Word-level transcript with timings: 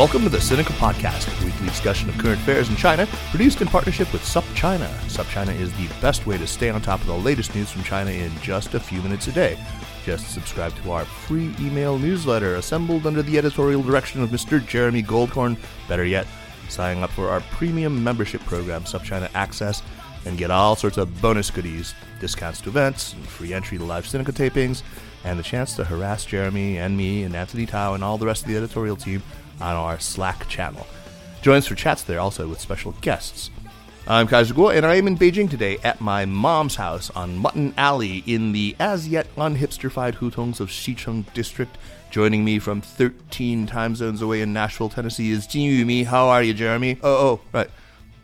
Welcome 0.00 0.22
to 0.22 0.30
the 0.30 0.38
Sinica 0.38 0.72
Podcast, 0.78 1.28
a 1.42 1.44
weekly 1.44 1.66
discussion 1.66 2.08
of 2.08 2.16
current 2.16 2.40
affairs 2.40 2.70
in 2.70 2.76
China, 2.76 3.06
produced 3.28 3.60
in 3.60 3.68
partnership 3.68 4.10
with 4.14 4.22
SupChina. 4.22 4.88
SupChina 5.10 5.54
is 5.60 5.70
the 5.76 5.88
best 6.00 6.26
way 6.26 6.38
to 6.38 6.46
stay 6.46 6.70
on 6.70 6.80
top 6.80 7.02
of 7.02 7.06
the 7.06 7.14
latest 7.14 7.54
news 7.54 7.70
from 7.70 7.82
China 7.82 8.10
in 8.10 8.32
just 8.40 8.72
a 8.72 8.80
few 8.80 9.02
minutes 9.02 9.26
a 9.26 9.32
day. 9.32 9.62
Just 10.06 10.32
subscribe 10.32 10.74
to 10.76 10.92
our 10.92 11.04
free 11.04 11.54
email 11.60 11.98
newsletter 11.98 12.54
assembled 12.54 13.06
under 13.06 13.20
the 13.20 13.36
editorial 13.36 13.82
direction 13.82 14.22
of 14.22 14.30
Mr. 14.30 14.66
Jeremy 14.66 15.02
Goldkorn. 15.02 15.58
Better 15.86 16.06
yet, 16.06 16.26
sign 16.70 17.02
up 17.02 17.10
for 17.10 17.28
our 17.28 17.40
premium 17.50 18.02
membership 18.02 18.40
program, 18.46 18.84
SupChina 18.84 19.28
Access, 19.34 19.82
and 20.24 20.38
get 20.38 20.50
all 20.50 20.76
sorts 20.76 20.96
of 20.96 21.20
bonus 21.20 21.50
goodies, 21.50 21.92
discounts 22.20 22.62
to 22.62 22.70
events, 22.70 23.12
and 23.12 23.28
free 23.28 23.52
entry 23.52 23.76
to 23.76 23.84
live 23.84 24.06
Sinica 24.06 24.32
tapings, 24.32 24.82
and 25.24 25.38
the 25.38 25.42
chance 25.42 25.76
to 25.76 25.84
harass 25.84 26.24
Jeremy 26.24 26.78
and 26.78 26.96
me 26.96 27.24
and 27.24 27.36
Anthony 27.36 27.66
Tao 27.66 27.92
and 27.92 28.02
all 28.02 28.16
the 28.16 28.24
rest 28.24 28.44
of 28.44 28.48
the 28.48 28.56
editorial 28.56 28.96
team 28.96 29.22
on 29.60 29.76
our 29.76 29.98
Slack 29.98 30.48
channel. 30.48 30.86
Join 31.42 31.58
us 31.58 31.66
for 31.66 31.74
chats 31.74 32.02
there 32.02 32.20
also 32.20 32.48
with 32.48 32.60
special 32.60 32.92
guests. 33.00 33.50
I'm 34.06 34.26
Kaiser 34.26 34.54
Kuo, 34.54 34.74
and 34.74 34.84
I 34.84 34.96
am 34.96 35.06
in 35.06 35.16
Beijing 35.16 35.48
today 35.48 35.78
at 35.84 36.00
my 36.00 36.24
mom's 36.24 36.74
house 36.74 37.10
on 37.10 37.38
Mutton 37.38 37.74
Alley 37.76 38.24
in 38.26 38.52
the 38.52 38.74
as 38.80 39.06
yet 39.06 39.32
unhipsterfied 39.36 40.16
hutongs 40.16 40.58
of 40.58 40.68
Xicheng 40.68 41.32
District. 41.32 41.76
Joining 42.10 42.44
me 42.44 42.58
from 42.58 42.80
13 42.80 43.66
time 43.66 43.94
zones 43.94 44.20
away 44.20 44.40
in 44.40 44.52
Nashville, 44.52 44.88
Tennessee 44.88 45.30
is 45.30 45.46
Jin 45.46 45.70
Yumi. 45.70 46.04
How 46.04 46.28
are 46.28 46.42
you, 46.42 46.52
Jeremy? 46.52 46.98
Oh, 47.02 47.28
oh, 47.28 47.40
right. 47.52 47.70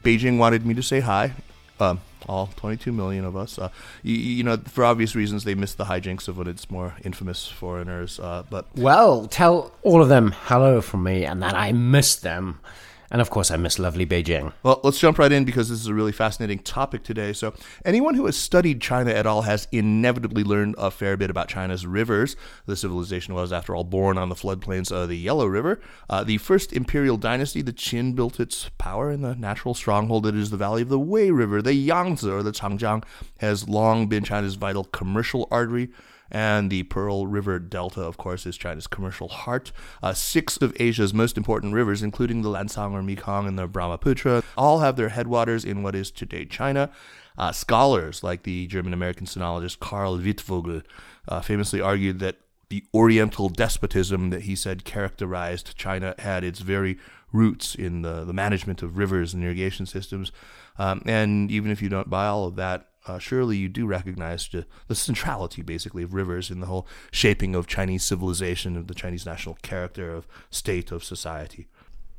Beijing 0.03 0.39
wanted 0.39 0.67
me 0.67 0.75
to 0.75 0.83
say 0.83 1.01
hi. 1.01 1.33
Um, 1.81 2.01
all 2.29 2.51
22 2.57 2.93
million 2.93 3.25
of 3.25 3.37
us. 3.37 3.59
Uh, 3.59 3.69
you, 4.03 4.17
you, 4.17 4.43
know, 4.43 4.57
for 4.57 4.85
obvious 4.85 5.15
reasons, 5.15 5.45
they 5.45 5.55
miss 5.55 5.75
the 5.75 5.85
hijinks 5.85 6.29
of 6.29 6.39
when 6.39 6.49
it's 6.49 6.71
more 6.71 6.95
infamous 7.05 7.47
foreigners. 7.47 8.19
Uh, 8.19 8.43
but 8.51 8.67
well, 8.77 9.27
tell 9.27 9.73
all 9.83 10.03
of 10.03 10.09
them 10.09 10.35
hello 10.47 10.81
from 10.81 11.03
me, 11.03 11.25
and 11.25 11.43
that 11.43 11.55
I 11.55 11.73
miss 11.73 12.17
them. 12.17 12.61
And 13.11 13.21
of 13.21 13.31
course, 13.31 13.51
I 13.51 13.57
miss 13.57 13.79
lovely 13.79 14.07
Beijing. 14.07 14.53
Well, 14.63 14.81
let's 14.83 14.99
jump 14.99 15.19
right 15.19 15.31
in 15.31 15.45
because 15.45 15.69
this 15.69 15.81
is 15.81 15.87
a 15.87 15.95
really 15.95 16.13
fascinating 16.13 16.59
topic 16.61 17.05
today. 17.05 17.33
So, 17.33 17.55
anyone 17.85 18.15
who 18.15 18.27
has 18.27 18.37
studied 18.37 18.81
China 18.81 19.11
at 19.11 19.27
all 19.27 19.43
has 19.43 19.69
inevitably 19.71 20.45
learned 20.45 20.75
a 20.79 20.91
fair 20.91 21.17
bit 21.17 21.31
about 21.31 21.49
China's 21.49 21.87
rivers. 21.87 22.37
The 22.67 22.77
civilization 22.77 23.35
was, 23.35 23.53
after 23.53 23.75
all, 23.75 23.85
born 23.85 24.19
on 24.19 24.29
the 24.29 24.35
floodplains 24.35 24.91
of 24.91 25.09
the 25.09 25.17
Yellow 25.17 25.47
River. 25.47 25.81
Uh, 26.11 26.25
the 26.25 26.39
first 26.39 26.73
imperial 26.73 27.17
dynasty, 27.17 27.63
the 27.63 27.73
Qin, 27.73 28.15
built 28.15 28.41
its 28.41 28.71
power 28.79 29.11
in 29.11 29.23
the 29.23 29.35
natural 29.35 29.75
stronghold 29.75 30.25
that 30.25 30.35
is 30.35 30.51
the 30.51 30.57
valley 30.57 30.83
of 30.83 30.89
the 30.89 30.99
Wei 30.99 31.31
River. 31.31 31.63
The 31.63 31.75
Yangtze, 31.75 32.29
or 32.29 32.43
the 32.43 32.53
Changjiang, 32.53 33.05
has 33.39 33.69
long 33.69 34.09
been 34.09 34.25
China's 34.25 34.55
vital 34.57 34.85
commercial 34.85 35.47
artery. 35.51 35.91
And 36.31 36.71
the 36.71 36.83
Pearl 36.85 37.27
River 37.27 37.59
Delta, 37.59 38.03
of 38.03 38.17
course, 38.17 38.47
is 38.47 38.57
China's 38.57 38.87
commercial 38.87 39.29
heart. 39.29 39.73
Uh, 40.03 40.13
six 40.13 40.57
of 40.57 40.75
Asia's 40.81 41.15
most 41.15 41.37
important 41.37 41.75
rivers, 41.75 42.03
including 42.03 42.43
the 42.43 42.49
Lancang 42.49 42.93
or 42.93 43.03
Mekong 43.03 43.47
and 43.47 43.59
the 43.59 43.67
Brahmaputra, 43.67 44.43
all 44.57 44.81
have 44.81 44.97
their 44.97 45.11
headwaters 45.11 45.65
in 45.65 45.83
what 45.83 45.95
is 45.95 46.11
today 46.11 46.45
China. 46.45 46.91
Uh, 47.39 47.53
scholars 47.53 48.23
like 48.23 48.45
the 48.45 48.67
German 48.67 48.95
American 48.95 49.27
sinologist 49.27 49.79
Karl 49.79 50.19
Wittfogel 50.19 50.83
uh, 51.29 51.41
famously 51.41 51.81
argued 51.81 52.19
that 52.21 52.37
the 52.69 52.85
Oriental 52.95 53.49
despotism 53.49 54.31
that 54.31 54.43
he 54.43 54.57
said 54.57 54.85
characterized 54.85 55.77
China 55.77 56.15
had 56.19 56.43
its 56.43 56.61
very 56.61 56.99
roots 57.33 57.75
in 57.75 58.03
the, 58.03 58.25
the 58.25 58.33
management 58.33 58.83
of 58.83 58.99
rivers 58.99 59.35
and 59.35 59.45
irrigation 59.45 59.87
systems. 59.87 60.33
Um, 60.79 61.03
and 61.07 61.51
even 61.51 61.71
if 61.71 61.81
you 61.81 61.89
don't 61.89 62.11
buy 62.11 62.27
all 62.27 62.47
of 62.47 62.57
that, 62.57 62.89
uh, 63.07 63.19
surely 63.19 63.57
you 63.57 63.69
do 63.69 63.87
recognize 63.87 64.49
the, 64.49 64.67
the 64.89 64.95
centrality, 64.95 65.63
basically, 65.63 66.03
of 66.03 66.15
rivers 66.15 66.51
in 66.51 66.61
the 66.61 66.67
whole 66.67 66.87
shaping 67.11 67.55
of 67.55 67.67
Chinese 67.67 68.05
civilization, 68.05 68.77
of 68.77 68.87
the 68.87 68.95
Chinese 68.95 69.27
national 69.27 69.57
character, 69.63 70.11
of 70.11 70.27
state, 70.51 70.91
of 70.91 71.05
society. 71.05 71.69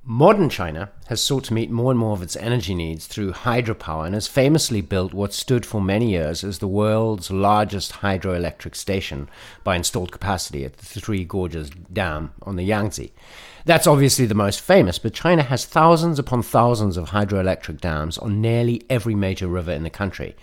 Modern 0.10 0.48
China 0.48 0.90
has 1.08 1.22
sought 1.22 1.44
to 1.44 1.54
meet 1.54 1.70
more 1.70 1.92
and 1.92 2.00
more 2.00 2.14
of 2.14 2.22
its 2.22 2.38
energy 2.38 2.74
needs 2.74 3.08
through 3.08 3.34
hydropower 3.34 4.06
and 4.06 4.14
has 4.14 4.26
famously 4.26 4.80
built 4.80 5.14
what 5.14 5.34
stood 5.34 5.66
for 5.66 5.82
many 5.82 6.12
years 6.12 6.46
as 6.46 6.60
the 6.60 6.68
world's 6.68 7.30
largest 7.30 7.92
hydroelectric 7.92 8.74
station 8.74 9.28
by 9.66 9.76
installed 9.76 10.14
capacity 10.14 10.64
at 10.64 10.78
the 10.78 10.86
Three 10.86 11.26
Gorges 11.26 11.70
Dam 11.92 12.32
on 12.44 12.56
the 12.56 12.64
Yangtze. 12.64 13.12
That's 13.66 13.86
obviously 13.86 14.26
the 14.26 14.34
most 14.34 14.62
famous, 14.62 14.98
but 14.98 15.14
China 15.14 15.44
has 15.44 15.66
thousands 15.66 16.20
upon 16.20 16.42
thousands 16.42 16.96
of 16.96 17.10
hydroelectric 17.10 17.82
dams 17.82 18.18
on 18.18 18.40
nearly 18.40 18.84
every 18.90 19.14
major 19.14 19.48
river 19.48 19.74
in 19.74 19.84
the 19.84 19.90
country. 19.90 20.38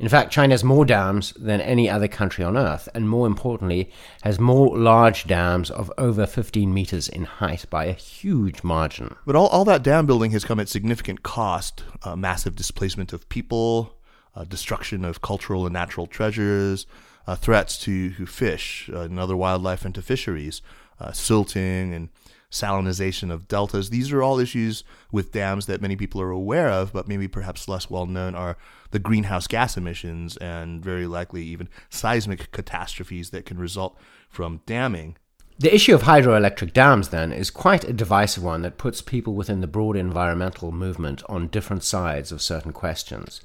In 0.00 0.08
fact, 0.08 0.32
China 0.32 0.52
has 0.52 0.64
more 0.64 0.84
dams 0.84 1.32
than 1.32 1.60
any 1.60 1.88
other 1.88 2.08
country 2.08 2.44
on 2.44 2.56
earth, 2.56 2.88
and 2.94 3.08
more 3.08 3.26
importantly, 3.26 3.90
has 4.22 4.40
more 4.40 4.76
large 4.76 5.26
dams 5.26 5.70
of 5.70 5.92
over 5.98 6.26
15 6.26 6.72
meters 6.74 7.08
in 7.08 7.24
height 7.24 7.64
by 7.70 7.84
a 7.84 7.92
huge 7.92 8.64
margin. 8.64 9.14
But 9.24 9.36
all, 9.36 9.46
all 9.48 9.64
that 9.66 9.82
dam 9.82 10.06
building 10.06 10.32
has 10.32 10.44
come 10.44 10.58
at 10.58 10.68
significant 10.68 11.22
cost 11.22 11.84
uh, 12.02 12.16
massive 12.16 12.56
displacement 12.56 13.12
of 13.12 13.28
people, 13.28 13.96
uh, 14.34 14.44
destruction 14.44 15.04
of 15.04 15.22
cultural 15.22 15.64
and 15.66 15.72
natural 15.72 16.06
treasures, 16.06 16.86
uh, 17.26 17.36
threats 17.36 17.78
to, 17.78 18.12
to 18.14 18.26
fish 18.26 18.90
uh, 18.92 19.00
and 19.00 19.18
other 19.18 19.36
wildlife 19.36 19.84
and 19.84 19.94
to 19.94 20.02
fisheries, 20.02 20.60
uh, 21.00 21.12
silting 21.12 21.94
and 21.94 22.08
salinization 22.54 23.30
of 23.30 23.48
deltas. 23.48 23.90
These 23.90 24.12
are 24.12 24.22
all 24.22 24.38
issues 24.38 24.84
with 25.12 25.32
dams 25.32 25.66
that 25.66 25.82
many 25.82 25.96
people 25.96 26.20
are 26.20 26.30
aware 26.30 26.68
of, 26.68 26.92
but 26.92 27.08
maybe 27.08 27.28
perhaps 27.28 27.68
less 27.68 27.90
well 27.90 28.06
known 28.06 28.34
are 28.34 28.56
the 28.92 28.98
greenhouse 28.98 29.46
gas 29.46 29.76
emissions 29.76 30.36
and 30.38 30.82
very 30.82 31.06
likely 31.06 31.42
even 31.42 31.68
seismic 31.90 32.50
catastrophes 32.52 33.30
that 33.30 33.44
can 33.44 33.58
result 33.58 33.98
from 34.28 34.60
damming. 34.66 35.16
The 35.58 35.74
issue 35.74 35.94
of 35.94 36.02
hydroelectric 36.02 36.72
dams, 36.72 37.10
then, 37.10 37.32
is 37.32 37.50
quite 37.50 37.84
a 37.84 37.92
divisive 37.92 38.42
one 38.42 38.62
that 38.62 38.78
puts 38.78 39.00
people 39.00 39.34
within 39.34 39.60
the 39.60 39.68
broad 39.68 39.96
environmental 39.96 40.72
movement 40.72 41.22
on 41.28 41.46
different 41.46 41.84
sides 41.84 42.32
of 42.32 42.42
certain 42.42 42.72
questions. 42.72 43.40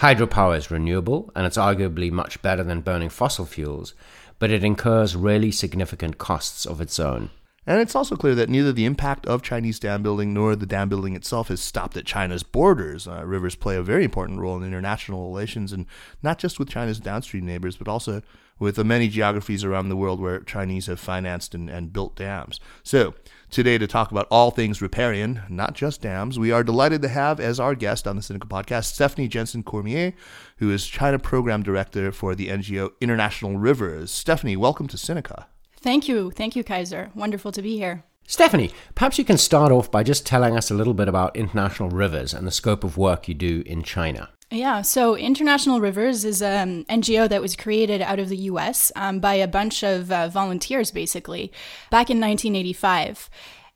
Hydropower 0.00 0.58
is 0.58 0.70
renewable, 0.70 1.30
and 1.34 1.46
it's 1.46 1.56
arguably 1.56 2.10
much 2.10 2.42
better 2.42 2.62
than 2.62 2.80
burning 2.80 3.08
fossil 3.08 3.46
fuels, 3.46 3.94
but 4.38 4.50
it 4.50 4.64
incurs 4.64 5.16
really 5.16 5.50
significant 5.50 6.18
costs 6.18 6.66
of 6.66 6.80
its 6.82 6.98
own. 7.00 7.30
And 7.66 7.80
it's 7.80 7.94
also 7.94 8.14
clear 8.16 8.34
that 8.34 8.50
neither 8.50 8.72
the 8.72 8.84
impact 8.84 9.26
of 9.26 9.42
Chinese 9.42 9.78
dam 9.78 10.02
building 10.02 10.34
nor 10.34 10.54
the 10.54 10.66
dam 10.66 10.88
building 10.88 11.16
itself 11.16 11.48
has 11.48 11.62
stopped 11.62 11.96
at 11.96 12.04
China's 12.04 12.42
borders. 12.42 13.08
Uh, 13.08 13.24
rivers 13.24 13.54
play 13.54 13.76
a 13.76 13.82
very 13.82 14.04
important 14.04 14.38
role 14.38 14.56
in 14.58 14.64
international 14.64 15.26
relations, 15.28 15.72
and 15.72 15.86
not 16.22 16.38
just 16.38 16.58
with 16.58 16.68
China's 16.68 17.00
downstream 17.00 17.46
neighbors, 17.46 17.76
but 17.76 17.88
also 17.88 18.20
with 18.58 18.76
the 18.76 18.84
many 18.84 19.08
geographies 19.08 19.64
around 19.64 19.88
the 19.88 19.96
world 19.96 20.20
where 20.20 20.40
Chinese 20.40 20.86
have 20.86 21.00
financed 21.00 21.54
and, 21.54 21.68
and 21.68 21.92
built 21.92 22.16
dams. 22.16 22.60
So, 22.82 23.14
today 23.50 23.78
to 23.78 23.86
talk 23.86 24.10
about 24.10 24.28
all 24.30 24.50
things 24.50 24.82
riparian, 24.82 25.42
not 25.48 25.74
just 25.74 26.02
dams, 26.02 26.38
we 26.38 26.52
are 26.52 26.62
delighted 26.62 27.02
to 27.02 27.08
have 27.08 27.40
as 27.40 27.58
our 27.58 27.74
guest 27.74 28.06
on 28.06 28.16
the 28.16 28.22
Sinica 28.22 28.48
podcast 28.48 28.84
Stephanie 28.84 29.26
Jensen 29.26 29.62
Cormier, 29.62 30.12
who 30.58 30.70
is 30.70 30.86
China 30.86 31.18
Program 31.18 31.62
Director 31.62 32.12
for 32.12 32.34
the 32.34 32.48
NGO 32.48 32.90
International 33.00 33.56
Rivers. 33.58 34.10
Stephanie, 34.10 34.56
welcome 34.56 34.86
to 34.86 34.96
Sinica. 34.96 35.46
Thank 35.84 36.08
you. 36.08 36.30
Thank 36.30 36.56
you, 36.56 36.64
Kaiser. 36.64 37.10
Wonderful 37.14 37.52
to 37.52 37.60
be 37.60 37.76
here. 37.76 38.04
Stephanie, 38.26 38.70
perhaps 38.94 39.18
you 39.18 39.24
can 39.24 39.36
start 39.36 39.70
off 39.70 39.90
by 39.90 40.02
just 40.02 40.24
telling 40.24 40.56
us 40.56 40.70
a 40.70 40.74
little 40.74 40.94
bit 40.94 41.08
about 41.08 41.36
International 41.36 41.90
Rivers 41.90 42.32
and 42.32 42.46
the 42.46 42.50
scope 42.50 42.84
of 42.84 42.96
work 42.96 43.28
you 43.28 43.34
do 43.34 43.62
in 43.66 43.82
China. 43.82 44.30
Yeah, 44.50 44.80
so 44.80 45.14
International 45.14 45.80
Rivers 45.80 46.24
is 46.24 46.40
an 46.40 46.86
NGO 46.86 47.28
that 47.28 47.42
was 47.42 47.54
created 47.54 48.00
out 48.00 48.18
of 48.18 48.30
the 48.30 48.38
US 48.48 48.92
um, 48.96 49.20
by 49.20 49.34
a 49.34 49.46
bunch 49.46 49.84
of 49.84 50.10
uh, 50.10 50.28
volunteers, 50.30 50.90
basically, 50.90 51.52
back 51.90 52.08
in 52.08 52.18
1985. 52.18 53.28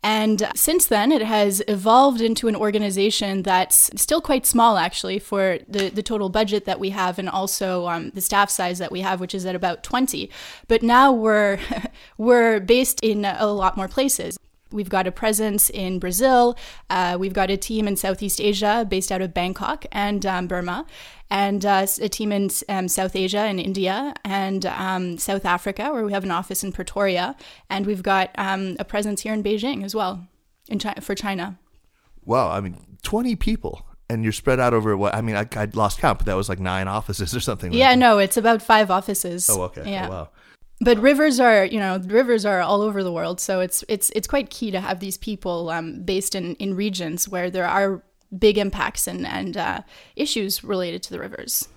And 0.03 0.49
since 0.55 0.87
then, 0.87 1.11
it 1.11 1.23
has 1.23 1.61
evolved 1.67 2.21
into 2.21 2.47
an 2.47 2.55
organization 2.55 3.43
that's 3.43 3.91
still 4.01 4.21
quite 4.21 4.47
small, 4.47 4.77
actually, 4.77 5.19
for 5.19 5.59
the, 5.69 5.89
the 5.89 6.05
total 6.05 6.29
budget 6.29 6.67
that 6.67 6.79
we 6.79 6.91
have 6.91 7.19
and 7.19 7.29
also 7.29 7.89
um, 7.89 8.11
the 8.11 8.21
staff 8.21 8.49
size 8.49 8.79
that 8.79 8.93
we 8.93 9.01
have, 9.01 9.21
which 9.21 9.35
is 9.35 9.45
at 9.45 9.57
about 9.57 9.83
20. 9.83 10.31
But 10.69 10.83
now 10.83 11.13
we're, 11.13 11.59
we're 12.19 12.61
based 12.61 13.01
in 13.03 13.25
a 13.25 13.47
lot 13.47 13.77
more 13.77 13.89
places. 13.89 14.39
We've 14.71 14.89
got 14.89 15.07
a 15.07 15.13
presence 15.13 15.71
in 15.71 15.99
Brazil. 15.99 16.57
Uh, 16.91 17.17
we've 17.19 17.33
got 17.33 17.51
a 17.51 17.57
team 17.57 17.89
in 17.89 17.97
Southeast 17.97 18.41
Asia 18.41 18.87
based 18.89 19.11
out 19.11 19.23
of 19.23 19.33
Bangkok 19.33 19.87
and 19.93 20.25
um, 20.27 20.47
Burma, 20.47 20.85
and 21.31 21.65
uh, 21.65 21.87
a 22.01 22.09
team 22.09 22.33
in 22.33 22.51
um, 22.69 22.89
South 22.89 23.17
Asia 23.17 23.41
and 23.41 23.59
India 23.59 24.15
and 24.25 24.67
um, 24.67 25.19
South 25.19 25.45
Africa, 25.45 25.93
where 25.93 26.05
we 26.05 26.13
have 26.13 26.25
an 26.25 26.31
office 26.31 26.63
in 26.63 26.73
Pretoria. 26.73 27.35
And 27.71 27.87
we've 27.87 28.03
got 28.03 28.31
um, 28.37 28.77
a 28.79 28.85
presence 28.85 29.23
here 29.23 29.33
in 29.33 29.43
Beijing 29.43 29.85
as 29.85 29.95
well 29.95 30.27
in 30.69 30.79
China, 30.79 31.01
for 31.01 31.15
China. 31.15 31.59
Wow, 32.25 32.51
I 32.51 32.61
mean, 32.61 32.77
20 33.03 33.37
people. 33.37 33.87
And 34.11 34.23
you're 34.23 34.33
spread 34.33 34.59
out 34.59 34.73
over 34.73 34.97
what? 34.97 35.15
I 35.15 35.21
mean, 35.21 35.37
I, 35.37 35.47
I 35.55 35.69
lost 35.75 35.99
count, 35.99 36.19
but 36.19 36.27
that 36.27 36.35
was 36.35 36.49
like 36.49 36.59
nine 36.59 36.89
offices 36.89 37.37
or 37.37 37.41
something. 37.41 37.75
Yeah, 37.75 37.91
like 37.91 37.99
no, 37.99 38.19
it's 38.19 38.39
about 38.39 38.63
five 38.63 38.91
offices. 38.91 39.51
Oh, 39.51 39.63
okay. 39.65 39.91
Yeah. 39.91 40.07
Oh, 40.07 40.11
wow. 40.11 40.29
But 40.81 40.99
rivers 40.99 41.41
are, 41.41 41.65
you 41.65 41.81
know, 41.81 41.99
rivers 41.99 42.45
are 42.45 42.61
all 42.61 42.83
over 42.83 43.03
the 43.03 43.13
world, 43.13 43.41
so 43.41 43.61
it's 43.61 43.85
it's 43.89 44.11
it's 44.11 44.29
quite 44.29 44.51
key 44.51 44.71
to 44.71 44.81
have 44.81 45.01
these 45.01 45.17
people 45.17 45.71
um, 45.71 46.03
based 46.03 46.35
in 46.35 46.55
in 46.57 46.75
regions 46.75 47.29
where 47.29 47.51
there 47.51 47.67
are 47.67 48.03
big 48.39 48.59
impacts 48.59 49.09
and 49.09 49.27
and 49.27 49.57
uh, 49.57 49.81
issues 50.15 50.63
related 50.63 51.03
to 51.05 51.11
the 51.11 51.19
rivers. 51.19 51.69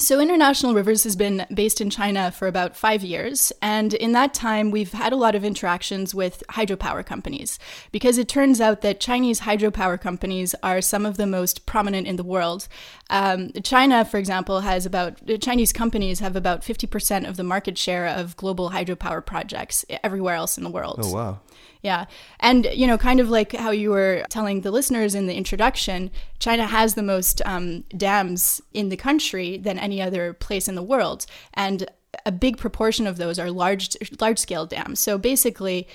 So, 0.00 0.18
International 0.18 0.72
Rivers 0.72 1.04
has 1.04 1.14
been 1.14 1.44
based 1.52 1.78
in 1.78 1.90
China 1.90 2.30
for 2.30 2.48
about 2.48 2.74
five 2.74 3.04
years. 3.04 3.52
And 3.60 3.92
in 3.92 4.12
that 4.12 4.32
time, 4.32 4.70
we've 4.70 4.92
had 4.92 5.12
a 5.12 5.16
lot 5.16 5.34
of 5.34 5.44
interactions 5.44 6.14
with 6.14 6.42
hydropower 6.48 7.04
companies 7.04 7.58
because 7.92 8.16
it 8.16 8.26
turns 8.26 8.62
out 8.62 8.80
that 8.80 8.98
Chinese 8.98 9.40
hydropower 9.40 10.00
companies 10.00 10.54
are 10.62 10.80
some 10.80 11.04
of 11.04 11.18
the 11.18 11.26
most 11.26 11.66
prominent 11.66 12.06
in 12.06 12.16
the 12.16 12.24
world. 12.24 12.66
Um, 13.10 13.52
China, 13.62 14.02
for 14.06 14.16
example, 14.16 14.60
has 14.60 14.86
about, 14.86 15.20
Chinese 15.42 15.70
companies 15.70 16.20
have 16.20 16.34
about 16.34 16.62
50% 16.62 17.28
of 17.28 17.36
the 17.36 17.44
market 17.44 17.76
share 17.76 18.06
of 18.06 18.38
global 18.38 18.70
hydropower 18.70 19.24
projects 19.24 19.84
everywhere 20.02 20.34
else 20.34 20.56
in 20.56 20.64
the 20.64 20.70
world. 20.70 21.00
Oh, 21.02 21.12
wow. 21.12 21.40
Yeah. 21.82 22.06
And, 22.40 22.66
you 22.72 22.86
know, 22.86 22.98
kind 22.98 23.20
of 23.20 23.30
like 23.30 23.52
how 23.52 23.70
you 23.70 23.90
were 23.90 24.24
telling 24.28 24.60
the 24.60 24.70
listeners 24.70 25.14
in 25.14 25.26
the 25.26 25.34
introduction, 25.34 26.10
China 26.38 26.66
has 26.66 26.94
the 26.94 27.02
most 27.02 27.40
um, 27.46 27.84
dams 27.96 28.60
in 28.74 28.90
the 28.90 28.96
country 28.96 29.56
than 29.56 29.78
any 29.78 30.02
other 30.02 30.34
place 30.34 30.68
in 30.68 30.74
the 30.74 30.82
world. 30.82 31.24
And 31.54 31.88
a 32.26 32.32
big 32.32 32.58
proportion 32.58 33.06
of 33.06 33.16
those 33.16 33.38
are 33.38 33.50
large 33.50 33.96
large 34.20 34.38
scale 34.38 34.66
dams. 34.66 35.00
So 35.00 35.16
basically, 35.16 35.88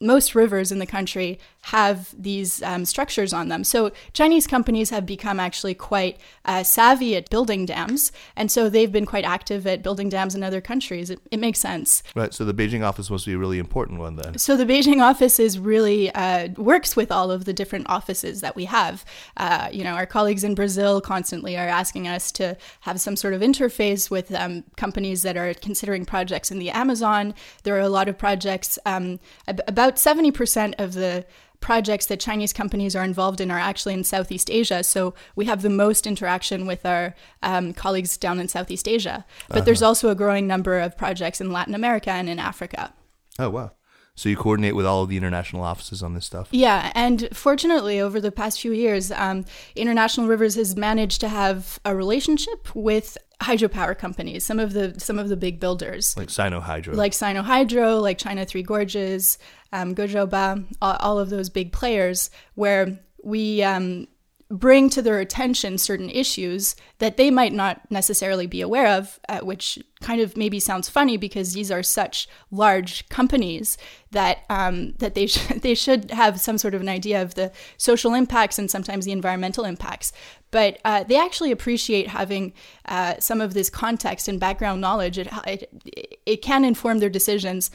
most 0.00 0.34
rivers 0.34 0.72
in 0.72 0.78
the 0.78 0.86
country 0.86 1.38
have 1.62 2.14
these 2.16 2.62
um, 2.62 2.84
structures 2.84 3.32
on 3.32 3.48
them. 3.48 3.64
So 3.64 3.90
Chinese 4.12 4.46
companies 4.46 4.90
have 4.90 5.04
become 5.04 5.40
actually 5.40 5.74
quite 5.74 6.18
uh, 6.44 6.62
savvy 6.62 7.16
at 7.16 7.28
building 7.28 7.66
dams, 7.66 8.12
and 8.36 8.50
so 8.50 8.68
they've 8.68 8.90
been 8.90 9.06
quite 9.06 9.24
active 9.24 9.66
at 9.66 9.82
building 9.82 10.08
dams 10.08 10.34
in 10.34 10.42
other 10.42 10.60
countries. 10.60 11.10
It, 11.10 11.20
it 11.30 11.38
makes 11.38 11.58
sense. 11.58 12.02
Right. 12.14 12.32
So 12.32 12.44
the 12.44 12.54
Beijing 12.54 12.84
office 12.84 13.10
must 13.10 13.26
be 13.26 13.32
a 13.32 13.38
really 13.38 13.58
important 13.58 13.98
one 13.98 14.16
then. 14.16 14.38
So 14.38 14.56
the 14.56 14.64
Beijing 14.64 15.02
office 15.02 15.38
is 15.40 15.58
really 15.58 16.10
uh, 16.14 16.48
works 16.56 16.96
with 16.96 17.10
all 17.10 17.30
of 17.30 17.44
the 17.44 17.52
different 17.52 17.88
offices 17.88 18.40
that 18.40 18.56
we 18.56 18.66
have. 18.66 19.04
Uh, 19.36 19.68
you 19.72 19.84
know, 19.84 19.92
our 19.92 20.06
colleagues 20.06 20.44
in 20.44 20.54
Brazil 20.54 21.00
constantly 21.00 21.56
are 21.56 21.68
asking 21.68 22.06
us 22.06 22.30
to 22.32 22.56
have 22.80 23.00
some 23.00 23.16
sort 23.16 23.34
of 23.34 23.40
interface 23.40 24.10
with 24.10 24.32
um, 24.34 24.64
companies 24.76 25.22
that 25.22 25.36
are 25.36 25.52
considering 25.54 26.04
projects 26.04 26.50
in 26.50 26.58
the 26.58 26.70
Amazon. 26.70 27.34
There 27.64 27.74
are 27.76 27.80
a 27.80 27.88
lot 27.88 28.08
of 28.08 28.16
projects 28.16 28.78
um, 28.86 29.20
about 29.46 29.90
about 29.90 29.96
70% 29.96 30.74
of 30.78 30.92
the 30.92 31.24
projects 31.60 32.06
that 32.06 32.20
Chinese 32.20 32.52
companies 32.52 32.96
are 32.96 33.04
involved 33.04 33.40
in 33.40 33.50
are 33.50 33.58
actually 33.58 33.94
in 33.94 34.04
Southeast 34.04 34.50
Asia. 34.50 34.82
So 34.82 35.14
we 35.36 35.44
have 35.44 35.62
the 35.62 35.70
most 35.70 36.06
interaction 36.06 36.66
with 36.66 36.84
our 36.84 37.14
um, 37.42 37.72
colleagues 37.72 38.16
down 38.16 38.40
in 38.40 38.48
Southeast 38.48 38.88
Asia. 38.88 39.24
But 39.48 39.58
uh-huh. 39.58 39.64
there's 39.66 39.82
also 39.82 40.08
a 40.08 40.14
growing 40.14 40.46
number 40.46 40.78
of 40.78 40.96
projects 40.96 41.40
in 41.40 41.52
Latin 41.52 41.74
America 41.74 42.10
and 42.10 42.28
in 42.28 42.38
Africa. 42.38 42.92
Oh, 43.38 43.50
wow. 43.50 43.72
So 44.14 44.28
you 44.28 44.36
coordinate 44.36 44.76
with 44.76 44.84
all 44.84 45.02
of 45.02 45.08
the 45.08 45.16
international 45.16 45.62
offices 45.62 46.02
on 46.02 46.12
this 46.14 46.26
stuff. 46.26 46.48
Yeah, 46.50 46.92
and 46.94 47.28
fortunately, 47.32 48.00
over 48.00 48.20
the 48.20 48.30
past 48.30 48.60
few 48.60 48.72
years, 48.72 49.10
um, 49.12 49.46
International 49.74 50.26
Rivers 50.26 50.56
has 50.56 50.76
managed 50.76 51.22
to 51.22 51.28
have 51.28 51.78
a 51.86 51.96
relationship 51.96 52.74
with 52.74 53.16
hydropower 53.40 53.96
companies, 53.96 54.44
some 54.44 54.58
of 54.58 54.74
the 54.74 54.98
some 55.00 55.18
of 55.18 55.30
the 55.30 55.36
big 55.36 55.58
builders, 55.58 56.16
like 56.16 56.28
Sinohydro, 56.28 56.94
like 56.94 57.12
Sinohydro, 57.12 58.00
like 58.02 58.18
China 58.18 58.44
Three 58.44 58.62
Gorges, 58.62 59.38
um, 59.72 59.94
Gezhouba, 59.94 60.64
all, 60.80 61.18
of 61.18 61.30
those 61.30 61.48
big 61.48 61.72
players, 61.72 62.30
where 62.54 62.98
we 63.22 63.62
um, 63.62 64.08
bring 64.50 64.90
to 64.90 65.00
their 65.00 65.20
attention 65.20 65.78
certain 65.78 66.10
issues 66.10 66.74
that 66.98 67.16
they 67.16 67.30
might 67.30 67.52
not 67.52 67.88
necessarily 67.88 68.48
be 68.48 68.60
aware 68.60 68.88
of, 68.88 69.20
uh, 69.28 69.38
which 69.40 69.78
kind 70.00 70.20
of 70.20 70.36
maybe 70.36 70.58
sounds 70.58 70.88
funny 70.88 71.16
because 71.16 71.52
these 71.52 71.70
are 71.70 71.84
such 71.84 72.28
large 72.50 73.08
companies 73.08 73.78
that 74.10 74.38
um, 74.50 74.92
that 74.98 75.14
they 75.14 75.26
should 75.28 75.62
they 75.62 75.74
should 75.74 76.10
have 76.10 76.40
some 76.40 76.58
sort 76.58 76.74
of 76.74 76.80
an 76.80 76.88
idea 76.88 77.22
of 77.22 77.34
the 77.34 77.52
social 77.76 78.12
impacts 78.12 78.58
and 78.58 78.68
sometimes 78.68 79.04
the 79.04 79.12
environmental 79.12 79.64
impacts. 79.64 80.12
But 80.50 80.80
uh, 80.84 81.04
they 81.04 81.16
actually 81.16 81.52
appreciate 81.52 82.08
having 82.08 82.52
uh, 82.86 83.14
some 83.20 83.40
of 83.40 83.54
this 83.54 83.70
context 83.70 84.26
and 84.26 84.40
background 84.40 84.80
knowledge. 84.80 85.16
It, 85.16 85.28
it, 85.46 86.20
it 86.26 86.42
can 86.42 86.64
inform 86.64 86.98
their 86.98 87.08
decisions 87.08 87.70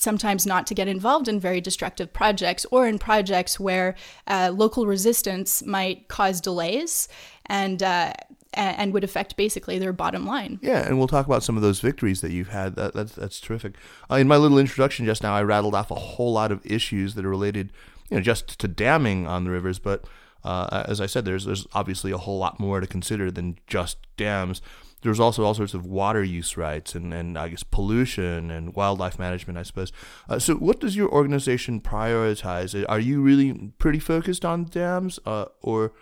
sometimes 0.00 0.46
not 0.46 0.66
to 0.66 0.74
get 0.74 0.88
involved 0.88 1.28
in 1.28 1.38
very 1.38 1.60
destructive 1.60 2.12
projects 2.12 2.66
or 2.70 2.86
in 2.86 2.98
projects 2.98 3.60
where 3.60 3.94
uh, 4.26 4.50
local 4.54 4.86
resistance 4.86 5.62
might 5.64 6.08
cause 6.08 6.40
delays 6.40 7.08
and 7.46 7.82
uh, 7.82 8.12
and 8.52 8.92
would 8.92 9.04
affect 9.04 9.36
basically 9.36 9.78
their 9.78 9.92
bottom 9.92 10.26
line. 10.26 10.58
Yeah, 10.60 10.86
and 10.86 10.98
we'll 10.98 11.06
talk 11.06 11.26
about 11.26 11.44
some 11.44 11.56
of 11.56 11.62
those 11.62 11.80
victories 11.80 12.20
that 12.20 12.32
you've 12.32 12.48
had. 12.48 12.74
That, 12.76 12.94
that's 12.94 13.12
that's 13.12 13.40
terrific. 13.40 13.74
Uh, 14.10 14.16
in 14.16 14.26
my 14.26 14.36
little 14.36 14.58
introduction 14.58 15.06
just 15.06 15.22
now, 15.22 15.34
I 15.34 15.42
rattled 15.42 15.74
off 15.74 15.90
a 15.90 15.96
whole 15.96 16.32
lot 16.32 16.50
of 16.50 16.64
issues 16.64 17.14
that 17.14 17.24
are 17.24 17.30
related, 17.30 17.72
you 18.08 18.16
know, 18.16 18.22
just 18.22 18.58
to 18.58 18.68
damming 18.68 19.26
on 19.26 19.44
the 19.44 19.50
rivers. 19.50 19.78
But 19.78 20.04
uh, 20.42 20.84
as 20.88 21.00
I 21.00 21.06
said, 21.06 21.24
there's 21.24 21.44
there's 21.44 21.66
obviously 21.74 22.10
a 22.10 22.18
whole 22.18 22.38
lot 22.38 22.58
more 22.58 22.80
to 22.80 22.86
consider 22.86 23.30
than 23.30 23.58
just 23.66 23.98
dams 24.16 24.62
there's 25.02 25.20
also 25.20 25.44
all 25.44 25.54
sorts 25.54 25.74
of 25.74 25.86
water 25.86 26.22
use 26.22 26.56
rights 26.56 26.94
and, 26.94 27.12
and 27.14 27.38
I 27.38 27.48
guess 27.48 27.62
pollution 27.62 28.50
and 28.50 28.74
wildlife 28.74 29.18
management, 29.18 29.58
I 29.58 29.62
suppose. 29.62 29.92
Uh, 30.28 30.38
so, 30.38 30.54
what 30.56 30.80
does 30.80 30.96
your 30.96 31.08
organization 31.10 31.80
prioritize? 31.80 32.84
Are 32.88 33.00
you 33.00 33.22
really 33.22 33.72
pretty 33.78 33.98
focused 33.98 34.44
on 34.44 34.64
dams, 34.64 35.18
uh, 35.26 35.46
or 35.62 35.92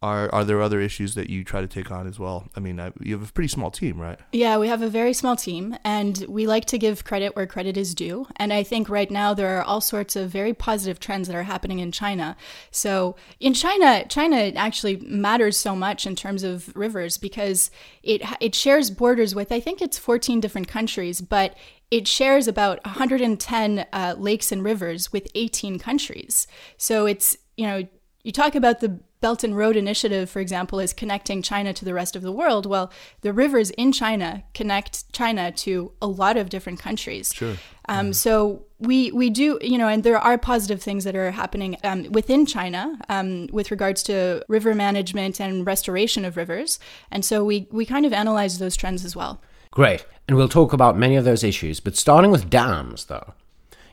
are 0.00 0.32
are 0.32 0.44
there 0.44 0.62
other 0.62 0.80
issues 0.80 1.14
that 1.16 1.28
you 1.28 1.42
try 1.42 1.60
to 1.60 1.66
take 1.66 1.90
on 1.90 2.06
as 2.06 2.18
well? 2.18 2.46
I 2.54 2.60
mean, 2.60 2.80
you 3.00 3.18
have 3.18 3.28
a 3.28 3.32
pretty 3.32 3.48
small 3.48 3.70
team, 3.70 4.00
right? 4.00 4.18
Yeah, 4.32 4.56
we 4.58 4.68
have 4.68 4.80
a 4.80 4.88
very 4.88 5.12
small 5.12 5.34
team, 5.34 5.76
and 5.84 6.24
we 6.28 6.46
like 6.46 6.66
to 6.66 6.78
give 6.78 7.04
credit 7.04 7.34
where 7.34 7.46
credit 7.46 7.76
is 7.76 7.94
due. 7.94 8.26
And 8.36 8.52
I 8.52 8.62
think 8.62 8.88
right 8.88 9.10
now 9.10 9.34
there 9.34 9.58
are 9.58 9.62
all 9.62 9.80
sorts 9.80 10.14
of 10.14 10.30
very 10.30 10.54
positive 10.54 11.00
trends 11.00 11.26
that 11.26 11.34
are 11.34 11.42
happening 11.42 11.80
in 11.80 11.90
China. 11.90 12.36
So 12.70 13.16
in 13.40 13.54
China, 13.54 14.04
China 14.08 14.36
actually 14.54 14.98
matters 14.98 15.56
so 15.56 15.74
much 15.74 16.06
in 16.06 16.14
terms 16.14 16.44
of 16.44 16.74
rivers 16.76 17.18
because 17.18 17.70
it 18.04 18.22
it 18.40 18.54
shares 18.54 18.90
borders 18.90 19.34
with 19.34 19.50
I 19.50 19.58
think 19.58 19.82
it's 19.82 19.98
14 19.98 20.38
different 20.40 20.68
countries, 20.68 21.20
but 21.20 21.56
it 21.90 22.06
shares 22.06 22.46
about 22.46 22.84
110 22.84 23.86
uh, 23.92 24.14
lakes 24.16 24.52
and 24.52 24.62
rivers 24.62 25.12
with 25.12 25.26
18 25.34 25.80
countries. 25.80 26.46
So 26.76 27.06
it's 27.06 27.36
you 27.56 27.66
know 27.66 27.88
you 28.22 28.30
talk 28.30 28.54
about 28.54 28.80
the 28.80 29.00
Belt 29.20 29.42
and 29.42 29.56
Road 29.56 29.76
Initiative, 29.76 30.30
for 30.30 30.40
example, 30.40 30.78
is 30.78 30.92
connecting 30.92 31.42
China 31.42 31.72
to 31.72 31.84
the 31.84 31.94
rest 31.94 32.14
of 32.16 32.22
the 32.22 32.32
world. 32.32 32.66
Well, 32.66 32.90
the 33.22 33.32
rivers 33.32 33.70
in 33.70 33.92
China 33.92 34.44
connect 34.54 35.12
China 35.12 35.50
to 35.52 35.92
a 36.00 36.06
lot 36.06 36.36
of 36.36 36.48
different 36.48 36.78
countries. 36.78 37.32
Sure. 37.34 37.56
Um, 37.88 38.12
So 38.12 38.66
we 38.78 39.10
we 39.12 39.30
do 39.30 39.58
you 39.60 39.78
know, 39.78 39.88
and 39.88 40.04
there 40.04 40.18
are 40.18 40.38
positive 40.38 40.80
things 40.80 41.04
that 41.04 41.16
are 41.16 41.30
happening 41.30 41.76
um, 41.82 42.10
within 42.12 42.46
China 42.46 42.98
um, 43.08 43.48
with 43.52 43.70
regards 43.70 44.02
to 44.04 44.42
river 44.48 44.74
management 44.74 45.40
and 45.40 45.66
restoration 45.66 46.24
of 46.24 46.36
rivers, 46.36 46.78
and 47.10 47.24
so 47.24 47.44
we 47.44 47.66
we 47.70 47.84
kind 47.84 48.06
of 48.06 48.12
analyze 48.12 48.58
those 48.58 48.76
trends 48.76 49.04
as 49.04 49.16
well. 49.16 49.40
Great, 49.70 50.06
and 50.26 50.36
we'll 50.36 50.48
talk 50.48 50.72
about 50.72 50.96
many 50.96 51.16
of 51.16 51.24
those 51.24 51.42
issues. 51.42 51.80
But 51.80 51.96
starting 51.96 52.30
with 52.30 52.48
dams, 52.50 53.06
though, 53.06 53.34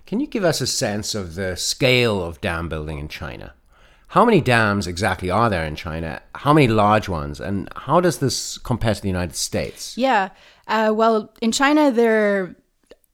can 0.05 0.19
you 0.19 0.27
give 0.27 0.43
us 0.43 0.61
a 0.61 0.67
sense 0.67 1.15
of 1.15 1.35
the 1.35 1.55
scale 1.57 2.23
of 2.23 2.41
dam 2.41 2.69
building 2.69 2.99
in 2.99 3.07
China? 3.07 3.53
How 4.09 4.23
many 4.23 4.41
dams 4.41 4.87
exactly 4.87 5.29
are 5.29 5.49
there 5.49 5.65
in 5.65 5.75
China? 5.75 6.21
How 6.35 6.53
many 6.53 6.67
large 6.67 7.09
ones? 7.09 7.39
And 7.39 7.69
how 7.75 7.99
does 7.99 8.19
this 8.19 8.57
compare 8.57 8.95
to 8.95 9.01
the 9.01 9.07
United 9.07 9.35
States? 9.35 9.97
Yeah. 9.97 10.29
Uh, 10.67 10.93
well, 10.95 11.33
in 11.41 11.51
China, 11.51 11.91
there 11.91 12.55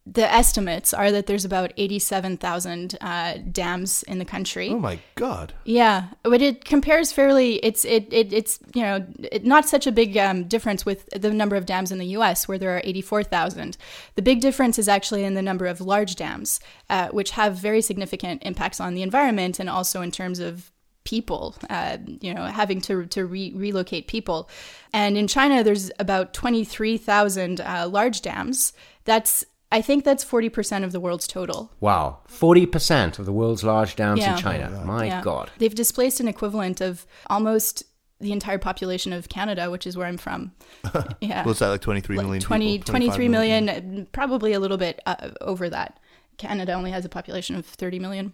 the 0.06 0.32
estimates 0.34 0.94
are 0.94 1.12
that 1.12 1.28
there's 1.28 1.46
about 1.46 1.72
87,000 1.78 2.98
uh, 3.00 3.38
dams 3.52 4.02
in 4.04 4.18
the 4.18 4.26
country. 4.26 4.70
Oh 4.70 4.80
my 4.80 5.00
god. 5.14 5.54
Yeah, 5.64 6.08
but 6.24 6.42
it 6.42 6.66
compares 6.66 7.12
fairly 7.12 7.56
it's 7.58 7.86
it, 7.86 8.12
it 8.12 8.34
it's 8.34 8.60
you 8.74 8.82
know 8.82 9.06
it, 9.32 9.46
not 9.46 9.70
such 9.70 9.86
a 9.86 9.92
big 9.92 10.18
um, 10.18 10.46
difference 10.46 10.86
with 10.86 11.08
the 11.10 11.32
number 11.32 11.56
of 11.56 11.68
dams 11.68 11.92
in 11.92 12.00
the 12.00 12.08
US 12.08 12.48
where 12.48 12.58
there 12.58 12.76
are 12.76 12.82
84,000. 12.84 13.78
The 14.16 14.22
big 14.24 14.42
difference 14.42 14.80
is 14.80 14.90
actually 14.90 15.24
in 15.24 15.36
the 15.36 15.42
number 15.42 15.68
of 15.68 15.80
large 15.80 16.16
dams 16.16 16.60
uh, 16.90 17.10
which 17.10 17.32
have 17.32 17.56
very 17.56 17.82
significant 17.82 18.42
impacts 18.44 18.80
on 18.82 18.96
the 18.96 19.04
environment 19.04 19.60
and 19.60 19.70
also 19.70 20.02
in 20.02 20.12
terms 20.12 20.40
of 20.40 20.72
people, 21.04 21.56
uh, 21.70 21.98
you 22.20 22.34
know, 22.34 22.46
having 22.46 22.80
to, 22.82 23.06
to 23.08 23.26
re- 23.26 23.52
relocate 23.56 24.08
people. 24.08 24.50
And 24.94 25.18
in 25.18 25.28
China, 25.28 25.64
there's 25.64 25.92
about 26.00 26.34
23,000 26.34 27.62
uh, 27.62 27.88
large 27.90 28.22
dams. 28.22 28.74
That's 29.06 29.44
I 29.74 29.82
think 29.82 30.04
that's 30.04 30.26
40% 30.26 30.84
of 30.84 30.92
the 30.92 31.00
world's 31.00 31.26
total. 31.28 31.72
Wow, 31.80 32.20
40% 32.28 33.20
of 33.20 33.26
the 33.26 33.32
world's 33.32 33.64
large 33.64 33.96
dams 33.96 34.20
Yeah. 34.20 34.36
in 34.36 34.42
China. 34.42 34.84
My 34.86 35.06
Yeah. 35.06 35.22
God. 35.22 35.50
They've 35.60 35.74
displaced 35.74 36.20
an 36.20 36.28
equivalent 36.28 36.82
of 36.82 37.06
almost 37.28 37.84
the 38.20 38.34
entire 38.34 38.58
population 38.58 39.14
of 39.14 39.30
Canada, 39.30 39.72
which 39.72 39.88
is 39.88 39.96
where 39.96 40.08
I'm 40.08 40.18
from. 40.18 40.52
Yeah. 41.22 41.46
What's 41.46 41.60
that, 41.60 41.70
like 41.70 41.82
23 41.82 42.18
Like 42.18 42.42
20, 42.42 42.80
people? 42.80 42.92
23 42.92 43.28
25 43.28 43.32
million, 43.32 43.70
uh, 43.70 44.06
probably 44.12 44.52
a 44.52 44.60
little 44.60 44.78
bit 44.78 45.00
uh, 45.06 45.30
over 45.40 45.70
that. 45.70 45.98
Canada 46.38 46.74
only 46.74 46.92
has 46.92 47.06
a 47.06 47.10
population 47.10 47.56
of 47.56 47.66
30 47.66 48.00
million. 48.00 48.34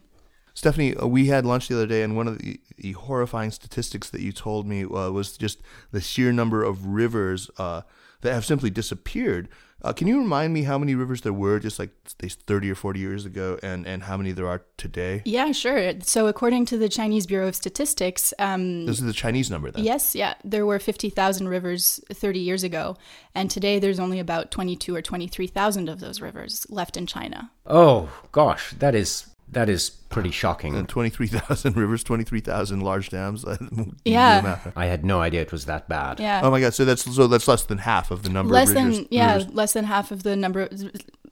Stephanie, 0.58 0.96
uh, 0.96 1.06
we 1.06 1.28
had 1.28 1.46
lunch 1.46 1.68
the 1.68 1.76
other 1.76 1.86
day, 1.86 2.02
and 2.02 2.16
one 2.16 2.26
of 2.26 2.38
the, 2.38 2.58
the 2.78 2.90
horrifying 2.90 3.52
statistics 3.52 4.10
that 4.10 4.20
you 4.20 4.32
told 4.32 4.66
me 4.66 4.82
uh, 4.82 5.08
was 5.08 5.36
just 5.36 5.62
the 5.92 6.00
sheer 6.00 6.32
number 6.32 6.64
of 6.64 6.84
rivers 6.84 7.48
uh, 7.58 7.82
that 8.22 8.32
have 8.32 8.44
simply 8.44 8.68
disappeared. 8.68 9.48
Uh, 9.82 9.92
can 9.92 10.08
you 10.08 10.18
remind 10.18 10.52
me 10.52 10.64
how 10.64 10.76
many 10.76 10.96
rivers 10.96 11.20
there 11.20 11.32
were 11.32 11.60
just 11.60 11.78
like 11.78 11.90
say 12.20 12.28
30 12.28 12.72
or 12.72 12.74
40 12.74 12.98
years 12.98 13.24
ago, 13.24 13.56
and, 13.62 13.86
and 13.86 14.02
how 14.02 14.16
many 14.16 14.32
there 14.32 14.48
are 14.48 14.64
today? 14.76 15.22
Yeah, 15.24 15.52
sure. 15.52 15.92
So, 16.02 16.26
according 16.26 16.66
to 16.66 16.76
the 16.76 16.88
Chinese 16.88 17.26
Bureau 17.26 17.46
of 17.46 17.54
Statistics, 17.54 18.34
um, 18.40 18.84
This 18.86 18.98
is 18.98 19.04
the 19.04 19.12
Chinese 19.12 19.52
number 19.52 19.70
then. 19.70 19.84
yes, 19.84 20.16
yeah, 20.16 20.34
there 20.42 20.66
were 20.66 20.80
50,000 20.80 21.48
rivers 21.48 22.00
30 22.12 22.40
years 22.40 22.64
ago. 22.64 22.96
And 23.32 23.48
today 23.48 23.78
there's 23.78 24.00
only 24.00 24.18
about 24.18 24.50
22 24.50 24.92
or 24.92 25.02
23,000 25.02 25.88
of 25.88 26.00
those 26.00 26.20
rivers 26.20 26.66
left 26.68 26.96
in 26.96 27.06
China. 27.06 27.52
Oh, 27.64 28.08
gosh, 28.32 28.74
that 28.80 28.96
is 28.96 29.26
that 29.52 29.68
is 29.68 29.90
pretty 29.90 30.30
shocking. 30.30 30.74
And 30.76 30.88
23,000 30.88 31.76
rivers, 31.76 32.04
23,000 32.04 32.80
large 32.80 33.10
dams. 33.10 33.44
Yeah. 34.04 34.58
I 34.76 34.86
had 34.86 35.04
no 35.04 35.20
idea 35.20 35.42
it 35.42 35.52
was 35.52 35.66
that 35.66 35.88
bad. 35.88 36.20
Yeah. 36.20 36.40
Oh 36.42 36.50
my 36.50 36.60
God! 36.60 36.74
So 36.74 36.84
that's 36.84 37.02
so 37.14 37.26
that's 37.26 37.46
less 37.48 37.64
than 37.64 37.78
half 37.78 38.10
of 38.10 38.22
the 38.22 38.28
number 38.28 38.52
less 38.54 38.68
of 38.70 38.74
than 38.74 39.06
yeah, 39.10 39.34
rivers. 39.36 39.52
less 39.54 39.72
than 39.74 39.84
half 39.84 40.10
of 40.10 40.22
the 40.22 40.34
number 40.36 40.68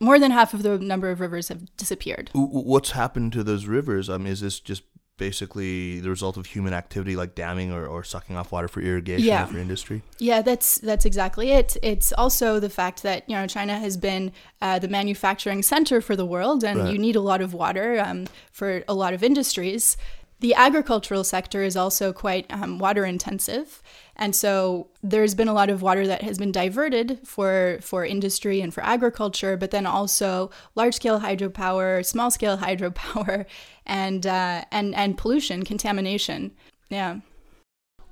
more 0.00 0.18
than 0.18 0.30
half 0.30 0.52
of 0.54 0.62
the 0.62 0.78
number 0.78 1.10
of 1.10 1.20
rivers 1.20 1.48
have 1.48 1.74
disappeared. 1.76 2.30
W- 2.34 2.46
w- 2.48 2.66
What's 2.68 2.90
happened 2.90 3.32
to 3.34 3.42
those 3.44 3.66
rivers? 3.66 4.10
Um, 4.10 4.26
is 4.26 4.40
this 4.40 4.60
just 4.60 4.82
basically 5.18 6.00
the 6.00 6.10
result 6.10 6.36
of 6.36 6.46
human 6.46 6.72
activity 6.72 7.16
like 7.16 7.34
damming 7.34 7.72
or, 7.72 7.86
or 7.86 8.04
sucking 8.04 8.36
off 8.36 8.52
water 8.52 8.68
for 8.68 8.80
irrigation 8.80 9.26
Yeah. 9.26 9.44
or 9.44 9.46
for 9.48 9.58
industry? 9.58 10.02
Yeah, 10.18 10.42
that's 10.42 10.78
that's 10.78 11.04
exactly 11.04 11.50
it. 11.50 11.76
It's 11.82 12.12
also 12.12 12.60
the 12.60 12.70
fact 12.70 13.02
that 13.02 13.28
you 13.28 13.36
know 13.36 13.46
China 13.46 13.78
has 13.78 13.96
been 13.96 14.32
uh, 14.60 14.78
the 14.78 14.88
manufacturing 14.88 15.62
center 15.62 16.00
for 16.00 16.16
the 16.16 16.26
world, 16.26 16.62
and 16.64 16.80
Right. 16.80 16.92
you 16.92 16.98
need 16.98 17.16
a 17.16 17.20
lot 17.20 17.40
of 17.40 17.54
water 17.54 18.00
um, 18.04 18.26
for 18.52 18.82
a 18.88 18.94
lot 18.94 19.14
of 19.14 19.22
industries. 19.22 19.96
The 20.40 20.54
agricultural 20.54 21.24
sector 21.24 21.62
is 21.62 21.76
also 21.76 22.12
quite 22.12 22.44
um, 22.50 22.78
water 22.78 23.06
intensive, 23.06 23.82
and 24.16 24.34
so 24.34 24.88
there's 25.02 25.34
been 25.34 25.48
a 25.48 25.52
lot 25.52 25.68
of 25.70 25.82
water 25.82 26.06
that 26.06 26.22
has 26.22 26.38
been 26.38 26.52
diverted 26.52 27.20
for 27.24 27.78
for 27.82 28.04
industry 28.04 28.60
and 28.60 28.72
for 28.72 28.82
agriculture, 28.82 29.56
but 29.56 29.70
then 29.70 29.86
also 29.86 30.50
large 30.74 30.94
scale 30.94 31.20
hydropower, 31.20 32.04
small 32.04 32.30
scale 32.30 32.58
hydropower, 32.66 33.46
and 33.84 34.26
uh, 34.26 34.64
and 34.72 34.94
and 34.94 35.18
pollution, 35.18 35.64
contamination. 35.64 36.52
Yeah. 36.88 37.20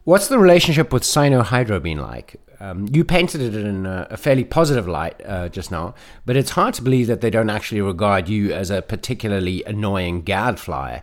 What's 0.05 0.29
the 0.29 0.39
relationship 0.39 0.93
with 0.93 1.03
Sinohydro 1.03 1.83
been 1.83 1.99
like? 1.99 2.37
Um, 2.61 2.87
you 2.93 3.05
painted 3.05 3.41
it 3.41 3.55
in 3.55 3.87
a, 3.87 4.07
a 4.11 4.17
fairly 4.17 4.45
positive 4.45 4.87
light 4.87 5.21
uh, 5.25 5.49
just 5.49 5.71
now, 5.71 5.95
but 6.27 6.37
it's 6.37 6.51
hard 6.51 6.75
to 6.75 6.83
believe 6.83 7.07
that 7.07 7.21
they 7.21 7.31
don't 7.31 7.51
actually 7.51 7.81
regard 7.81 8.29
you 8.29 8.53
as 8.53 8.71
a 8.71 8.83
particularly 8.83 9.65
annoying 9.65 10.23
gadfly. 10.23 11.01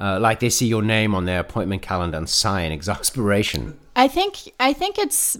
Uh, 0.00 0.18
like 0.18 0.40
they 0.40 0.50
see 0.50 0.66
your 0.66 0.82
name 0.82 1.14
on 1.14 1.26
their 1.26 1.40
appointment 1.40 1.82
calendar 1.82 2.18
and 2.18 2.28
sigh 2.28 2.62
in 2.62 2.72
exasperation. 2.78 3.78
I 3.96 4.08
think 4.08 4.52
I 4.60 4.72
think 4.72 4.98
it's 4.98 5.38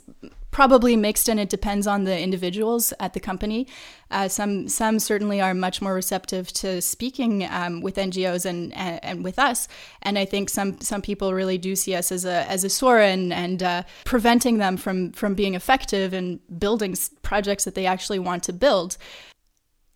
probably 0.50 0.96
mixed, 0.96 1.28
and 1.28 1.38
it 1.38 1.48
depends 1.48 1.86
on 1.86 2.04
the 2.04 2.18
individuals 2.18 2.92
at 2.98 3.14
the 3.14 3.20
company. 3.20 3.66
Uh, 4.10 4.28
some 4.28 4.68
some 4.68 4.98
certainly 4.98 5.40
are 5.40 5.54
much 5.54 5.80
more 5.80 5.94
receptive 5.94 6.52
to 6.52 6.82
speaking 6.82 7.44
um, 7.44 7.80
with 7.80 7.96
NGOs 7.96 8.44
and, 8.44 8.74
and 8.74 8.98
and 9.04 9.24
with 9.24 9.38
us, 9.38 9.68
and 10.02 10.18
I 10.18 10.24
think 10.24 10.50
some 10.50 10.80
some 10.80 11.02
people 11.02 11.32
really 11.32 11.58
do 11.58 11.76
see 11.76 11.94
us 11.94 12.10
as 12.10 12.24
a 12.24 12.50
as 12.50 12.64
a 12.64 12.70
sore 12.70 12.98
and 12.98 13.32
and 13.32 13.62
uh, 13.62 13.82
preventing 14.04 14.58
them 14.58 14.76
from 14.76 15.12
from 15.12 15.34
being 15.34 15.54
effective 15.54 16.12
and 16.12 16.40
building 16.58 16.96
projects 17.22 17.64
that 17.64 17.74
they 17.74 17.86
actually 17.86 18.18
want 18.18 18.42
to 18.44 18.52
build 18.52 18.96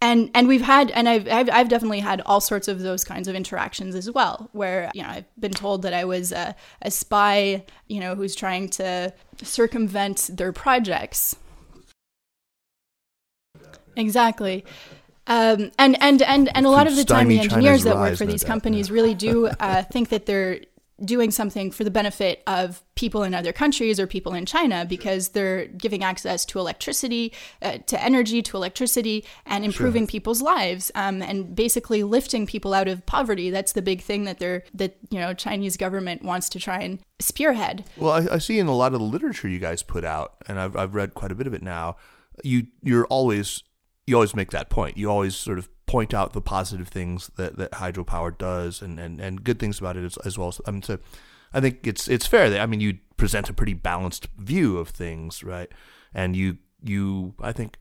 and 0.01 0.31
and 0.35 0.49
we've 0.49 0.61
had 0.61 0.91
and 0.91 1.09
I've, 1.09 1.29
I've 1.29 1.51
I've 1.51 1.69
definitely 1.69 2.01
had 2.01 2.21
all 2.27 2.41
sorts 2.41 2.69
of 2.69 2.81
those 2.81 3.05
kinds 3.05 3.29
of 3.29 3.35
interactions 3.35 3.95
as 3.95 4.11
well 4.11 4.51
where 4.53 4.91
you 4.95 5.03
know 5.03 5.09
I've 5.09 5.41
been 5.41 5.53
told 5.53 5.83
that 5.83 5.95
I 5.95 6.05
was 6.05 6.33
a, 6.33 6.55
a 6.83 6.91
spy 6.91 7.65
you 7.89 8.01
know 8.01 8.15
who's 8.15 8.35
trying 8.35 8.69
to 8.71 9.13
circumvent 9.43 10.31
their 10.33 10.53
projects. 10.53 11.37
Exactly. 13.97 14.65
Um, 15.27 15.73
and 15.79 15.97
and 16.03 16.21
and 16.23 16.55
and 16.55 16.67
a 16.67 16.71
lot 16.71 16.87
of 16.87 16.97
the 16.97 17.05
time 17.05 17.29
the 17.29 17.41
engineers 17.41 17.85
that 17.85 17.97
work 17.97 18.17
for 18.17 18.27
these 18.27 18.45
companies 18.45 18.91
really 18.91 19.15
do 19.15 19.47
uh, 19.47 19.83
think 19.85 20.11
that 20.11 20.27
they're 20.27 20.61
doing 21.03 21.31
something 21.31 21.71
for 21.71 21.83
the 21.83 21.91
benefit 21.91 22.43
of 22.47 22.83
people 22.95 23.25
in 23.25 23.35
other 23.35 23.53
countries 23.53 23.99
or 23.99 24.07
people 24.07 24.33
in 24.33 24.47
China 24.47 24.87
because 24.89 25.31
they're 25.31 25.67
giving 25.67 26.05
access 26.05 26.45
to 26.45 26.59
electricity, 26.59 27.33
uh, 27.63 27.79
to 27.87 28.03
energy, 28.03 28.43
to 28.43 28.57
electricity, 28.57 29.25
and 29.47 29.65
improving 29.65 30.07
people's 30.07 30.41
lives, 30.41 30.93
um, 30.95 31.21
and 31.21 31.57
basically 31.57 32.03
lifting 32.05 32.47
people 32.47 32.73
out 32.73 32.87
of 32.87 33.05
poverty. 33.07 33.51
That's 33.51 33.73
the 33.73 33.83
big 33.83 34.01
thing 34.01 34.25
that 34.25 34.39
they're 34.39 34.63
that 34.75 34.97
you 35.11 35.19
know 35.19 35.35
Chinese 35.35 35.77
government 35.77 36.23
wants 36.23 36.49
to 36.51 36.61
try 36.61 36.81
and 36.81 37.01
spearhead. 37.19 37.85
Well, 37.97 38.13
I, 38.13 38.35
I 38.35 38.39
see 38.39 38.59
in 38.59 38.67
a 38.67 38.77
lot 38.77 38.95
of 38.95 39.01
the 39.01 39.07
literature 39.07 39.49
you 39.49 39.59
guys 39.59 39.83
put 39.83 40.05
out, 40.05 40.35
and 40.47 40.61
I've, 40.61 40.77
I've 40.77 40.95
read 40.95 41.15
quite 41.15 41.33
a 41.33 41.35
bit 41.35 41.47
of 41.47 41.55
it 41.55 41.63
now. 41.63 41.97
You 42.45 42.69
you're 42.83 43.07
always 43.07 43.63
you 44.07 44.15
always 44.15 44.35
make 44.35 44.51
that 44.53 44.71
point. 44.71 44.97
You 44.97 45.11
always 45.11 45.35
sort 45.35 45.59
of 45.59 45.69
point 45.87 46.15
out 46.15 46.33
the 46.33 46.41
positive 46.41 46.89
things 46.89 47.31
that, 47.37 47.57
that 47.57 47.73
hydropower 47.73 48.37
does, 48.37 48.81
and, 48.83 48.99
and, 48.99 49.21
and 49.21 49.45
good 49.45 49.59
things 49.59 49.79
about 49.79 49.97
it 49.97 50.05
as, 50.05 50.17
as 50.19 50.39
well. 50.39 50.55
I 50.67 50.71
mean, 50.71 50.83
so 50.83 50.99
I 51.53 51.61
think 51.61 51.87
it's 51.87 52.09
it's 52.09 52.27
fair 52.27 52.51
that 52.51 52.61
I 52.61 52.67
mean 52.67 52.81
you 52.81 52.99
present 53.17 53.49
a 53.49 53.55
pretty 53.55 53.75
balanced 53.75 54.27
view 54.37 54.77
of 54.79 54.89
things, 54.89 55.45
right? 55.45 55.71
And 56.13 56.35
you 56.35 56.59
you 56.83 57.35
I 57.41 57.53
think 57.53 57.79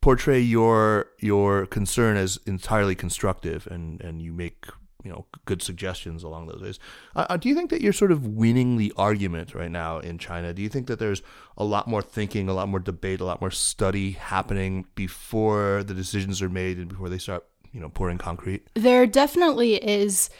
portray 0.00 0.40
your 0.40 1.06
your 1.18 1.66
concern 1.66 2.16
as 2.16 2.38
entirely 2.46 2.94
constructive, 2.94 3.66
and 3.66 4.00
and 4.00 4.22
you 4.22 4.32
make 4.32 4.66
you 5.04 5.10
know 5.10 5.26
good 5.44 5.62
suggestions 5.62 6.22
along 6.22 6.46
those 6.46 6.62
ways. 6.62 6.78
Uh, 7.14 7.26
uh, 7.30 7.36
do 7.36 7.48
you 7.48 7.54
think 7.54 7.70
that 7.70 7.80
you're 7.80 7.92
sort 7.92 8.12
of 8.12 8.26
winning 8.26 8.76
the 8.76 8.92
argument 8.96 9.54
right 9.54 9.70
now 9.70 9.98
in 9.98 10.18
China? 10.18 10.52
Do 10.52 10.62
you 10.62 10.68
think 10.68 10.86
that 10.86 10.98
there's 10.98 11.22
a 11.56 11.64
lot 11.64 11.88
more 11.88 12.02
thinking, 12.02 12.48
a 12.48 12.54
lot 12.54 12.68
more 12.68 12.80
debate, 12.80 13.20
a 13.20 13.24
lot 13.24 13.40
more 13.40 13.50
study 13.50 14.12
happening 14.12 14.86
before 14.94 15.82
the 15.84 15.94
decisions 15.94 16.42
are 16.42 16.48
made 16.48 16.78
and 16.78 16.88
before 16.88 17.08
they 17.08 17.18
start 17.18 17.44
you 17.72 17.80
know 17.80 17.88
pouring 17.88 18.18
concrete? 18.18 18.66
There 18.74 19.06
definitely 19.06 19.74
is 19.76 20.30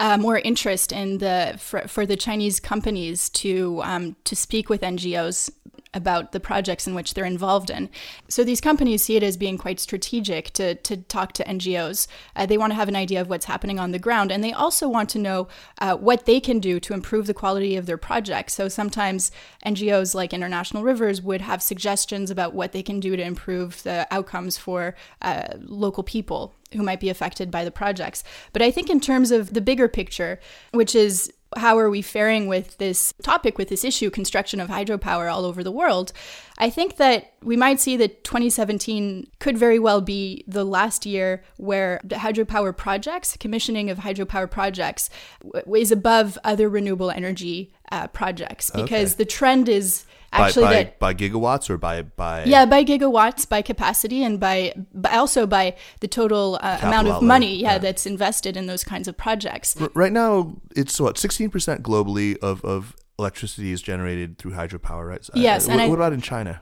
uh, 0.00 0.16
more 0.16 0.38
interest 0.38 0.92
in 0.92 1.18
the 1.18 1.56
for, 1.58 1.86
for 1.86 2.06
the 2.06 2.16
Chinese 2.16 2.60
companies 2.60 3.28
to 3.30 3.80
um, 3.82 4.16
to 4.24 4.34
speak 4.34 4.68
with 4.68 4.80
NGOs 4.80 5.50
about 5.94 6.32
the 6.32 6.40
projects 6.40 6.86
in 6.86 6.94
which 6.94 7.14
they're 7.14 7.24
involved 7.24 7.70
in. 7.70 7.88
So 8.28 8.44
these 8.44 8.60
companies 8.60 9.04
see 9.04 9.16
it 9.16 9.22
as 9.22 9.36
being 9.36 9.56
quite 9.56 9.80
strategic 9.80 10.50
to, 10.54 10.74
to 10.74 10.96
talk 10.96 11.32
to 11.34 11.44
NGOs. 11.44 12.06
Uh, 12.36 12.46
they 12.46 12.58
want 12.58 12.72
to 12.72 12.76
have 12.76 12.88
an 12.88 12.96
idea 12.96 13.20
of 13.20 13.28
what's 13.28 13.46
happening 13.46 13.78
on 13.78 13.92
the 13.92 13.98
ground, 13.98 14.32
and 14.32 14.42
they 14.42 14.52
also 14.52 14.88
want 14.88 15.08
to 15.10 15.18
know 15.18 15.48
uh, 15.80 15.96
what 15.96 16.26
they 16.26 16.40
can 16.40 16.58
do 16.58 16.80
to 16.80 16.94
improve 16.94 17.26
the 17.26 17.34
quality 17.34 17.76
of 17.76 17.86
their 17.86 17.96
projects. 17.96 18.54
So 18.54 18.68
sometimes 18.68 19.30
NGOs 19.64 20.14
like 20.14 20.32
International 20.32 20.82
Rivers 20.82 21.22
would 21.22 21.40
have 21.40 21.62
suggestions 21.62 22.30
about 22.30 22.54
what 22.54 22.72
they 22.72 22.82
can 22.82 23.00
do 23.00 23.16
to 23.16 23.22
improve 23.22 23.82
the 23.82 24.06
outcomes 24.10 24.58
for 24.58 24.94
uh, 25.22 25.48
local 25.60 26.02
people 26.02 26.54
who 26.72 26.82
might 26.82 27.00
be 27.00 27.08
affected 27.08 27.50
by 27.50 27.64
the 27.64 27.70
projects. 27.70 28.24
But 28.52 28.62
I 28.62 28.70
think 28.70 28.90
in 28.90 29.00
terms 29.00 29.30
of 29.30 29.54
the 29.54 29.60
bigger 29.60 29.88
picture, 29.88 30.40
which 30.72 30.94
is 30.94 31.32
how 31.56 31.78
are 31.78 31.90
we 31.90 32.02
faring 32.02 32.46
with 32.46 32.78
this 32.78 33.12
topic, 33.22 33.58
with 33.58 33.68
this 33.68 33.84
issue, 33.84 34.10
construction 34.10 34.60
of 34.60 34.68
hydropower 34.68 35.32
all 35.32 35.44
over 35.44 35.62
the 35.62 35.70
world? 35.70 36.12
I 36.56 36.70
think 36.70 36.96
that 36.96 37.32
we 37.42 37.56
might 37.56 37.80
see 37.80 37.96
that 37.96 38.22
2017 38.24 39.26
could 39.40 39.58
very 39.58 39.78
well 39.78 40.00
be 40.00 40.44
the 40.46 40.64
last 40.64 41.04
year 41.04 41.42
where 41.56 42.00
the 42.04 42.16
hydropower 42.16 42.76
projects, 42.76 43.36
commissioning 43.36 43.90
of 43.90 43.98
hydropower 43.98 44.50
projects, 44.50 45.10
w- 45.42 45.82
is 45.82 45.90
above 45.90 46.38
other 46.44 46.68
renewable 46.68 47.10
energy 47.10 47.72
uh, 47.90 48.06
projects 48.08 48.70
because 48.70 49.14
Okay. 49.14 49.18
the 49.18 49.24
trend 49.24 49.68
is 49.68 50.04
actually 50.32 50.64
by, 50.64 50.72
that 50.74 50.98
by 50.98 51.14
gigawatts 51.14 51.70
or 51.70 51.76
by 51.76 52.02
by 52.02 52.44
yeah, 52.44 52.64
by 52.66 52.84
gigawatts, 52.84 53.48
by 53.48 53.62
capacity, 53.62 54.22
and 54.22 54.38
by, 54.40 54.74
but 54.92 55.12
also 55.12 55.46
by 55.46 55.76
the 56.00 56.08
total 56.08 56.58
uh, 56.60 56.78
amount 56.82 57.08
of 57.08 57.22
money, 57.22 57.56
yeah, 57.56 57.72
yeah. 57.72 57.78
that's 57.78 58.06
invested 58.06 58.56
in 58.56 58.66
those 58.66 58.82
kinds 58.84 59.06
of 59.08 59.16
projects. 59.16 59.80
R- 59.80 59.90
right 59.94 60.12
now 60.12 60.56
it's 60.74 61.00
what 61.00 61.16
16% 61.16 61.82
globally 61.82 62.36
of, 62.38 62.64
of 62.64 62.96
electricity 63.18 63.72
is 63.72 63.82
generated 63.82 64.38
through 64.38 64.52
hydropower 64.52 65.08
right 65.08 65.28
Uh, 65.30 65.38
Yes, 65.38 65.66
and 65.68 65.76
what, 65.76 65.84
I- 65.84 65.88
what 65.88 65.94
about 65.96 66.12
in 66.12 66.20
china 66.20 66.60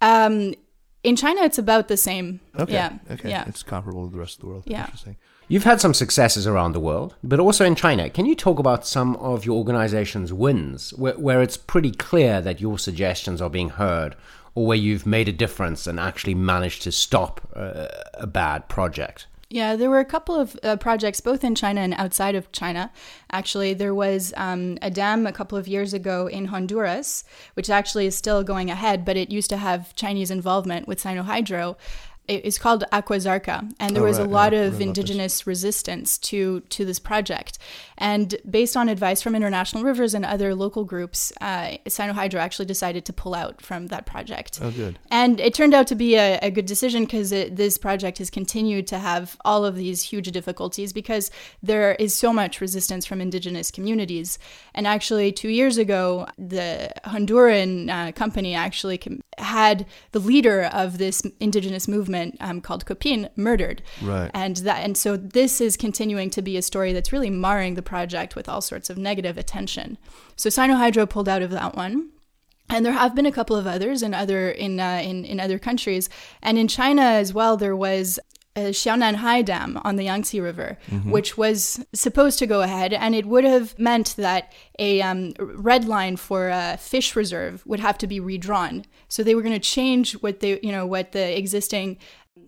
Um, 0.00 0.54
in 1.02 1.16
China, 1.16 1.42
it's 1.42 1.58
about 1.58 1.88
the 1.88 1.96
same. 1.96 2.40
okay 2.58 2.72
Yeah. 2.74 2.98
okay 3.10 3.30
Yeah. 3.30 3.44
it's 3.46 3.62
comparable 3.62 4.06
to 4.06 4.12
the 4.12 4.18
rest 4.18 4.36
of 4.36 4.40
the 4.42 4.46
world 4.46 4.64
Yeah. 4.66 4.80
interesting 4.84 5.16
You've 5.48 5.64
had 5.64 5.80
some 5.80 5.94
successes 5.94 6.46
around 6.46 6.74
the 6.74 6.78
world, 6.80 7.16
but 7.24 7.40
also 7.40 7.64
in 7.64 7.74
China. 7.74 8.08
Can 8.08 8.24
you 8.24 8.36
talk 8.36 8.60
about 8.60 8.86
some 8.86 9.16
of 9.16 9.44
your 9.44 9.56
organization's 9.58 10.32
wins 10.32 10.90
where, 10.94 11.14
where 11.18 11.42
it's 11.42 11.56
pretty 11.56 11.90
clear 11.90 12.40
that 12.40 12.60
your 12.60 12.78
suggestions 12.78 13.42
are 13.42 13.50
being 13.50 13.70
heard 13.70 14.14
or 14.54 14.64
where 14.68 14.76
you've 14.76 15.06
made 15.06 15.28
a 15.28 15.32
difference 15.32 15.88
and 15.88 15.98
actually 15.98 16.36
managed 16.36 16.82
to 16.82 16.92
stop 16.92 17.40
uh, 17.56 17.88
a 18.14 18.28
bad 18.28 18.68
project? 18.68 19.26
Yeah, 19.52 19.74
there 19.74 19.90
were 19.90 19.98
a 19.98 20.04
couple 20.04 20.36
of 20.36 20.56
uh, 20.62 20.76
projects 20.76 21.20
both 21.20 21.42
in 21.42 21.56
China 21.56 21.80
and 21.80 21.92
outside 21.94 22.36
of 22.36 22.52
China. 22.52 22.92
Actually, 23.32 23.74
there 23.74 23.92
was 23.92 24.32
um, 24.36 24.78
a 24.80 24.92
dam 24.92 25.26
a 25.26 25.32
couple 25.32 25.58
of 25.58 25.66
years 25.66 25.92
ago 25.92 26.28
in 26.28 26.46
Honduras, 26.46 27.24
which 27.54 27.68
actually 27.68 28.06
is 28.06 28.14
still 28.14 28.44
going 28.44 28.70
ahead, 28.70 29.04
but 29.04 29.16
it 29.16 29.32
used 29.32 29.50
to 29.50 29.56
have 29.56 29.92
Chinese 29.96 30.30
involvement 30.30 30.86
with 30.86 31.02
Sinohydro 31.02 31.76
it's 32.30 32.58
called 32.58 32.84
Agua 32.92 33.16
Zarca, 33.16 33.70
and 33.78 33.94
there 33.94 34.02
oh, 34.02 34.06
was 34.06 34.18
right, 34.18 34.26
a 34.26 34.30
lot 34.30 34.52
yeah, 34.52 34.60
of 34.60 34.80
indigenous 34.80 35.46
resistance 35.46 36.18
to 36.18 36.60
to 36.60 36.84
this 36.84 36.98
project. 36.98 37.58
And 37.98 38.36
based 38.48 38.76
on 38.76 38.88
advice 38.88 39.20
from 39.20 39.34
International 39.34 39.84
Rivers 39.84 40.14
and 40.14 40.24
other 40.24 40.54
local 40.54 40.84
groups, 40.84 41.32
uh, 41.40 41.76
Sinohydro 41.86 42.40
actually 42.40 42.66
decided 42.66 43.04
to 43.04 43.12
pull 43.12 43.34
out 43.34 43.60
from 43.60 43.88
that 43.88 44.06
project. 44.06 44.58
Oh, 44.62 44.70
good. 44.70 44.98
And 45.10 45.38
it 45.40 45.52
turned 45.54 45.74
out 45.74 45.86
to 45.88 45.94
be 45.94 46.16
a, 46.16 46.38
a 46.40 46.50
good 46.50 46.66
decision 46.66 47.04
because 47.04 47.30
this 47.30 47.76
project 47.76 48.18
has 48.18 48.30
continued 48.30 48.86
to 48.88 48.98
have 48.98 49.36
all 49.44 49.64
of 49.64 49.76
these 49.76 50.02
huge 50.02 50.30
difficulties 50.32 50.92
because 50.92 51.30
there 51.62 51.94
is 51.96 52.14
so 52.14 52.32
much 52.32 52.60
resistance 52.60 53.04
from 53.04 53.20
indigenous 53.20 53.70
communities. 53.70 54.38
And 54.74 54.86
actually, 54.86 55.32
two 55.32 55.50
years 55.50 55.76
ago, 55.76 56.26
the 56.38 56.90
Honduran 57.04 57.90
uh, 57.90 58.12
company 58.12 58.54
actually 58.54 58.98
com- 58.98 59.20
had 59.38 59.86
the 60.12 60.20
leader 60.20 60.64
of 60.64 60.98
this 60.98 61.22
indigenous 61.40 61.88
movement 61.88 62.19
um, 62.40 62.60
called 62.60 62.84
COPINH 62.86 63.28
murdered. 63.36 63.82
Right. 64.02 64.30
And 64.34 64.56
that 64.58 64.80
and 64.84 64.96
so 64.96 65.16
this 65.16 65.60
is 65.60 65.76
continuing 65.76 66.30
to 66.30 66.42
be 66.42 66.56
a 66.56 66.62
story 66.62 66.92
that's 66.92 67.12
really 67.12 67.30
marring 67.30 67.74
the 67.74 67.82
project 67.82 68.36
with 68.36 68.48
all 68.48 68.60
sorts 68.60 68.90
of 68.90 68.96
negative 68.96 69.36
attention. 69.38 69.98
So 70.36 70.48
Sinohydro 70.48 71.08
pulled 71.08 71.28
out 71.28 71.42
of 71.42 71.50
that 71.50 71.76
one. 71.76 72.10
And 72.72 72.86
there 72.86 72.92
have 72.92 73.16
been 73.16 73.26
a 73.26 73.32
couple 73.32 73.56
of 73.56 73.66
others 73.66 74.00
in 74.00 74.14
other 74.14 74.48
in 74.48 74.78
uh, 74.78 75.00
in 75.02 75.24
in 75.24 75.40
other 75.40 75.58
countries, 75.58 76.08
and 76.40 76.56
in 76.56 76.68
China 76.68 77.02
as 77.02 77.34
well. 77.34 77.56
There 77.56 77.74
was 77.74 78.20
a 78.66 78.70
Xiaonanhai 78.70 79.44
Dam 79.44 79.78
on 79.84 79.96
the 79.96 80.04
Yangtze 80.04 80.40
River, 80.40 80.78
mm-hmm. 80.88 81.10
which 81.10 81.36
was 81.36 81.84
supposed 81.92 82.38
to 82.38 82.46
go 82.46 82.62
ahead, 82.62 82.92
and 82.92 83.14
it 83.14 83.26
would 83.26 83.44
have 83.44 83.78
meant 83.78 84.14
that 84.16 84.52
a 84.78 85.02
um, 85.02 85.32
red 85.38 85.86
line 85.86 86.16
for 86.16 86.48
a 86.48 86.76
fish 86.78 87.16
reserve 87.16 87.62
would 87.66 87.80
have 87.80 87.98
to 87.98 88.06
be 88.06 88.20
redrawn. 88.20 88.84
So 89.08 89.22
they 89.22 89.34
were 89.34 89.42
going 89.42 89.54
to 89.54 89.58
change 89.58 90.12
what 90.14 90.40
they, 90.40 90.60
you 90.62 90.72
know, 90.72 90.86
what 90.86 91.12
the 91.12 91.36
existing 91.36 91.98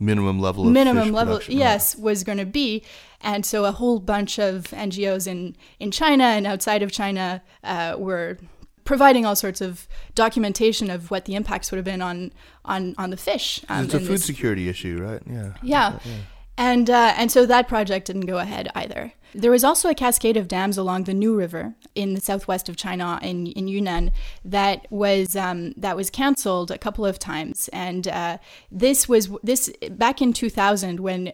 minimum 0.00 0.40
level 0.40 0.64
minimum 0.64 1.12
level 1.12 1.40
yes 1.48 1.96
was 1.96 2.24
going 2.24 2.38
to 2.38 2.46
be 2.46 2.82
and 3.20 3.44
so 3.44 3.64
a 3.64 3.72
whole 3.72 4.00
bunch 4.00 4.38
of 4.38 4.64
ngos 4.70 5.26
in 5.26 5.54
in 5.78 5.90
china 5.90 6.24
and 6.24 6.46
outside 6.46 6.82
of 6.82 6.90
china 6.90 7.42
uh, 7.64 7.94
were 7.98 8.38
providing 8.84 9.24
all 9.24 9.36
sorts 9.36 9.60
of 9.60 9.86
documentation 10.14 10.90
of 10.90 11.10
what 11.10 11.24
the 11.24 11.34
impacts 11.34 11.70
would 11.70 11.76
have 11.76 11.84
been 11.84 12.02
on 12.02 12.32
on 12.64 12.94
on 12.98 13.10
the 13.10 13.16
fish 13.16 13.64
um, 13.68 13.84
it's 13.84 13.94
a 13.94 14.00
food 14.00 14.08
this. 14.08 14.24
security 14.24 14.68
issue 14.68 14.98
right 15.00 15.22
yeah 15.26 15.54
yeah, 15.62 15.98
yeah. 16.04 16.12
and 16.56 16.90
uh, 16.90 17.14
and 17.16 17.30
so 17.30 17.46
that 17.46 17.68
project 17.68 18.06
didn't 18.06 18.26
go 18.26 18.38
ahead 18.38 18.68
either 18.74 19.12
there 19.34 19.50
was 19.50 19.64
also 19.64 19.88
a 19.88 19.94
cascade 19.94 20.36
of 20.36 20.48
dams 20.48 20.76
along 20.76 21.04
the 21.04 21.14
Nu 21.14 21.34
River 21.34 21.74
in 21.94 22.14
the 22.14 22.20
southwest 22.20 22.68
of 22.68 22.76
China 22.76 23.18
in, 23.22 23.46
in 23.48 23.68
Yunnan 23.68 24.12
that 24.44 24.86
was 24.90 25.34
um, 25.36 25.72
that 25.76 25.96
was 25.96 26.10
canceled 26.10 26.70
a 26.70 26.78
couple 26.78 27.06
of 27.06 27.18
times, 27.18 27.68
and 27.72 28.08
uh, 28.08 28.38
this 28.70 29.08
was 29.08 29.30
this 29.42 29.72
back 29.90 30.20
in 30.20 30.32
2000 30.32 31.00
when 31.00 31.32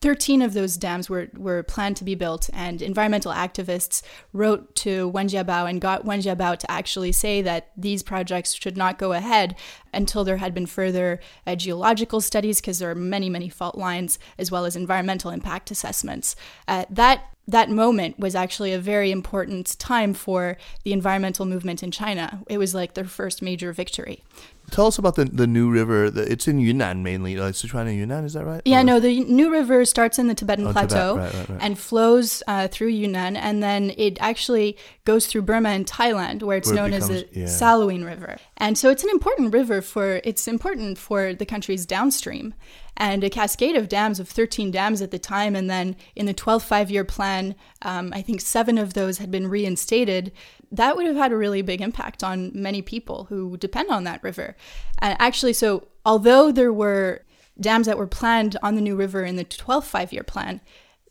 13 0.00 0.42
of 0.42 0.54
those 0.54 0.76
dams 0.76 1.10
were, 1.10 1.28
were 1.36 1.62
planned 1.62 1.96
to 1.96 2.04
be 2.04 2.14
built, 2.14 2.48
and 2.52 2.80
environmental 2.80 3.32
activists 3.32 4.02
wrote 4.32 4.74
to 4.76 5.08
Wen 5.08 5.28
Jiabao 5.28 5.68
and 5.68 5.80
got 5.80 6.04
Wen 6.04 6.20
Jiabao 6.20 6.58
to 6.58 6.70
actually 6.70 7.12
say 7.12 7.42
that 7.42 7.72
these 7.76 8.02
projects 8.02 8.54
should 8.54 8.76
not 8.76 8.98
go 8.98 9.12
ahead 9.12 9.56
until 9.92 10.22
there 10.22 10.36
had 10.36 10.54
been 10.54 10.66
further 10.66 11.18
uh, 11.46 11.56
geological 11.56 12.20
studies, 12.20 12.60
because 12.60 12.78
there 12.78 12.90
are 12.90 12.94
many, 12.94 13.28
many 13.28 13.48
fault 13.48 13.76
lines, 13.76 14.18
as 14.38 14.50
well 14.50 14.64
as 14.64 14.76
environmental 14.76 15.30
impact 15.30 15.70
assessments. 15.70 16.36
Uh, 16.68 16.84
that 16.90 17.24
that 17.48 17.70
moment 17.70 18.18
was 18.18 18.34
actually 18.34 18.74
a 18.74 18.78
very 18.78 19.10
important 19.10 19.78
time 19.78 20.12
for 20.12 20.58
the 20.84 20.92
environmental 20.92 21.46
movement 21.46 21.82
in 21.82 21.90
China. 21.90 22.42
It 22.46 22.58
was 22.58 22.74
like 22.74 22.92
their 22.92 23.06
first 23.06 23.40
major 23.40 23.72
victory. 23.72 24.22
Tell 24.70 24.86
us 24.86 24.98
about 24.98 25.14
the 25.14 25.24
the 25.24 25.46
Nu 25.46 25.70
River. 25.70 26.10
The, 26.10 26.30
it's 26.30 26.46
in 26.46 26.58
Yunnan 26.58 27.02
mainly, 27.02 27.36
like 27.36 27.54
Sichuan 27.54 27.88
and 27.88 27.96
Yunnan. 27.96 28.24
Is 28.24 28.34
that 28.34 28.44
right? 28.44 28.62
Yeah, 28.64 28.80
or? 28.80 28.84
no. 28.84 29.00
The 29.00 29.24
Nu 29.24 29.50
River 29.50 29.84
starts 29.84 30.18
in 30.18 30.28
the 30.28 30.34
Tibetan 30.34 30.66
oh, 30.66 30.72
Plateau 30.72 31.16
Tibet. 31.16 31.16
right, 31.16 31.34
right, 31.34 31.48
right. 31.48 31.58
and 31.62 31.78
flows 31.78 32.42
uh, 32.46 32.68
through 32.68 32.88
Yunnan, 32.88 33.36
and 33.36 33.62
then 33.62 33.92
it 33.96 34.18
actually 34.20 34.76
goes 35.04 35.26
through 35.26 35.42
Burma 35.42 35.70
and 35.70 35.86
Thailand, 35.86 36.42
where 36.42 36.58
it's 36.58 36.68
where 36.68 36.76
known 36.76 36.92
it 36.92 37.00
becomes, 37.00 37.10
as 37.10 37.24
the 37.32 37.40
yeah. 37.40 37.46
Salween 37.46 38.04
River. 38.04 38.36
And 38.56 38.76
so 38.76 38.90
it's 38.90 39.04
an 39.04 39.10
important 39.10 39.52
river 39.54 39.80
for 39.80 40.20
it's 40.24 40.46
important 40.48 40.98
for 40.98 41.32
the 41.32 41.46
country's 41.46 41.86
downstream 41.86 42.54
and 42.98 43.22
a 43.22 43.30
cascade 43.30 43.76
of 43.76 43.88
dams 43.88 44.20
of 44.20 44.28
13 44.28 44.70
dams 44.70 45.00
at 45.00 45.12
the 45.12 45.18
time. 45.18 45.54
And 45.56 45.70
then 45.70 45.96
in 46.16 46.26
the 46.26 46.34
12th 46.34 46.64
five 46.64 46.90
year 46.90 47.04
plan, 47.04 47.54
um, 47.82 48.12
I 48.12 48.20
think 48.20 48.40
seven 48.40 48.76
of 48.76 48.94
those 48.94 49.18
had 49.18 49.30
been 49.30 49.46
reinstated. 49.46 50.32
That 50.70 50.96
would 50.96 51.06
have 51.06 51.16
had 51.16 51.32
a 51.32 51.36
really 51.36 51.62
big 51.62 51.80
impact 51.80 52.22
on 52.22 52.50
many 52.54 52.82
people 52.82 53.24
who 53.24 53.56
depend 53.56 53.90
on 53.90 54.04
that 54.04 54.22
river. 54.22 54.56
And 54.98 55.16
actually, 55.18 55.54
so 55.54 55.88
although 56.04 56.52
there 56.52 56.72
were 56.72 57.22
dams 57.60 57.86
that 57.86 57.98
were 57.98 58.06
planned 58.06 58.56
on 58.62 58.74
the 58.74 58.80
Nu 58.80 58.94
River 58.94 59.24
in 59.24 59.36
the 59.36 59.44
12th 59.44 59.84
five 59.84 60.12
year 60.12 60.22
plan, 60.22 60.60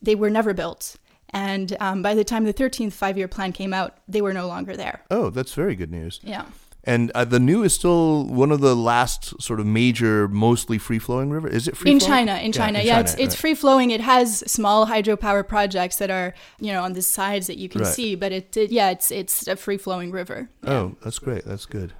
they 0.02 0.16
were 0.16 0.30
never 0.30 0.54
built. 0.54 0.98
And 1.32 1.76
um, 1.80 2.02
by 2.02 2.14
the 2.14 2.24
time 2.24 2.46
the 2.46 2.54
13th 2.54 2.94
five 2.94 3.18
year 3.18 3.28
plan 3.28 3.52
came 3.52 3.74
out, 3.74 3.98
they 4.08 4.22
were 4.22 4.34
no 4.34 4.48
longer 4.48 4.78
there. 4.78 5.04
Oh, 5.12 5.30
that's 5.30 5.54
very 5.54 5.76
good 5.76 5.92
news. 5.92 6.20
Yeah. 6.24 6.46
And 6.88 7.12
uh, 7.12 7.26
the 7.26 7.40
Nu 7.40 7.64
is 7.64 7.74
still 7.74 8.24
one 8.24 8.50
of 8.50 8.62
the 8.62 8.74
last 8.74 9.42
sort 9.42 9.60
of 9.60 9.66
major, 9.66 10.30
mostly 10.30 10.78
free 10.78 11.00
flowing 11.00 11.30
river. 11.30 11.50
Is 11.50 11.68
it 11.68 11.76
free 11.76 12.00
flowing? 12.00 12.02
in 12.02 12.08
China? 12.08 12.36
In 12.38 12.52
China, 12.54 12.78
yeah, 12.78 12.82
in 12.82 12.88
yeah 12.88 12.94
China, 12.94 13.02
it's 13.02 13.14
it's 13.16 13.36
right. 13.36 13.40
free 13.42 13.54
flowing. 13.56 13.92
It 13.92 14.00
has 14.00 14.40
small 14.50 14.88
hydropower 14.88 15.46
projects 15.46 15.98
that 15.98 16.10
are 16.10 16.34
you 16.62 16.72
know 16.72 16.82
on 16.82 16.94
the 16.94 17.02
sides 17.02 17.48
that 17.48 17.58
you 17.58 17.68
can 17.68 17.82
right. 17.82 17.94
see, 17.94 18.16
but 18.16 18.32
it, 18.32 18.56
it, 18.56 18.72
yeah, 18.72 18.90
it's 18.90 19.12
it's 19.12 19.50
a 19.50 19.58
free 19.58 19.78
flowing 19.78 20.12
river. 20.12 20.50
Yeah. 20.64 20.72
Oh, 20.72 20.96
that's 21.04 21.20
great. 21.20 21.44
That's 21.44 21.66
good. 21.66 21.92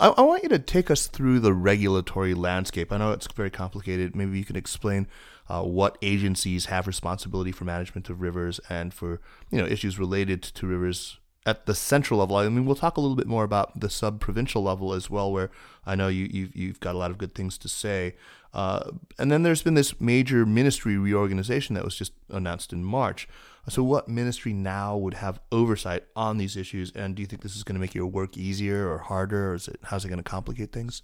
I, 0.00 0.08
I 0.08 0.22
want 0.22 0.42
you 0.42 0.48
to 0.48 0.58
take 0.58 0.90
us 0.90 1.06
through 1.06 1.38
the 1.38 1.52
regulatory 1.52 2.34
landscape. 2.34 2.92
I 2.92 2.96
know 2.96 3.12
it's 3.12 3.28
very 3.28 3.50
complicated. 3.50 4.16
Maybe 4.16 4.38
you 4.38 4.44
can 4.44 4.56
explain 4.56 5.06
uh, 5.48 5.62
what 5.62 5.98
agencies 6.02 6.66
have 6.66 6.88
responsibility 6.88 7.52
for 7.52 7.64
management 7.64 8.10
of 8.10 8.20
rivers 8.20 8.58
and 8.68 8.92
for 8.92 9.20
you 9.50 9.58
know 9.58 9.66
issues 9.66 10.00
related 10.00 10.42
to 10.42 10.66
rivers 10.66 11.18
at 11.46 11.66
the 11.66 11.74
central 11.74 12.18
level. 12.18 12.36
I 12.36 12.48
mean, 12.48 12.66
we'll 12.66 12.74
talk 12.74 12.96
a 12.96 13.00
little 13.00 13.16
bit 13.16 13.28
more 13.28 13.44
about 13.44 13.78
the 13.78 13.88
sub 13.88 14.20
provincial 14.20 14.64
level 14.64 14.92
as 14.92 15.08
well, 15.08 15.32
where 15.32 15.50
I 15.86 15.94
know 15.94 16.08
you, 16.08 16.28
you've, 16.30 16.56
you've 16.56 16.80
got 16.80 16.96
a 16.96 16.98
lot 16.98 17.12
of 17.12 17.18
good 17.18 17.34
things 17.34 17.56
to 17.58 17.68
say. 17.68 18.16
Uh, 18.52 18.90
and 19.18 19.30
then 19.30 19.44
there's 19.44 19.62
been 19.62 19.74
this 19.74 20.00
major 20.00 20.44
ministry 20.44 20.98
reorganization 20.98 21.74
that 21.76 21.84
was 21.84 21.96
just 21.96 22.12
announced 22.30 22.72
in 22.72 22.84
March. 22.84 23.28
So, 23.68 23.82
what 23.82 24.08
ministry 24.08 24.52
now 24.52 24.96
would 24.96 25.14
have 25.14 25.40
oversight 25.50 26.04
on 26.14 26.38
these 26.38 26.56
issues? 26.56 26.92
And 26.92 27.14
do 27.14 27.22
you 27.22 27.26
think 27.26 27.42
this 27.42 27.56
is 27.56 27.64
going 27.64 27.74
to 27.74 27.80
make 27.80 27.94
your 27.94 28.06
work 28.06 28.36
easier 28.36 28.90
or 28.90 28.98
harder, 28.98 29.52
or 29.52 29.54
is 29.54 29.68
it 29.68 29.80
how's 29.84 30.04
it 30.04 30.08
going 30.08 30.22
to 30.22 30.28
complicate 30.28 30.72
things? 30.72 31.02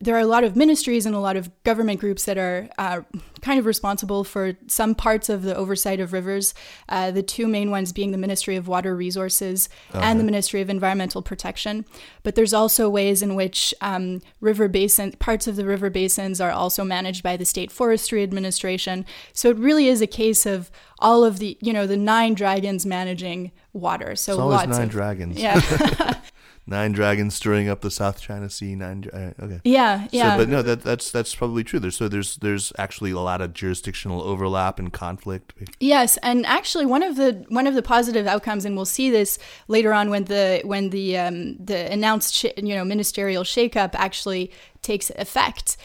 There 0.00 0.14
are 0.14 0.20
a 0.20 0.26
lot 0.26 0.44
of 0.44 0.56
ministries 0.56 1.06
and 1.06 1.14
a 1.14 1.18
lot 1.18 1.36
of 1.36 1.50
government 1.64 2.00
groups 2.00 2.26
that 2.26 2.36
are 2.36 2.68
uh, 2.76 3.00
kind 3.40 3.58
of 3.58 3.64
responsible 3.64 4.24
for 4.24 4.52
some 4.66 4.94
parts 4.94 5.30
of 5.30 5.42
the 5.42 5.56
oversight 5.56 6.00
of 6.00 6.12
rivers. 6.12 6.52
Uh, 6.88 7.10
the 7.10 7.22
two 7.22 7.46
main 7.46 7.70
ones 7.70 7.92
being 7.92 8.10
the 8.10 8.18
Ministry 8.18 8.56
of 8.56 8.68
Water 8.68 8.94
Resources 8.94 9.70
uh-huh. 9.92 10.02
and 10.04 10.20
the 10.20 10.24
Ministry 10.24 10.60
of 10.60 10.68
Environmental 10.68 11.22
Protection. 11.22 11.86
But 12.22 12.34
there's 12.34 12.52
also 12.52 12.90
ways 12.90 13.22
in 13.22 13.34
which 13.34 13.72
um, 13.80 14.20
river 14.40 14.68
basin 14.68 15.12
parts 15.12 15.46
of 15.46 15.56
the 15.56 15.64
river 15.64 15.88
basins 15.88 16.42
are 16.42 16.50
also 16.50 16.84
managed 16.84 17.22
by 17.22 17.38
the 17.38 17.46
State 17.46 17.72
Forestry 17.72 18.22
Administration. 18.22 19.06
So 19.32 19.48
it 19.48 19.56
really 19.56 19.88
is 19.88 20.02
a 20.02 20.06
case 20.06 20.44
of 20.44 20.70
all 20.98 21.24
of 21.24 21.38
the 21.38 21.58
you 21.60 21.72
know 21.72 21.86
the 21.86 21.96
nine 21.96 22.34
dragons 22.34 22.84
managing 22.84 23.52
water. 23.72 24.16
So 24.16 24.32
it's 24.32 24.40
always 24.40 24.66
nine 24.68 24.82
of, 24.82 24.90
dragons. 24.90 25.40
Yeah. 25.40 26.14
nine 26.66 26.92
dragons 26.92 27.34
stirring 27.34 27.68
up 27.68 27.80
the 27.80 27.90
South 27.90 28.20
China 28.20 28.50
Sea. 28.50 28.74
Nine. 28.74 29.04
Uh, 29.12 29.32
okay. 29.42 29.60
Yeah, 29.64 30.08
yeah. 30.10 30.32
So, 30.32 30.38
but 30.38 30.48
no, 30.48 30.62
that 30.62 30.82
that's 30.82 31.10
that's 31.10 31.34
probably 31.34 31.64
true. 31.64 31.78
There's 31.78 31.96
so 31.96 32.08
there's 32.08 32.36
there's 32.36 32.72
actually 32.78 33.12
a 33.12 33.20
lot 33.20 33.40
of 33.40 33.54
jurisdictional 33.54 34.22
overlap 34.22 34.78
and 34.78 34.92
conflict. 34.92 35.54
Yes, 35.80 36.16
and 36.18 36.44
actually 36.46 36.86
one 36.86 37.02
of 37.02 37.16
the 37.16 37.44
one 37.48 37.66
of 37.66 37.74
the 37.74 37.82
positive 37.82 38.26
outcomes, 38.26 38.64
and 38.64 38.76
we'll 38.76 38.84
see 38.84 39.10
this 39.10 39.38
later 39.68 39.92
on 39.92 40.10
when 40.10 40.24
the 40.24 40.60
when 40.64 40.90
the 40.90 41.16
um, 41.18 41.56
the 41.56 41.90
announced 41.90 42.34
sh- 42.34 42.46
you 42.56 42.74
know 42.74 42.84
ministerial 42.84 43.44
shakeup 43.44 43.90
actually 43.94 44.50
takes 44.82 45.10
effect 45.10 45.76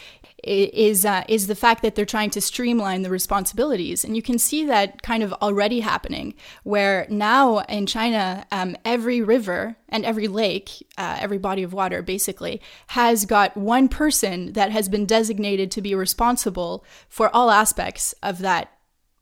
is 0.44 1.06
uh, 1.06 1.24
is 1.28 1.48
the 1.48 1.56
fact 1.56 1.82
that 1.82 1.96
they're 1.96 2.06
trying 2.06 2.30
to 2.32 2.42
streamline 2.42 3.02
the 3.02 3.10
responsibilities, 3.10 4.04
and 4.04 4.16
you 4.16 4.22
can 4.22 4.40
see 4.40 4.66
that 4.66 5.02
kind 5.02 5.24
of 5.24 5.34
already 5.34 5.82
happening. 5.82 6.34
Where 6.64 7.06
now 7.10 7.60
in 7.60 7.86
China, 7.86 8.46
um, 8.52 8.76
every 8.84 9.22
river 9.22 9.76
and 9.90 10.06
every 10.06 10.28
lake, 10.28 10.88
uh, 10.98 11.18
every 11.20 11.38
body 11.38 11.64
of 11.64 11.74
water, 11.74 12.02
basically 12.02 12.62
has 12.88 13.26
got 13.26 13.56
one 13.56 13.88
person 13.88 14.54
that 14.54 14.72
has 14.72 14.90
been 14.90 15.06
designated 15.06 15.72
to 15.72 15.82
be 15.82 15.96
responsible 15.96 16.86
for 17.08 17.34
all 17.36 17.52
aspects 17.52 18.14
of 18.24 18.40
that 18.40 18.72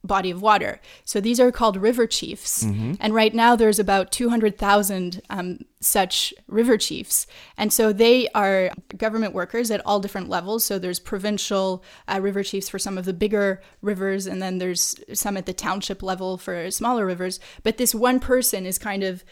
body 0.03 0.31
of 0.31 0.41
water. 0.41 0.79
So 1.03 1.19
these 1.19 1.39
are 1.39 1.51
called 1.51 1.75
river 1.75 2.07
chiefs. 2.07 2.63
And 2.99 3.13
right 3.13 3.33
now 3.33 3.55
there's 3.55 3.79
about 3.79 4.11
200,000 4.11 5.21
um, 5.29 5.59
such 5.81 6.33
river 6.47 6.77
chiefs. 6.77 7.27
And 7.57 7.73
so 7.73 7.91
they 7.91 8.29
are 8.29 8.71
government 8.97 9.33
workers 9.33 9.71
at 9.71 9.85
all 9.85 9.99
different 9.99 10.29
levels. 10.29 10.63
So 10.63 10.79
there's 10.79 10.99
provincial 10.99 11.83
uh, 12.07 12.19
river 12.21 12.43
chiefs 12.43 12.69
for 12.69 12.79
some 12.79 12.97
of 12.97 13.05
the 13.05 13.13
bigger 13.13 13.61
rivers, 13.81 14.25
and 14.25 14.41
then 14.41 14.57
there's 14.57 14.95
some 15.13 15.35
at 15.35 15.45
the 15.45 15.53
township 15.53 16.01
level 16.01 16.37
for 16.37 16.71
smaller 16.71 17.05
rivers. 17.05 17.39
But 17.63 17.77
this 17.77 17.93
one 17.93 18.19
person 18.19 18.65
is 18.65 18.77
kind 18.77 19.03
of 19.03 19.23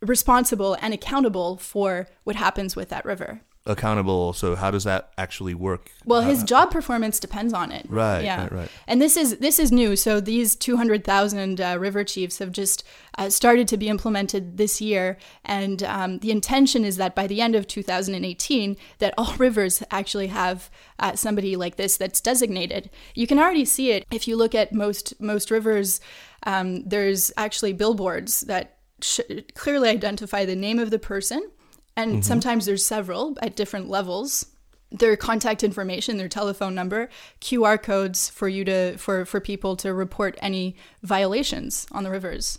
responsible 0.00 0.76
and 0.80 0.92
accountable 0.92 1.56
for 1.58 2.08
what 2.24 2.36
happens 2.36 2.74
with 2.74 2.88
that 2.88 3.04
river. 3.04 3.42
Accountable. 3.64 4.32
So 4.32 4.56
how 4.56 4.72
does 4.72 4.82
that 4.82 5.12
actually 5.16 5.54
work? 5.54 5.92
Well, 6.04 6.22
his 6.22 6.42
job 6.42 6.72
performance 6.72 7.20
depends 7.20 7.52
on 7.52 7.70
it. 7.70 7.86
Right, 7.88 8.24
Yeah. 8.24 8.42
right, 8.42 8.52
right. 8.52 8.68
And 8.88 9.00
this 9.00 9.16
is 9.16 9.36
this 9.38 9.60
is 9.60 9.70
new. 9.70 9.94
So 9.94 10.20
these 10.20 10.56
200,000 10.56 11.60
uh, 11.60 11.76
river 11.78 12.02
chiefs 12.02 12.40
have 12.40 12.50
just 12.50 12.82
uh, 13.16 13.30
started 13.30 13.68
to 13.68 13.76
be 13.76 13.88
implemented 13.88 14.56
this 14.56 14.80
year, 14.80 15.16
and 15.44 15.84
um, 15.84 16.18
the 16.18 16.32
intention 16.32 16.84
is 16.84 16.96
that 16.96 17.14
by 17.14 17.28
the 17.28 17.40
end 17.40 17.54
of 17.54 17.68
2018, 17.68 18.76
that 18.98 19.14
all 19.16 19.32
rivers 19.38 19.80
actually 19.92 20.26
have 20.26 20.68
uh, 20.98 21.14
somebody 21.14 21.54
like 21.54 21.76
this 21.76 21.96
that's 21.96 22.20
designated. 22.20 22.90
You 23.14 23.28
can 23.28 23.38
already 23.38 23.64
see 23.64 23.92
it 23.92 24.04
if 24.10 24.26
you 24.26 24.34
look 24.36 24.56
at 24.56 24.72
most 24.74 25.20
most 25.20 25.52
rivers. 25.52 26.00
Um, 26.44 26.82
there's 26.82 27.30
actually 27.36 27.74
billboards 27.74 28.40
that 28.42 28.78
sh- 29.00 29.20
clearly 29.54 29.88
identify 29.88 30.44
the 30.44 30.56
name 30.56 30.80
of 30.80 30.90
the 30.90 30.98
person, 30.98 31.48
and 31.96 32.24
sometimes 32.24 32.66
there's 32.66 32.84
several 32.84 33.36
at 33.42 33.56
different 33.56 33.88
levels 33.88 34.46
their 34.92 35.16
contact 35.16 35.64
information, 35.64 36.18
their 36.18 36.28
telephone 36.28 36.74
number, 36.74 37.08
QR 37.40 37.82
codes 37.82 38.28
for 38.28 38.48
you 38.48 38.64
to 38.64 38.96
for 38.98 39.24
for 39.24 39.40
people 39.40 39.76
to 39.76 39.94
report 39.94 40.38
any 40.42 40.76
violations 41.02 41.86
on 41.92 42.04
the 42.04 42.10
rivers. 42.10 42.58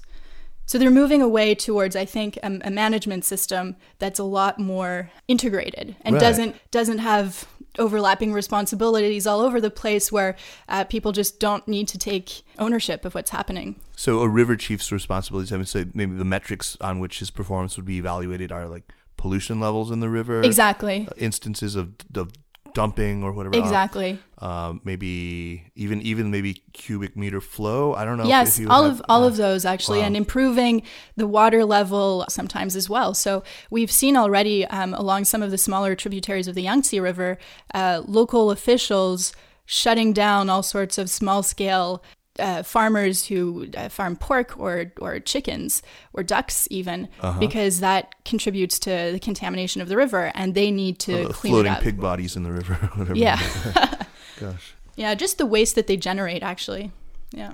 So 0.65 0.77
they're 0.79 0.89
moving 0.89 1.21
away 1.21 1.55
towards, 1.55 1.95
I 1.95 2.05
think, 2.05 2.37
a, 2.41 2.59
a 2.63 2.71
management 2.71 3.25
system 3.25 3.75
that's 3.99 4.17
a 4.17 4.23
lot 4.23 4.59
more 4.59 5.11
integrated 5.27 5.95
and 6.01 6.15
Right. 6.15 6.21
doesn't 6.21 6.55
doesn't 6.71 6.99
have 6.99 7.45
overlapping 7.79 8.31
responsibilities 8.33 9.25
all 9.25 9.41
over 9.41 9.59
the 9.59 9.71
place 9.71 10.11
where 10.11 10.35
uh, 10.69 10.83
people 10.83 11.11
just 11.11 11.39
don't 11.39 11.67
need 11.67 11.87
to 11.87 11.97
take 11.97 12.43
ownership 12.59 13.03
of 13.03 13.15
what's 13.15 13.31
happening. 13.31 13.75
So 13.95 14.21
a 14.21 14.29
river 14.29 14.55
chief's 14.55 14.91
responsibilities, 14.91 15.51
I 15.51 15.57
would 15.57 15.67
say 15.67 15.85
maybe 15.93 16.15
the 16.15 16.25
metrics 16.25 16.77
on 16.81 16.99
which 16.99 17.19
his 17.19 17.31
performance 17.31 17.75
would 17.75 17.85
be 17.85 17.97
evaluated 17.97 18.51
are 18.51 18.67
like 18.67 18.91
pollution 19.23 19.57
levels 19.65 19.89
in 19.89 19.99
the 20.01 20.09
river, 20.19 20.41
Exactly. 20.43 21.07
instances 21.17 21.75
of, 21.81 21.85
of 22.21 22.27
dumping 22.73 23.23
or 23.23 23.31
whatever. 23.31 23.55
Exactly. 23.57 24.19
Uh, 24.37 24.73
maybe 24.83 25.63
even 25.75 26.01
even 26.01 26.29
maybe 26.35 26.51
cubic 26.73 27.15
meter 27.15 27.39
flow. 27.39 27.93
I 27.93 28.03
don't 28.05 28.17
know. 28.17 28.25
Yes, 28.35 28.57
if 28.57 28.63
you 28.63 28.69
all 28.69 28.83
have- 28.83 28.99
of 28.99 29.05
all 29.07 29.21
yeah. 29.21 29.27
of 29.27 29.35
those 29.37 29.63
actually, 29.73 29.99
Wow. 29.99 30.07
and 30.07 30.17
improving 30.17 30.83
the 31.15 31.27
water 31.37 31.63
level 31.77 32.25
sometimes 32.27 32.75
as 32.75 32.89
well. 32.89 33.13
So 33.13 33.43
we've 33.69 33.91
seen 34.01 34.17
already 34.17 34.65
um, 34.67 34.93
along 34.93 35.25
some 35.25 35.41
of 35.45 35.51
the 35.51 35.57
smaller 35.57 35.95
tributaries 35.95 36.47
of 36.49 36.55
the 36.55 36.63
Yangtze 36.63 36.99
River, 36.99 37.37
uh, 37.73 38.01
local 38.19 38.51
officials 38.51 39.31
shutting 39.65 40.11
down 40.11 40.49
all 40.49 40.63
sorts 40.63 40.97
of 40.97 41.09
small 41.09 41.41
scale. 41.43 42.03
Uh, 42.39 42.63
farmers 42.63 43.27
who 43.27 43.67
uh, 43.77 43.87
farm 43.89 44.15
pork 44.15 44.55
or 44.57 44.91
or 44.99 45.19
chickens 45.19 45.83
or 46.13 46.23
ducks 46.23 46.67
even 46.71 47.07
Uh-huh. 47.21 47.39
because 47.39 47.79
that 47.79 48.15
contributes 48.25 48.79
to 48.79 48.89
the 49.11 49.19
contamination 49.19 49.83
of 49.83 49.87
the 49.87 49.95
river 49.95 50.31
and 50.33 50.55
they 50.55 50.71
need 50.71 50.97
to 50.97 51.13
Uh, 51.25 51.29
clean 51.31 51.53
floating 51.53 51.71
it 51.71 51.75
up. 51.77 51.83
pig 51.83 51.99
bodies 52.01 52.35
in 52.35 52.41
the 52.41 52.51
river. 52.51 52.73
whatever. 52.95 53.15
Yeah, 53.15 53.39
Gosh. 54.39 54.73
yeah, 54.95 55.13
just 55.13 55.37
the 55.37 55.45
waste 55.45 55.75
that 55.75 55.85
they 55.85 55.95
generate 55.95 56.41
actually. 56.41 56.91
Yeah. 57.31 57.53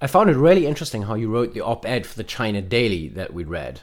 I 0.00 0.08
found 0.08 0.30
it 0.30 0.36
really 0.36 0.66
interesting 0.66 1.02
how 1.02 1.14
you 1.14 1.28
wrote 1.30 1.54
the 1.54 1.60
op 1.60 1.86
ed 1.86 2.04
for 2.04 2.16
the 2.16 2.24
China 2.24 2.60
Daily 2.60 3.06
that 3.14 3.32
we 3.32 3.44
read. 3.44 3.82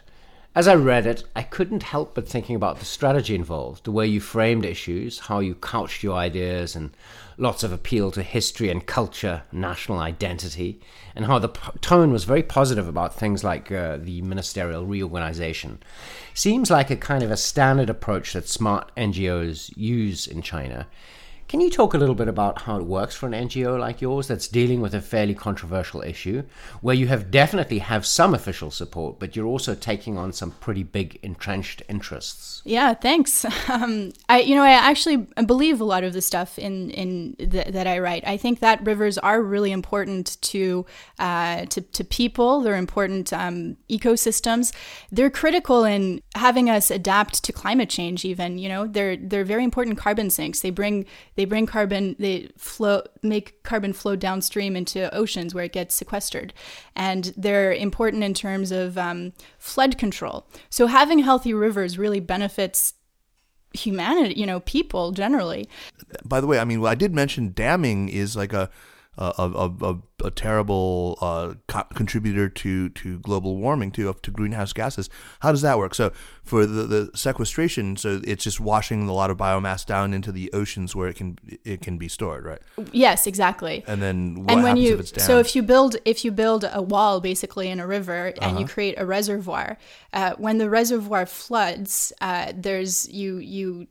As 0.56 0.66
I 0.66 0.74
read 0.74 1.06
it, 1.06 1.22
I 1.36 1.42
couldn't 1.42 1.82
help 1.82 2.14
but 2.14 2.26
thinking 2.26 2.56
about 2.56 2.78
the 2.78 2.86
strategy 2.86 3.34
involved, 3.34 3.84
the 3.84 3.92
way 3.92 4.06
you 4.06 4.20
framed 4.20 4.64
issues, 4.64 5.18
how 5.18 5.40
you 5.40 5.54
couched 5.54 6.02
your 6.02 6.16
ideas, 6.16 6.74
and 6.74 6.96
lots 7.36 7.62
of 7.62 7.72
appeal 7.72 8.10
to 8.12 8.22
history 8.22 8.70
and 8.70 8.86
culture, 8.86 9.42
national 9.52 9.98
identity, 9.98 10.80
and 11.14 11.26
how 11.26 11.38
the 11.38 11.50
p- 11.50 11.78
tone 11.82 12.10
was 12.10 12.24
very 12.24 12.42
positive 12.42 12.88
about 12.88 13.14
things 13.14 13.44
like 13.44 13.70
uh, 13.70 13.98
the 13.98 14.22
ministerial 14.22 14.86
reorganization. 14.86 15.78
Seems 16.32 16.70
like 16.70 16.90
a 16.90 16.96
kind 16.96 17.22
of 17.22 17.30
a 17.30 17.36
standard 17.36 17.90
approach 17.90 18.32
that 18.32 18.48
smart 18.48 18.90
NGOs 18.96 19.76
use 19.76 20.26
in 20.26 20.40
China. 20.40 20.86
Can 21.48 21.60
you 21.60 21.70
talk 21.70 21.94
a 21.94 21.98
little 21.98 22.16
bit 22.16 22.26
about 22.26 22.62
how 22.62 22.76
it 22.76 22.84
works 22.84 23.14
for 23.14 23.26
an 23.26 23.32
NGO 23.32 23.78
like 23.78 24.00
yours 24.00 24.26
that's 24.26 24.48
dealing 24.48 24.80
with 24.80 24.94
a 24.94 25.00
fairly 25.00 25.34
controversial 25.34 26.02
issue, 26.02 26.42
where 26.80 26.94
you 26.94 27.06
have 27.06 27.30
definitely 27.30 27.78
have 27.78 28.04
some 28.04 28.34
official 28.34 28.72
support, 28.72 29.20
but 29.20 29.36
you're 29.36 29.46
also 29.46 29.76
taking 29.76 30.18
on 30.18 30.32
some 30.32 30.50
pretty 30.50 30.82
big 30.82 31.20
entrenched 31.22 31.82
interests? 31.88 32.62
Yeah, 32.64 32.94
thanks. 32.94 33.44
Um, 33.68 34.12
I, 34.28 34.40
you 34.40 34.54
know, 34.54 34.62
I 34.62 34.70
actually 34.70 35.26
believe 35.44 35.80
a 35.80 35.84
lot 35.84 36.04
of 36.04 36.12
the 36.12 36.22
stuff 36.22 36.56
in 36.56 36.90
in 36.90 37.34
th- 37.36 37.68
that 37.68 37.86
I 37.86 37.98
write. 37.98 38.26
I 38.26 38.36
think 38.36 38.60
that 38.60 38.84
rivers 38.86 39.18
are 39.18 39.42
really 39.42 39.72
important 39.72 40.40
to 40.42 40.86
uh, 41.18 41.66
to, 41.66 41.80
to 41.80 42.04
people. 42.04 42.60
They're 42.60 42.76
important 42.76 43.32
um, 43.32 43.76
ecosystems. 43.90 44.72
They're 45.10 45.30
critical 45.30 45.84
in 45.84 46.22
having 46.36 46.70
us 46.70 46.90
adapt 46.90 47.42
to 47.44 47.52
climate 47.52 47.90
change. 47.90 48.24
Even 48.24 48.56
you 48.58 48.68
know, 48.68 48.86
they're 48.86 49.16
they're 49.16 49.44
very 49.44 49.64
important 49.64 49.98
carbon 49.98 50.30
sinks. 50.30 50.60
They 50.60 50.70
bring 50.70 51.06
they 51.36 51.44
bring 51.44 51.66
carbon. 51.66 52.16
They 52.18 52.50
flow 52.56 53.02
make 53.22 53.62
carbon 53.62 53.92
flow 53.92 54.16
downstream 54.16 54.76
into 54.76 55.14
oceans 55.14 55.54
where 55.54 55.64
it 55.64 55.72
gets 55.72 55.94
sequestered, 55.94 56.52
and 56.94 57.32
they're 57.36 57.72
important 57.72 58.24
in 58.24 58.34
terms 58.34 58.72
of 58.72 58.98
um, 58.98 59.32
flood 59.58 59.96
control. 59.98 60.48
So 60.68 60.86
having 60.86 61.20
healthy 61.20 61.54
rivers 61.54 61.98
really 61.98 62.20
benefits 62.20 62.94
humanity, 63.72 64.34
you 64.38 64.46
know, 64.46 64.60
people 64.60 65.12
generally. 65.12 65.68
By 66.24 66.40
the 66.40 66.46
way, 66.46 66.58
I 66.58 66.64
mean, 66.64 66.80
well, 66.80 66.90
I 66.90 66.94
did 66.94 67.14
mention 67.14 67.52
damming 67.52 68.08
is 68.08 68.36
like 68.36 68.52
a 68.52 68.70
a, 69.18 69.32
a, 69.38 69.70
a, 69.82 69.98
a 70.24 70.30
terrible 70.30 71.18
uh, 71.20 71.54
co- 71.68 71.86
contributor 71.94 72.48
to, 72.48 72.88
to 72.90 73.18
global 73.20 73.56
warming, 73.56 73.90
to 73.92 74.12
to 74.22 74.30
greenhouse 74.30 74.72
gases. 74.72 75.08
How 75.40 75.50
does 75.52 75.62
that 75.62 75.78
work? 75.78 75.94
So 75.94 76.12
for 76.42 76.66
the, 76.66 76.82
the 76.84 77.10
sequestration, 77.14 77.96
so 77.96 78.20
it's 78.24 78.44
just 78.44 78.60
washing 78.60 79.08
a 79.08 79.12
lot 79.12 79.30
of 79.30 79.36
biomass 79.36 79.84
down 79.86 80.14
into 80.14 80.32
the 80.32 80.52
oceans 80.52 80.94
where 80.94 81.08
it 81.08 81.16
can 81.16 81.38
it 81.64 81.80
can 81.80 81.98
be 81.98 82.08
stored, 82.08 82.44
right? 82.44 82.60
Yes, 82.92 83.26
exactly. 83.26 83.84
And 83.86 84.02
then 84.02 84.44
what 84.44 84.52
and 84.52 84.62
when 84.62 84.76
happens 84.76 85.14
you 85.14 85.16
if 85.16 85.22
so 85.22 85.38
if 85.38 85.56
you 85.56 85.62
build 85.62 85.96
if 86.04 86.24
you 86.24 86.32
build 86.32 86.64
a 86.70 86.82
wall 86.82 87.20
basically 87.20 87.68
in 87.68 87.80
a 87.80 87.86
river 87.86 88.26
and 88.26 88.52
Uh-huh. 88.52 88.60
you 88.60 88.66
create 88.66 88.94
a 88.98 89.06
reservoir 89.06 89.76
uh, 90.12 90.34
when 90.38 90.58
the 90.58 90.68
reservoir 90.70 91.26
floods 91.26 92.12
uh, 92.20 92.52
there's 92.54 93.08
you 93.08 93.38
you 93.38 93.86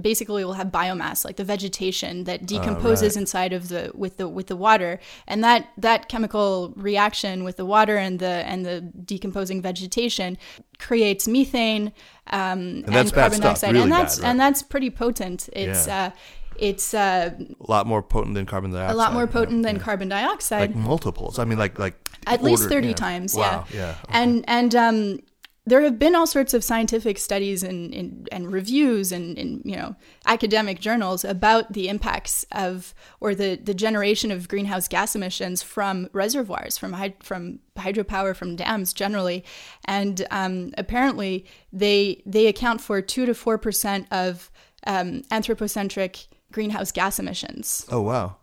basically 0.00 0.44
will 0.44 0.54
have 0.54 0.68
biomass 0.68 1.24
like 1.24 1.36
the 1.36 1.44
vegetation 1.44 2.24
that 2.24 2.46
decomposes 2.46 3.16
inside 3.16 3.52
of 3.52 3.68
the 3.68 3.90
with 3.94 4.16
the 4.16 4.27
with 4.28 4.46
the 4.46 4.56
water 4.56 4.98
and 5.26 5.42
that 5.42 5.68
that 5.76 6.08
chemical 6.08 6.72
reaction 6.76 7.44
with 7.44 7.56
the 7.56 7.64
water 7.64 7.96
and 7.96 8.18
the 8.18 8.26
and 8.26 8.64
the 8.64 8.80
decomposing 8.80 9.60
vegetation 9.62 10.36
creates 10.78 11.26
methane 11.26 11.92
um, 12.28 12.58
and, 12.58 12.84
that's 12.86 13.10
bad 13.10 13.30
carbon 13.30 13.40
dioxide 13.40 13.72
really 13.72 13.82
and 13.84 13.92
that's 13.92 14.16
bad, 14.16 14.22
right? 14.24 14.30
and 14.30 14.40
that's 14.40 14.62
pretty 14.62 14.90
potent 14.90 15.48
it's 15.52 15.86
Yeah. 15.86 16.06
uh, 16.06 16.10
it's 16.58 16.92
uh, 16.92 17.30
a 17.38 17.70
lot 17.70 17.86
more 17.86 18.02
potent 18.02 18.34
than 18.34 18.44
carbon 18.44 18.72
dioxide. 18.72 18.94
a 18.94 18.98
lot 18.98 19.12
more 19.12 19.22
yeah, 19.22 19.30
potent 19.30 19.62
than 19.62 19.76
yeah. 19.76 19.82
carbon 19.82 20.08
dioxide 20.08 20.60
like 20.60 20.74
multiples. 20.74 21.38
I 21.38 21.44
mean, 21.44 21.56
like 21.56 21.78
like 21.78 21.94
at 22.26 22.42
least 22.42 22.68
30 22.68 22.88
yeah. 22.88 22.94
times 22.94 23.34
Wow, 23.34 23.64
yeah 23.72 23.78
yeah. 23.78 23.94
and 24.08 24.44
and 24.48 24.74
um 24.74 25.20
there 25.68 25.82
have 25.82 25.98
been 25.98 26.14
all 26.14 26.26
sorts 26.26 26.54
of 26.54 26.64
scientific 26.64 27.18
studies 27.18 27.62
and, 27.62 27.92
and, 27.94 28.28
and 28.32 28.52
reviews 28.52 29.12
and, 29.12 29.36
and 29.38 29.62
you 29.64 29.76
know 29.76 29.94
academic 30.26 30.80
journals 30.80 31.24
about 31.24 31.72
the 31.72 31.88
impacts 31.88 32.44
of 32.52 32.94
or 33.20 33.34
the, 33.34 33.56
the 33.56 33.74
generation 33.74 34.30
of 34.30 34.48
greenhouse 34.48 34.88
gas 34.88 35.14
emissions 35.14 35.62
from 35.62 36.08
reservoirs 36.12 36.78
from 36.78 36.96
from 37.20 37.58
hydropower 37.76 38.34
from 38.34 38.56
dams 38.56 38.92
generally 38.92 39.44
and 39.84 40.26
um, 40.30 40.72
apparently 40.78 41.44
they 41.72 42.22
they 42.26 42.46
account 42.46 42.80
for 42.80 43.00
two 43.02 43.26
to 43.26 43.34
four 43.34 43.58
percent 43.58 44.06
of 44.10 44.50
um, 44.86 45.22
anthropocentric 45.30 46.26
greenhouse 46.52 46.92
gas 46.92 47.18
emissions 47.18 47.84
Oh 47.90 48.00
wow. 48.00 48.36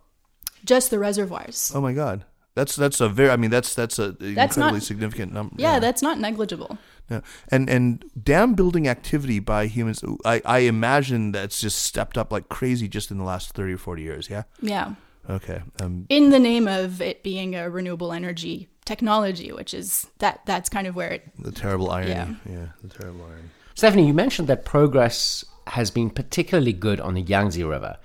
just 0.64 0.90
the 0.92 1.00
reservoirs 1.00 1.72
Oh 1.74 1.82
my 1.82 1.94
god. 1.94 2.26
That's 2.56 2.78
that's 2.78 3.02
a 3.02 3.10
very. 3.10 3.32
I 3.32 3.36
mean, 3.36 3.52
that's 3.52 3.76
that's 3.76 4.00
a 4.00 4.12
That's 4.14 4.56
incredibly 4.56 4.80
not- 4.80 4.84
significant 4.84 5.34
number. 5.34 5.56
yeah 5.58 5.78
that's 5.80 6.02
not 6.02 6.20
negligible 6.20 6.78
Yeah. 7.10 7.22
And 7.50 7.70
and 7.70 8.04
dam 8.22 8.54
building 8.56 8.88
activity 8.88 9.40
by 9.40 9.68
humans, 9.68 10.04
I, 10.26 10.42
I 10.46 10.60
imagine 10.60 11.32
that's 11.32 11.62
just 11.62 11.80
stepped 11.84 12.18
up 12.18 12.32
like 12.32 12.50
crazy 12.50 12.88
just 12.88 13.12
in 13.12 13.18
the 13.18 13.24
last 13.24 13.54
thirty 13.54 13.74
or 13.74 13.78
forty 13.78 14.04
years. 14.04 14.30
Yeah. 14.30 14.44
yeah 14.62 14.96
Okay. 15.30 15.62
Um. 15.82 16.06
in 16.10 16.30
the 16.30 16.40
name 16.40 16.68
of 16.68 17.02
it 17.02 17.24
being 17.24 17.56
a 17.56 17.70
renewable 17.70 18.12
energy 18.12 18.70
technology, 18.86 19.52
which 19.52 19.74
is 19.74 20.08
that 20.20 20.42
that's 20.46 20.70
kind 20.70 20.88
of 20.88 20.96
where 20.96 21.12
it 21.12 21.28
The 21.40 21.52
terrible 21.52 21.92
irony. 21.92 22.12
Yeah. 22.12 22.34
Yeah. 22.50 22.66
the 22.84 22.90
terrible 22.90 23.26
irony. 23.26 23.50
Stephanie, 23.76 24.08
you 24.08 24.14
mentioned 24.14 24.48
that 24.48 24.64
progress 24.66 25.44
has 25.68 25.92
been 25.92 26.10
particularly 26.10 26.74
good 26.74 27.00
on 27.00 27.14
the 27.14 27.22
Yangtze 27.22 27.64
River. 27.64 27.98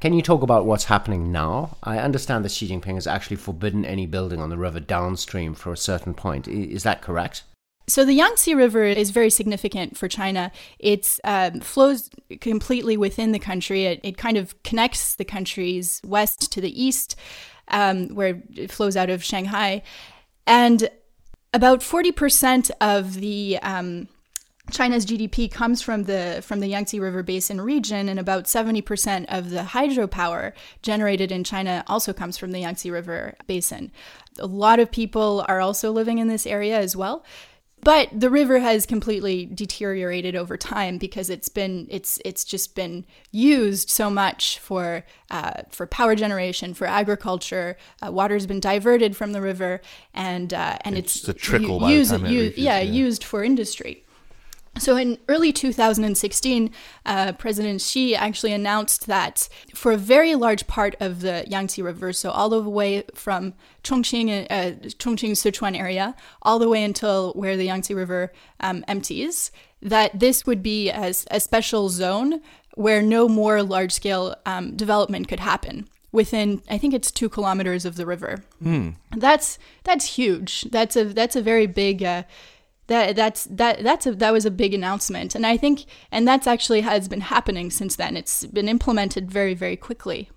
Can 0.00 0.12
you 0.12 0.20
talk 0.20 0.42
about 0.42 0.66
what's 0.66 0.84
happening 0.84 1.32
now? 1.32 1.78
I 1.82 1.98
understand 1.98 2.44
that 2.44 2.50
Xi 2.50 2.68
Jinping 2.68 2.94
has 2.94 3.06
actually 3.06 3.36
forbidden 3.36 3.84
any 3.84 4.04
building 4.06 4.40
on 4.40 4.50
the 4.50 4.58
river 4.58 4.78
downstream 4.78 5.54
for 5.54 5.72
a 5.72 5.76
certain 5.76 6.12
point. 6.12 6.46
Is 6.46 6.82
that 6.82 7.00
correct? 7.00 7.44
So 7.88 8.04
the 8.04 8.14
Yangtze 8.14 8.54
River 8.54 8.84
is 8.84 9.10
very 9.10 9.30
significant 9.30 9.96
for 9.96 10.08
China. 10.08 10.50
It 10.78 11.20
um, 11.22 11.60
flows 11.60 12.10
completely 12.40 12.96
within 12.96 13.32
the 13.32 13.38
country. 13.38 13.84
It, 13.84 14.00
it 14.02 14.16
kind 14.16 14.36
of 14.36 14.60
connects 14.64 15.14
the 15.14 15.24
countries 15.24 16.00
west 16.04 16.52
to 16.52 16.60
the 16.60 16.82
east, 16.82 17.14
um, 17.68 18.08
where 18.08 18.42
it 18.54 18.72
flows 18.72 18.96
out 18.96 19.10
of 19.10 19.22
Shanghai, 19.22 19.82
and 20.46 20.88
about 21.54 21.82
forty 21.82 22.12
percent 22.12 22.70
of 22.80 23.14
the 23.14 23.58
um, 23.62 24.08
China's 24.72 25.06
GDP 25.06 25.50
comes 25.50 25.80
from 25.80 26.04
the 26.04 26.42
from 26.44 26.58
the 26.58 26.66
Yangtze 26.66 26.98
River 26.98 27.22
Basin 27.22 27.60
region, 27.60 28.08
and 28.08 28.18
about 28.18 28.48
seventy 28.48 28.82
percent 28.82 29.26
of 29.28 29.50
the 29.50 29.60
hydropower 29.60 30.52
generated 30.82 31.30
in 31.30 31.44
China 31.44 31.84
also 31.86 32.12
comes 32.12 32.36
from 32.36 32.50
the 32.50 32.60
Yangtze 32.60 32.90
River 32.90 33.36
Basin. 33.46 33.92
A 34.40 34.46
lot 34.46 34.80
of 34.80 34.90
people 34.90 35.44
are 35.48 35.60
also 35.60 35.92
living 35.92 36.18
in 36.18 36.26
this 36.26 36.46
area 36.46 36.78
as 36.78 36.96
well. 36.96 37.24
But 37.86 38.08
the 38.12 38.30
river 38.30 38.58
has 38.58 38.84
completely 38.84 39.46
deteriorated 39.46 40.34
over 40.34 40.56
time 40.56 40.98
because 40.98 41.30
it's 41.30 41.48
been 41.48 41.86
it's 41.88 42.18
it's 42.24 42.42
just 42.44 42.74
been 42.74 43.06
used 43.30 43.90
so 43.90 44.10
much 44.10 44.58
for 44.58 45.04
uh, 45.30 45.62
for 45.70 45.86
power 45.86 46.16
generation, 46.16 46.74
for 46.74 46.88
agriculture. 46.88 47.76
Uh, 48.04 48.10
water's 48.10 48.44
been 48.44 48.58
diverted 48.58 49.16
from 49.16 49.30
the 49.30 49.40
river, 49.40 49.80
and 50.12 50.52
uh, 50.52 50.78
and 50.80 50.98
It's 50.98 51.16
it's, 51.18 51.28
a 51.28 51.32
trickle 51.32 51.74
u- 51.76 51.80
by 51.80 51.86
the 51.86 51.94
used- 51.94 52.10
time 52.10 52.26
it 52.26 52.32
u- 52.32 52.40
reaches, 52.40 52.58
yeah, 52.58 52.80
yeah. 52.80 52.90
used 52.90 53.22
for 53.22 53.44
industry. 53.44 54.02
So 54.78 54.96
in 54.96 55.18
early 55.28 55.52
2016, 55.52 56.70
uh, 57.06 57.32
President 57.32 57.80
Xi 57.80 58.14
actually 58.14 58.52
announced 58.52 59.06
that 59.06 59.48
for 59.74 59.92
a 59.92 59.96
very 59.96 60.34
large 60.34 60.66
part 60.66 60.94
of 61.00 61.20
the 61.22 61.44
Yangtze 61.48 61.80
River, 61.80 62.12
so 62.12 62.30
all 62.30 62.48
the 62.48 62.60
way 62.60 63.04
from 63.14 63.54
Chongqing, 63.82 64.46
uh, 64.50 64.72
Chongqing 64.98 65.32
Sichuan 65.32 65.78
area, 65.78 66.14
all 66.42 66.58
the 66.58 66.68
way 66.68 66.84
until 66.84 67.32
where 67.32 67.56
the 67.56 67.64
Yangtze 67.64 67.94
River 67.94 68.32
um, 68.60 68.84
empties, 68.86 69.50
that 69.80 70.18
this 70.18 70.46
would 70.46 70.62
be 70.62 70.90
as 70.90 71.26
a 71.30 71.40
special 71.40 71.88
zone 71.88 72.40
where 72.74 73.00
no 73.00 73.28
more 73.28 73.62
large-scale 73.62 74.36
um, 74.44 74.76
development 74.76 75.28
could 75.28 75.40
happen 75.40 75.88
within 76.12 76.62
I 76.70 76.78
think 76.78 76.94
it's 76.94 77.10
two 77.10 77.28
kilometers 77.28 77.84
of 77.84 77.96
the 77.96 78.06
river. 78.06 78.42
That's 79.14 79.58
that's 79.84 80.16
huge. 80.16 80.62
That's 80.70 80.96
a 80.96 81.04
that's 81.04 81.36
a 81.36 81.42
very 81.42 81.66
big. 81.66 82.02
Uh, 82.02 82.22
that 82.88 83.16
that's 83.16 83.44
that 83.44 83.82
that's 83.82 84.06
a 84.06 84.14
that 84.14 84.32
was 84.32 84.46
a 84.46 84.50
big 84.50 84.74
announcement, 84.74 85.34
and 85.34 85.46
I 85.46 85.56
think 85.56 85.84
and 86.10 86.26
that's 86.26 86.46
actually 86.46 86.82
has 86.82 87.08
been 87.08 87.22
happening 87.22 87.70
since 87.70 87.96
then. 87.96 88.16
It's 88.16 88.46
been 88.46 88.68
implemented 88.68 89.30
very 89.30 89.54
very 89.54 89.76
quickly. 89.76 90.30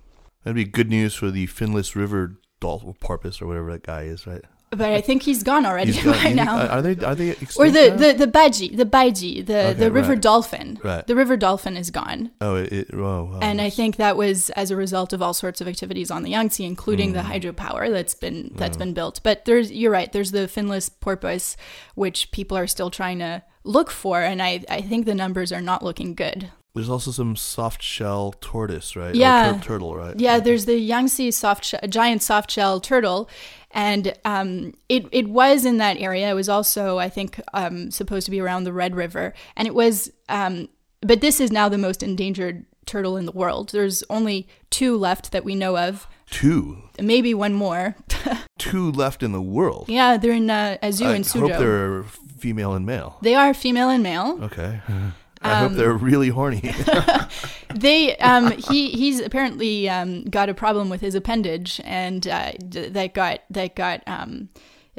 That'd 0.43 0.55
be 0.55 0.65
good 0.65 0.89
news 0.89 1.15
for 1.15 1.31
the 1.31 1.47
Finless 1.47 1.95
River 1.95 2.39
dolphin 2.59 2.95
porpoise 2.99 3.41
or 3.41 3.47
whatever 3.47 3.71
that 3.73 3.83
guy 3.83 4.03
is, 4.03 4.25
right? 4.25 4.43
But 4.71 4.91
I 4.93 5.01
think 5.01 5.23
he's 5.23 5.41
gone 5.41 5.65
already 5.65 5.93
He's 5.93 6.05
right 6.05 6.29
you 6.29 6.36
now. 6.36 6.67
Are 6.67 6.82
they? 6.82 6.95
Are 7.03 7.15
they? 7.15 7.29
Extinct 7.29 7.58
or 7.58 7.71
the, 7.71 7.89
the 7.89 8.25
the 8.25 8.32
baiji, 8.32 8.75
the 8.77 8.86
baiji, 8.86 9.43
the 9.45 9.69
Okay, 9.69 9.73
the 9.73 9.91
river 9.91 10.10
right. 10.13 10.21
dolphin. 10.21 10.79
Right. 10.84 11.05
The 11.08 11.15
river 11.15 11.38
dolphin 11.38 11.75
is 11.75 11.89
gone. 11.89 12.32
Oh, 12.39 12.55
it. 12.55 12.71
it 12.71 12.88
oh, 12.93 13.23
wow. 13.23 13.39
And 13.41 13.60
I 13.62 13.71
think 13.71 13.95
that 13.95 14.15
was 14.15 14.51
as 14.51 14.69
a 14.69 14.75
result 14.75 15.12
of 15.12 15.21
all 15.23 15.34
sorts 15.34 15.60
of 15.60 15.67
activities 15.67 16.12
on 16.12 16.21
the 16.23 16.32
Yangtze, 16.32 16.63
including 16.63 17.13
Mm. 17.13 17.13
the 17.13 17.21
hydropower 17.21 17.91
that's 17.91 18.13
been 18.13 18.51
that's 18.55 18.77
been 18.77 18.93
built. 18.93 19.21
But 19.23 19.45
there's 19.45 19.71
you're 19.71 19.91
right. 19.91 20.12
There's 20.12 20.32
the 20.32 20.47
finless 20.47 20.89
porpoise, 20.99 21.58
which 21.95 22.29
people 22.32 22.55
are 22.55 22.67
still 22.67 22.91
trying 22.91 23.19
to 23.19 23.41
look 23.63 23.89
for, 23.89 24.21
and 24.21 24.39
I 24.41 24.63
I 24.69 24.82
think 24.82 25.05
the 25.08 25.15
numbers 25.15 25.51
are 25.51 25.62
not 25.62 25.84
looking 25.84 26.13
good. 26.13 26.51
There's 26.75 26.89
also 26.89 27.12
some 27.12 27.36
soft 27.36 27.82
shell 27.82 28.34
tortoise, 28.41 28.95
right? 28.95 29.15
Yeah. 29.15 29.53
tur- 29.53 29.60
turtle, 29.63 29.95
right? 29.95 30.17
Yeah, 30.19 30.39
there's 30.39 30.65
the 30.65 30.77
Yangtze 30.79 31.32
soft 31.32 31.65
sh- 31.65 31.73
giant 31.89 32.21
soft 32.21 32.51
shell 32.51 32.79
turtle, 32.79 33.27
and 33.71 34.13
um, 34.23 34.73
it 34.88 35.08
it 35.12 35.27
was 35.29 35.65
in 35.65 35.77
that 35.77 35.97
area. 35.97 36.29
It 36.29 36.36
was 36.36 36.47
also, 36.49 36.97
I 36.99 37.10
think, 37.10 37.41
um, 37.53 37.91
supposed 37.91 38.25
to 38.25 38.32
be 38.32 38.39
around 38.39 38.63
the 38.65 38.73
Red 38.73 38.95
River, 38.95 39.34
and 39.55 39.67
it 39.67 39.73
was. 39.73 40.12
Um, 40.29 40.69
but 41.01 41.21
this 41.21 41.39
is 41.39 41.51
now 41.51 41.69
the 41.69 41.77
most 41.77 42.03
endangered 42.03 42.65
turtle 42.86 43.17
in 43.17 43.25
the 43.25 43.32
world. 43.32 43.69
There's 43.69 44.03
only 44.10 44.47
two 44.69 44.97
left 44.97 45.32
that 45.32 45.43
we 45.45 45.55
know 45.55 45.77
of. 45.77 46.08
Two. 46.29 46.84
Maybe 47.01 47.34
one 47.34 47.53
more. 47.53 47.95
Two 48.60 48.91
left 48.91 49.23
in 49.23 49.32
the 49.32 49.41
world. 49.41 49.86
yeah, 49.88 50.17
they're 50.17 50.34
in 50.34 50.49
uh, 50.49 50.77
a 50.84 50.91
zoo 50.91 51.05
I 51.05 51.15
in 51.15 51.23
hope 51.23 51.58
they're 51.58 52.03
female 52.38 52.73
and 52.73 52.86
male. 52.86 53.17
They 53.21 53.34
are 53.34 53.53
female 53.53 53.89
and 53.89 54.03
male. 54.03 54.38
Okay. 54.43 54.82
I 55.41 55.52
Um, 55.54 55.69
hope 55.69 55.78
they're 55.78 55.93
really 55.93 56.30
horny. 56.30 56.73
They 57.73 58.17
um 58.17 58.52
he 58.52 58.89
he's 58.91 59.19
apparently 59.19 59.88
um 59.89 60.23
got 60.25 60.49
a 60.49 60.54
problem 60.54 60.89
with 60.89 61.02
his 61.02 61.15
appendage 61.15 61.80
and 61.86 62.28
uh, 62.28 62.54
d- 62.54 62.89
that 62.89 63.13
got 63.13 63.41
that 63.52 63.75
got 63.75 64.02
um 64.08 64.49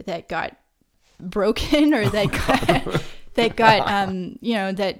that 0.06 0.28
got 0.28 0.56
broken 1.18 1.92
or 1.92 2.08
that 2.08 2.30
got 2.32 3.02
that 3.34 3.56
got 3.56 3.90
um 3.90 4.38
you 4.40 4.54
know 4.54 4.72
that 4.72 4.98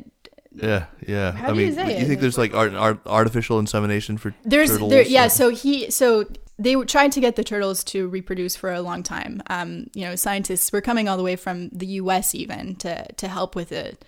yeah, 0.53 0.87
yeah. 1.07 1.31
How 1.31 1.50
I 1.50 1.53
do 1.55 1.61
you 1.61 1.68
mean, 1.70 1.79
you 1.79 1.94
it? 1.94 2.07
think 2.09 2.20
there's 2.20 2.37
like 2.37 2.53
art, 2.55 2.74
art, 2.74 2.98
artificial 3.07 3.61
insemination 3.61 4.18
for 4.18 4.35
there's 4.44 4.70
turtles? 4.70 4.90
there 4.90 5.03
yeah 5.05 5.26
or- 5.26 5.29
so 5.31 5.48
he 5.50 5.90
so 5.90 6.26
they 6.59 6.74
tried 6.85 7.12
to 7.12 7.20
get 7.20 7.37
the 7.37 7.44
turtles 7.44 7.85
to 7.85 8.09
reproduce 8.09 8.57
for 8.57 8.72
a 8.72 8.83
long 8.83 9.03
time 9.05 9.40
um 9.48 9.87
you 9.94 10.05
know 10.05 10.16
scientists 10.16 10.72
were 10.72 10.81
coming 10.81 11.09
all 11.09 11.16
the 11.16 11.22
way 11.22 11.37
from 11.37 11.68
the 11.70 11.87
US 12.03 12.35
even 12.35 12.74
to 12.76 13.07
to 13.12 13.29
help 13.29 13.55
with 13.55 13.70
it 13.70 14.05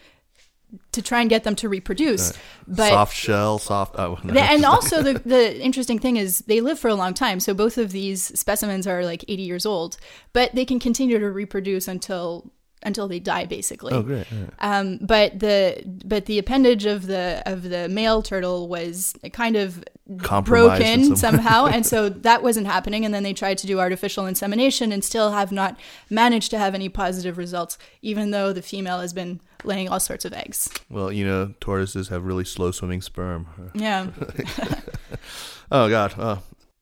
to 0.92 1.02
try 1.02 1.20
and 1.20 1.30
get 1.30 1.44
them 1.44 1.54
to 1.56 1.68
reproduce 1.68 2.32
but 2.66 2.90
soft 2.90 3.14
shell, 3.14 3.58
soft. 3.58 3.94
Oh, 3.98 4.18
no. 4.24 4.38
And 4.40 4.64
also 4.64 5.02
the 5.02 5.14
the 5.18 5.60
interesting 5.60 5.98
thing 5.98 6.16
is 6.16 6.40
they 6.40 6.60
live 6.60 6.78
for 6.78 6.88
a 6.88 6.94
long 6.94 7.14
time. 7.14 7.40
So 7.40 7.54
both 7.54 7.78
of 7.78 7.92
these 7.92 8.38
specimens 8.38 8.86
are 8.86 9.04
like 9.04 9.24
80 9.28 9.42
years 9.42 9.66
old, 9.66 9.96
but 10.32 10.54
they 10.54 10.64
can 10.64 10.78
continue 10.78 11.18
to 11.18 11.30
reproduce 11.30 11.88
until 11.88 12.50
until 12.84 13.08
they 13.08 13.20
die 13.20 13.46
basically. 13.46 13.92
oh, 13.92 14.02
great. 14.02 14.26
yeah. 14.30 14.46
Um, 14.58 14.98
but 15.00 15.38
the 15.38 15.82
but 16.04 16.26
the 16.26 16.38
appendage 16.38 16.84
of 16.84 17.06
the 17.06 17.42
of 17.46 17.62
the 17.62 17.88
male 17.88 18.22
turtle 18.22 18.68
was 18.68 19.14
kind 19.32 19.56
of 19.56 19.84
broken 20.06 21.04
some 21.04 21.16
somehow, 21.16 21.66
and 21.66 21.86
so 21.86 22.08
that 22.28 22.42
wasn't 22.42 22.66
happening. 22.66 23.04
And 23.04 23.14
then 23.14 23.22
they 23.22 23.32
tried 23.32 23.58
to 23.58 23.66
do 23.66 23.80
artificial 23.80 24.26
insemination 24.26 24.92
and 24.92 25.04
still 25.04 25.32
have 25.32 25.52
not 25.52 25.78
managed 26.10 26.50
to 26.50 26.58
have 26.58 26.74
any 26.74 26.88
positive 26.88 27.38
results, 27.38 27.78
even 28.02 28.30
though 28.30 28.52
the 28.52 28.62
female 28.62 29.00
has 29.00 29.12
been 29.12 29.40
laying 29.64 29.88
all 29.88 30.00
sorts 30.00 30.24
of 30.24 30.32
eggs. 30.32 30.70
Well, 30.90 31.12
you 31.12 31.24
know, 31.26 31.54
tortoises 31.60 32.08
have 32.08 32.24
really 32.24 32.44
slow 32.44 32.70
swimming 32.70 33.02
sperm. 33.02 33.46
Yeah. 33.74 34.08
Oh 35.72 35.88
God. 35.88 36.18
Uh, 36.18 36.36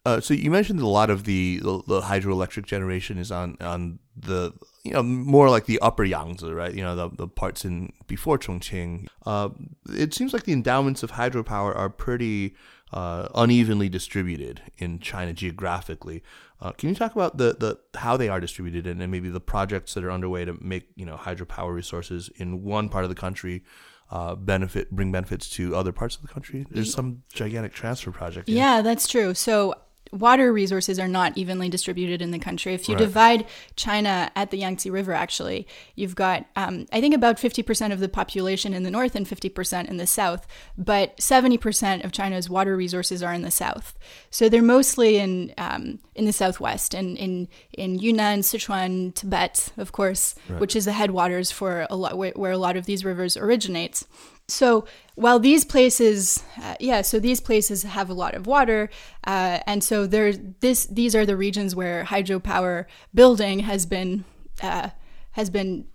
uh, 0.05 0.21
so 0.21 0.35
you 0.35 0.51
mentioned 0.51 0.81
a 0.81 0.87
lot 0.87 1.11
of 1.11 1.25
the, 1.25 1.61
the 1.63 1.83
the 1.87 2.01
hydroelectric 2.01 2.67
generation 2.67 3.19
is 3.19 3.31
on 3.31 3.57
on 3.61 4.01
the 4.17 4.53
you 4.83 4.93
know 4.93 5.03
more 5.03 5.49
like 5.49 5.67
the 5.67 5.79
upper 5.81 6.05
Yangtze, 6.05 6.51
right? 6.51 6.75
You 6.75 6.83
know 6.83 6.97
the 6.97 7.09
the 7.11 7.29
parts 7.29 7.65
in 7.65 7.93
before 8.09 8.37
Chongqing. 8.39 9.07
Uh, 9.25 9.51
it 9.91 10.13
seems 10.13 10.33
like 10.33 10.43
the 10.43 10.53
endowments 10.53 11.05
of 11.05 11.13
hydropower 11.13 11.77
are 11.77 11.89
pretty 11.89 12.57
uh, 12.93 13.29
unevenly 13.35 13.89
distributed 13.89 14.63
in 14.79 14.99
China 14.99 15.33
geographically. 15.33 16.23
Uh, 16.61 16.73
can 16.73 16.89
you 16.89 16.95
talk 16.95 17.15
about 17.15 17.39
the, 17.39 17.57
the 17.59 17.99
how 17.99 18.17
they 18.17 18.29
are 18.29 18.41
distributed 18.41 18.87
and, 18.87 19.01
then 19.01 19.11
maybe 19.11 19.31
the 19.31 19.41
projects 19.41 19.95
that 19.95 20.05
are 20.05 20.11
underway 20.11 20.45
to 20.45 20.55
make 20.61 20.89
you 20.97 21.07
know 21.07 21.17
hydropower 21.17 21.75
resources 21.75 22.31
in 22.37 22.63
one 22.63 22.89
part 22.89 23.05
of 23.05 23.09
the 23.09 23.17
country 23.17 23.63
uh, 24.11 24.35
benefit 24.35 24.91
bring 24.91 25.13
benefits 25.13 25.49
to 25.49 25.75
other 25.75 25.93
parts 25.93 26.17
of 26.17 26.23
the 26.23 26.29
country? 26.29 26.67
There's 26.71 26.93
some 26.93 27.23
gigantic 27.33 27.73
transfer 27.73 28.11
project. 28.11 28.49
here. 28.49 28.59
Yeah, 28.59 28.83
that's 28.83 29.07
true. 29.09 29.35
So 29.35 29.75
water 30.13 30.53
resources 30.53 30.99
are 30.99 31.09
not 31.09 31.37
evenly 31.37 31.69
distributed 31.69 32.21
in 32.21 32.31
the 32.31 32.39
country. 32.39 32.75
If 32.75 32.89
you 32.89 32.95
Right. 32.95 33.05
divide 33.05 33.47
China 33.77 34.31
at 34.35 34.51
the 34.51 34.59
Yangtze 34.59 34.91
River, 34.91 35.13
actually, 35.13 35.67
you've 35.95 36.15
got, 36.15 36.47
um, 36.57 36.87
I 36.93 37.01
think, 37.01 37.15
about 37.15 37.39
50% 37.39 37.93
of 37.93 38.01
the 38.01 38.09
population 38.09 38.75
in 38.75 38.83
the 38.83 38.91
north 38.91 39.15
and 39.15 39.27
50% 39.27 39.89
in 39.89 39.97
the 39.99 40.07
south, 40.07 40.47
but 40.77 41.17
70% 41.19 42.05
of 42.05 42.13
China's 42.13 42.51
water 42.51 42.77
resources 42.77 43.23
are 43.23 43.33
in 43.33 43.43
the 43.43 43.51
south. 43.51 43.99
So 44.31 44.49
they're 44.49 44.63
mostly 44.63 45.17
in 45.19 45.55
um, 45.59 45.99
in 46.15 46.27
the 46.27 46.33
southwest 46.33 46.93
and 46.93 47.17
in, 47.17 47.49
in 47.73 47.99
Yunnan, 47.99 48.41
Sichuan, 48.41 49.15
Tibet, 49.15 49.73
of 49.79 49.93
course, 49.93 50.35
which 50.59 50.77
is 50.77 50.85
the 50.85 50.93
headwaters 50.93 51.51
for 51.51 51.87
a 51.89 51.97
lot 51.97 52.19
where, 52.19 52.33
where 52.33 52.53
a 52.53 52.59
lot 52.59 52.77
of 52.77 52.85
these 52.85 53.05
rivers 53.05 53.37
originate. 53.39 54.03
So 54.51 54.85
while 55.15 55.39
these 55.39 55.65
places, 55.65 56.43
uh, 56.63 56.77
yeah, 56.81 57.03
so 57.03 57.19
these 57.19 57.41
places 57.41 57.83
have 57.83 58.11
a 58.11 58.15
lot 58.15 58.35
of 58.35 58.47
water, 58.47 58.91
uh, 59.27 59.61
and 59.67 59.83
so 59.83 60.07
there's 60.07 60.39
this. 60.61 60.87
These 60.87 61.15
are 61.15 61.27
the 61.27 61.37
regions 61.37 61.77
where 61.77 62.05
hydropower 62.05 62.87
building 63.15 63.61
has 63.61 63.87
been 63.87 64.25
uh, 64.63 64.91
has 65.33 65.51
been 65.51 65.87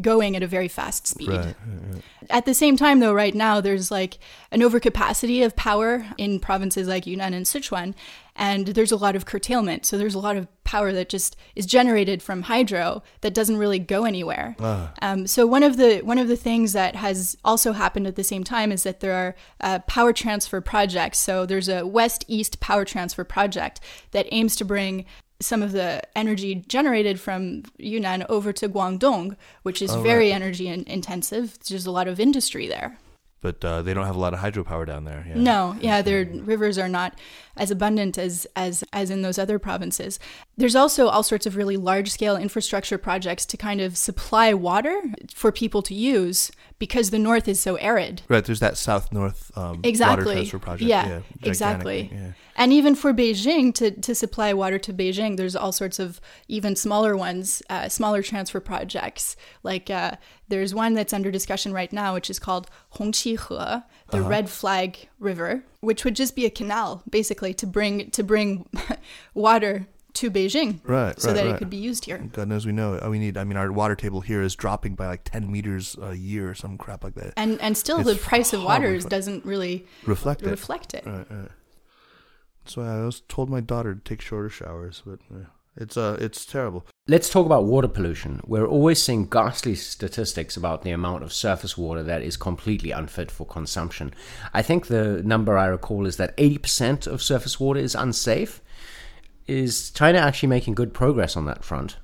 going 0.00 0.36
at 0.36 0.42
a 0.42 0.46
very 0.46 0.68
fast 0.68 1.06
speed. 1.06 1.28
Right, 1.28 1.38
right, 1.38 1.54
right. 1.92 2.02
At 2.28 2.44
the 2.44 2.54
same 2.54 2.76
time, 2.76 3.00
though, 3.00 3.14
right 3.14 3.34
now 3.34 3.60
there's 3.60 3.90
like 3.90 4.18
an 4.50 4.60
overcapacity 4.60 5.44
of 5.44 5.56
power 5.56 6.06
in 6.18 6.38
provinces 6.38 6.86
like 6.86 7.06
Yunnan 7.06 7.32
and 7.32 7.46
Sichuan, 7.46 7.94
and 8.36 8.68
there's 8.68 8.92
a 8.92 8.96
lot 8.96 9.14
of 9.16 9.26
curtailment. 9.26 9.86
So 9.86 9.96
there's 9.96 10.14
a 10.14 10.18
lot 10.18 10.36
of 10.36 10.48
power 10.64 10.92
that 10.92 11.08
just 11.08 11.36
is 11.54 11.66
generated 11.66 12.22
from 12.22 12.42
hydro 12.42 13.02
that 13.20 13.34
doesn't 13.34 13.58
really 13.58 13.78
go 13.78 14.04
anywhere. 14.04 14.56
Um, 15.02 15.26
so 15.26 15.46
one 15.46 15.62
of 15.62 15.76
the 15.76 16.00
one 16.00 16.18
of 16.18 16.28
the 16.28 16.36
things 16.36 16.72
that 16.72 16.96
has 16.96 17.36
also 17.44 17.72
happened 17.72 18.06
at 18.06 18.16
the 18.16 18.24
same 18.24 18.42
time 18.42 18.72
is 18.72 18.82
that 18.82 19.00
there 19.00 19.12
are 19.12 19.36
uh, 19.60 19.78
power 19.80 20.12
transfer 20.12 20.60
projects. 20.60 21.18
So 21.18 21.46
there's 21.46 21.68
a 21.68 21.86
west 21.86 22.24
east 22.26 22.60
power 22.60 22.84
transfer 22.84 23.24
project 23.24 23.80
that 24.10 24.26
aims 24.32 24.56
to 24.56 24.64
bring 24.64 25.04
some 25.40 25.62
of 25.62 25.72
the 25.72 26.02
energy 26.16 26.54
generated 26.54 27.20
from 27.20 27.62
Yunnan 27.78 28.24
over 28.28 28.52
to 28.52 28.68
Guangdong, 28.68 29.36
which 29.62 29.82
is 29.82 29.94
very 29.96 30.32
energy 30.32 30.68
in- 30.68 30.84
intensive. 30.84 31.58
There's 31.68 31.86
a 31.86 31.90
lot 31.90 32.08
of 32.08 32.18
industry 32.18 32.66
there. 32.66 32.98
But 33.44 33.62
uh, 33.62 33.82
they 33.82 33.92
don't 33.92 34.06
have 34.06 34.16
a 34.16 34.18
lot 34.18 34.32
of 34.32 34.40
hydropower 34.40 34.86
down 34.86 35.04
there. 35.04 35.22
Yeah. 35.28 35.34
No, 35.34 35.76
yeah, 35.78 36.00
their 36.00 36.24
rivers 36.24 36.78
are 36.78 36.88
not 36.88 37.18
as 37.58 37.70
abundant 37.70 38.16
as 38.16 38.46
as 38.56 38.82
as 38.90 39.10
in 39.10 39.20
those 39.20 39.38
other 39.38 39.58
provinces. 39.58 40.18
There's 40.56 40.74
also 40.74 41.08
all 41.08 41.22
sorts 41.22 41.44
of 41.44 41.54
really 41.54 41.76
large 41.76 42.10
scale 42.10 42.38
infrastructure 42.38 42.96
projects 42.96 43.44
to 43.44 43.58
kind 43.58 43.82
of 43.82 43.98
supply 43.98 44.54
water 44.54 44.98
for 45.34 45.52
people 45.52 45.82
to 45.82 45.94
use 45.94 46.52
because 46.78 47.10
the 47.10 47.18
north 47.18 47.46
is 47.46 47.60
so 47.60 47.74
arid. 47.76 48.22
Right, 48.28 48.42
there's 48.42 48.60
that 48.60 48.78
south 48.78 49.12
north 49.12 49.52
um, 49.58 49.76
water 49.76 49.88
Exactly. 49.90 50.34
transfer 50.36 50.58
project. 50.58 50.88
Yeah, 50.88 51.02
gigantic, 51.04 51.46
exactly. 51.46 52.10
Yeah. 52.14 52.32
And 52.56 52.72
even 52.72 52.94
for 52.94 53.12
Beijing 53.12 53.74
to, 53.74 53.90
to 53.90 54.14
supply 54.14 54.52
water 54.52 54.78
to 54.78 54.92
Beijing, 54.92 55.36
there's 55.36 55.56
all 55.56 55.72
sorts 55.72 55.98
of 55.98 56.20
even 56.48 56.76
smaller 56.76 57.16
ones, 57.16 57.62
uh, 57.68 57.88
smaller 57.88 58.22
transfer 58.22 58.60
projects. 58.60 59.36
Like 59.62 59.90
uh, 59.90 60.12
there's 60.48 60.74
one 60.74 60.94
that's 60.94 61.12
under 61.12 61.30
discussion 61.30 61.72
right 61.72 61.92
now, 61.92 62.14
which 62.14 62.30
is 62.30 62.38
called 62.38 62.68
Hongqi 62.94 63.22
He, 63.24 63.36
the 63.36 63.82
Uh-huh. 64.18 64.28
Red 64.28 64.48
Flag 64.50 65.08
River, 65.18 65.64
which 65.80 66.04
would 66.04 66.14
just 66.16 66.36
be 66.36 66.46
a 66.46 66.50
canal 66.50 67.02
basically 67.10 67.54
to 67.54 67.66
bring 67.66 68.10
to 68.10 68.22
bring 68.22 68.66
water 69.34 69.86
to 70.14 70.30
Beijing, 70.30 70.78
Right, 70.84 71.20
so 71.20 71.30
right, 71.30 71.34
that 71.34 71.44
right. 71.46 71.54
it 71.56 71.58
could 71.58 71.70
be 71.70 71.76
used 71.76 72.04
here. 72.04 72.18
God 72.32 72.46
knows 72.46 72.64
we 72.64 72.70
know. 72.70 72.94
it. 72.94 73.08
We 73.10 73.18
need. 73.18 73.36
I 73.36 73.42
mean, 73.42 73.56
our 73.56 73.72
water 73.72 73.96
table 73.96 74.20
here 74.20 74.42
is 74.42 74.54
dropping 74.54 74.94
by 74.94 75.08
like 75.08 75.24
ten 75.24 75.50
meters 75.50 75.96
a 76.00 76.14
year 76.14 76.50
or 76.50 76.54
some 76.54 76.78
crap 76.78 77.02
like 77.02 77.14
that. 77.16 77.32
And 77.36 77.60
and 77.60 77.76
still 77.76 77.98
It's 77.98 78.08
the 78.08 78.14
price 78.14 78.52
of 78.52 78.62
water 78.62 78.96
doesn't 79.00 79.44
really 79.44 79.86
reflect 80.06 80.42
it. 80.42 80.50
reflect 80.50 80.94
it. 80.94 81.04
Right, 81.04 81.26
why 82.76 82.86
I 82.86 83.04
was 83.04 83.20
told 83.28 83.50
my 83.50 83.60
daughter 83.60 83.94
to 83.94 84.00
take 84.00 84.20
shorter 84.20 84.48
showers, 84.48 85.02
but 85.04 85.20
it's 85.76 85.96
uh, 85.96 86.16
it's 86.20 86.46
terrible. 86.46 86.86
Let's 87.06 87.28
talk 87.28 87.46
about 87.46 87.64
water 87.64 87.88
pollution. 87.88 88.40
We're 88.46 88.66
always 88.66 89.02
seeing 89.02 89.28
ghastly 89.28 89.74
statistics 89.74 90.56
about 90.56 90.82
the 90.82 90.90
amount 90.90 91.22
of 91.22 91.32
surface 91.32 91.76
water 91.76 92.02
that 92.02 92.22
is 92.22 92.36
completely 92.36 92.92
unfit 92.92 93.30
for 93.30 93.46
consumption. 93.46 94.14
I 94.54 94.62
think 94.62 94.86
the 94.86 95.22
number 95.22 95.58
I 95.58 95.66
recall 95.66 96.06
is 96.06 96.16
that 96.16 96.36
80% 96.36 97.06
of 97.06 97.22
surface 97.22 97.60
water 97.60 97.80
is 97.80 97.94
unsafe. 97.94 98.62
Is 99.46 99.90
China 99.90 100.18
actually 100.18 100.48
making 100.48 100.74
good 100.74 100.94
progress 100.94 101.36
on 101.36 101.44
that 101.44 101.64
front? 101.64 101.96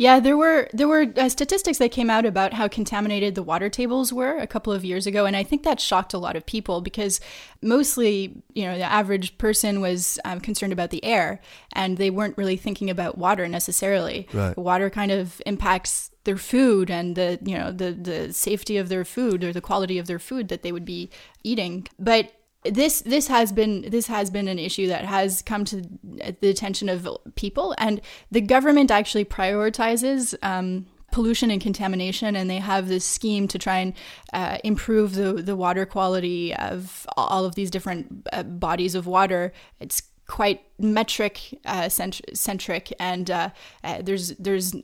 Yeah, 0.00 0.18
there 0.18 0.38
were 0.38 0.66
there 0.72 0.88
were 0.88 1.12
uh, 1.14 1.28
statistics 1.28 1.76
that 1.76 1.90
came 1.90 2.08
out 2.08 2.24
about 2.24 2.54
how 2.54 2.68
contaminated 2.68 3.34
the 3.34 3.42
water 3.42 3.68
tables 3.68 4.14
were 4.14 4.38
a 4.38 4.46
couple 4.46 4.72
of 4.72 4.82
years 4.82 5.06
ago, 5.06 5.26
and 5.26 5.36
I 5.36 5.42
think 5.42 5.62
that 5.64 5.78
shocked 5.78 6.14
a 6.14 6.18
lot 6.18 6.36
of 6.36 6.46
people 6.46 6.80
because 6.80 7.20
mostly, 7.60 8.42
you 8.54 8.64
know, 8.64 8.78
the 8.78 8.90
average 8.90 9.36
person 9.36 9.82
was 9.82 10.18
um, 10.24 10.40
concerned 10.40 10.72
about 10.72 10.88
the 10.88 11.04
air, 11.04 11.42
and 11.74 11.98
they 11.98 12.08
weren't 12.08 12.38
really 12.38 12.56
thinking 12.56 12.88
about 12.88 13.18
water 13.18 13.46
necessarily. 13.46 14.26
Right. 14.32 14.56
Water 14.56 14.88
kind 14.88 15.12
of 15.12 15.42
impacts 15.44 16.10
their 16.24 16.38
food 16.38 16.90
and 16.90 17.14
the 17.14 17.38
you 17.44 17.58
know 17.58 17.70
the 17.70 17.92
the 17.92 18.32
safety 18.32 18.78
of 18.78 18.88
their 18.88 19.04
food 19.04 19.44
or 19.44 19.52
the 19.52 19.60
quality 19.60 19.98
of 19.98 20.06
their 20.06 20.18
food 20.18 20.48
that 20.48 20.62
they 20.62 20.72
would 20.72 20.86
be 20.86 21.10
eating, 21.44 21.86
but 21.98 22.32
this 22.64 23.00
this 23.02 23.28
has 23.28 23.52
been 23.52 23.82
this 23.88 24.06
has 24.06 24.30
been 24.30 24.48
an 24.48 24.58
issue 24.58 24.86
that 24.86 25.04
has 25.04 25.42
come 25.42 25.64
to 25.64 25.82
the 26.40 26.48
attention 26.48 26.88
of 26.88 27.08
people 27.34 27.74
and 27.78 28.00
the 28.30 28.40
government 28.40 28.90
actually 28.90 29.24
prioritizes 29.24 30.34
um, 30.42 30.86
pollution 31.10 31.50
and 31.50 31.60
contamination 31.60 32.36
and 32.36 32.48
they 32.48 32.58
have 32.58 32.88
this 32.88 33.04
scheme 33.04 33.48
to 33.48 33.58
try 33.58 33.78
and 33.78 33.94
uh, 34.32 34.58
improve 34.62 35.14
the 35.14 35.32
the 35.32 35.56
water 35.56 35.86
quality 35.86 36.54
of 36.54 37.06
all 37.16 37.44
of 37.44 37.54
these 37.54 37.70
different 37.70 38.26
uh, 38.32 38.42
bodies 38.42 38.94
of 38.94 39.06
water. 39.06 39.52
It's 39.80 40.02
quite 40.30 40.62
metric 40.78 41.58
uh, 41.66 41.88
cent- 41.88 42.20
centric 42.32 42.92
and 43.00 43.30
uh, 43.30 43.50
uh, 43.82 44.00
there's 44.00 44.28
there's 44.38 44.74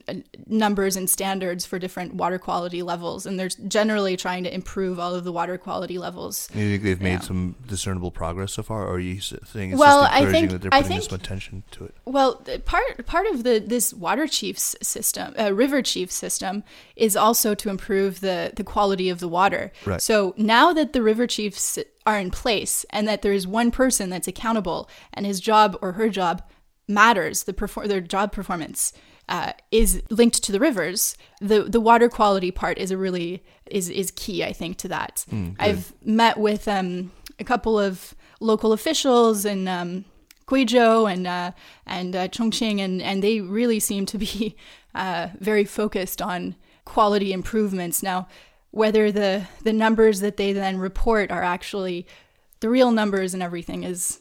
numbers 0.46 0.96
and 0.96 1.08
standards 1.08 1.64
for 1.64 1.78
different 1.78 2.14
water 2.14 2.38
quality 2.38 2.82
levels 2.82 3.24
and 3.26 3.38
they're 3.38 3.48
generally 3.68 4.16
trying 4.16 4.42
to 4.42 4.52
improve 4.52 4.98
all 4.98 5.14
of 5.14 5.22
the 5.24 5.30
water 5.32 5.56
quality 5.56 5.98
levels 5.98 6.48
You 6.52 6.70
think 6.72 6.82
they've 6.82 7.00
made 7.00 7.22
some 7.22 7.54
discernible 7.66 8.10
progress 8.10 8.52
so 8.54 8.62
far, 8.64 8.86
or 8.88 8.94
are 8.94 8.98
you 8.98 9.20
saying 9.20 9.70
it's 9.70 9.78
Well, 9.78 10.02
just 10.02 10.12
I 10.12 10.18
encouraging 10.18 10.32
think- 10.40 10.50
that 10.50 10.62
they're 10.62 10.74
I 10.74 10.82
putting 10.82 11.00
some 11.00 11.10
think- 11.10 11.22
attention 11.22 11.62
to 11.70 11.84
it? 11.84 11.94
Well, 12.04 12.42
part 12.64 13.06
part 13.06 13.26
of 13.28 13.44
the 13.44 13.60
this 13.64 13.94
water 13.94 14.26
chiefs 14.26 14.74
system, 14.82 15.32
uh, 15.38 15.52
river 15.54 15.80
chief 15.80 16.10
system, 16.10 16.64
is 16.96 17.16
also 17.16 17.54
to 17.54 17.70
improve 17.70 18.20
the 18.20 18.52
the 18.56 18.64
quality 18.64 19.08
of 19.08 19.20
the 19.20 19.28
water. 19.28 19.70
Right. 19.86 20.02
So 20.02 20.34
now 20.36 20.72
that 20.72 20.92
the 20.92 21.02
river 21.02 21.26
chiefs 21.28 21.78
are 22.06 22.18
in 22.18 22.30
place, 22.30 22.86
and 22.90 23.06
that 23.08 23.22
there 23.22 23.32
is 23.32 23.46
one 23.46 23.70
person 23.70 24.10
that's 24.10 24.28
accountable, 24.28 24.88
and 25.12 25.26
his 25.26 25.40
job 25.40 25.76
or 25.82 25.92
her 25.92 26.08
job 26.08 26.42
matters, 26.88 27.44
the 27.44 27.52
perfor- 27.52 27.88
their 27.88 28.00
job 28.00 28.32
performance. 28.32 28.92
Uh, 29.28 29.52
is 29.72 30.00
linked 30.08 30.40
to 30.44 30.52
the 30.52 30.60
rivers. 30.60 31.16
The 31.40 31.64
the 31.64 31.80
water 31.80 32.08
quality 32.08 32.52
part 32.52 32.78
is 32.78 32.92
a 32.92 32.96
really 32.96 33.42
is 33.68 33.90
is 33.90 34.12
key, 34.12 34.44
I 34.44 34.52
think, 34.52 34.76
to 34.78 34.88
that. 34.88 35.24
I've 35.58 35.92
met 36.04 36.38
with 36.38 36.68
um, 36.68 37.10
a 37.40 37.44
couple 37.44 37.76
of 37.76 38.14
local 38.38 38.72
officials 38.72 39.44
in 39.44 39.66
um, 39.66 40.04
Guizhou 40.46 41.12
and 41.12 41.26
uh, 41.26 41.50
and 41.86 42.14
uh, 42.14 42.28
Chongqing, 42.28 42.78
and 42.80 43.02
and 43.02 43.22
they 43.22 43.40
really 43.40 43.80
seem 43.80 44.06
to 44.06 44.18
be 44.18 44.56
uh, 44.94 45.28
very 45.40 45.64
focused 45.64 46.22
on 46.22 46.54
quality 46.84 47.32
improvements. 47.32 48.02
Now, 48.02 48.28
whether 48.76 49.10
the 49.10 49.46
the 49.62 49.72
numbers 49.72 50.20
that 50.20 50.36
they 50.36 50.52
then 50.52 50.76
report 50.78 51.30
are 51.30 51.42
actually 51.42 52.06
the 52.60 52.68
real 52.68 52.90
numbers 52.90 53.32
and 53.32 53.42
everything 53.42 53.84
is 53.84 54.20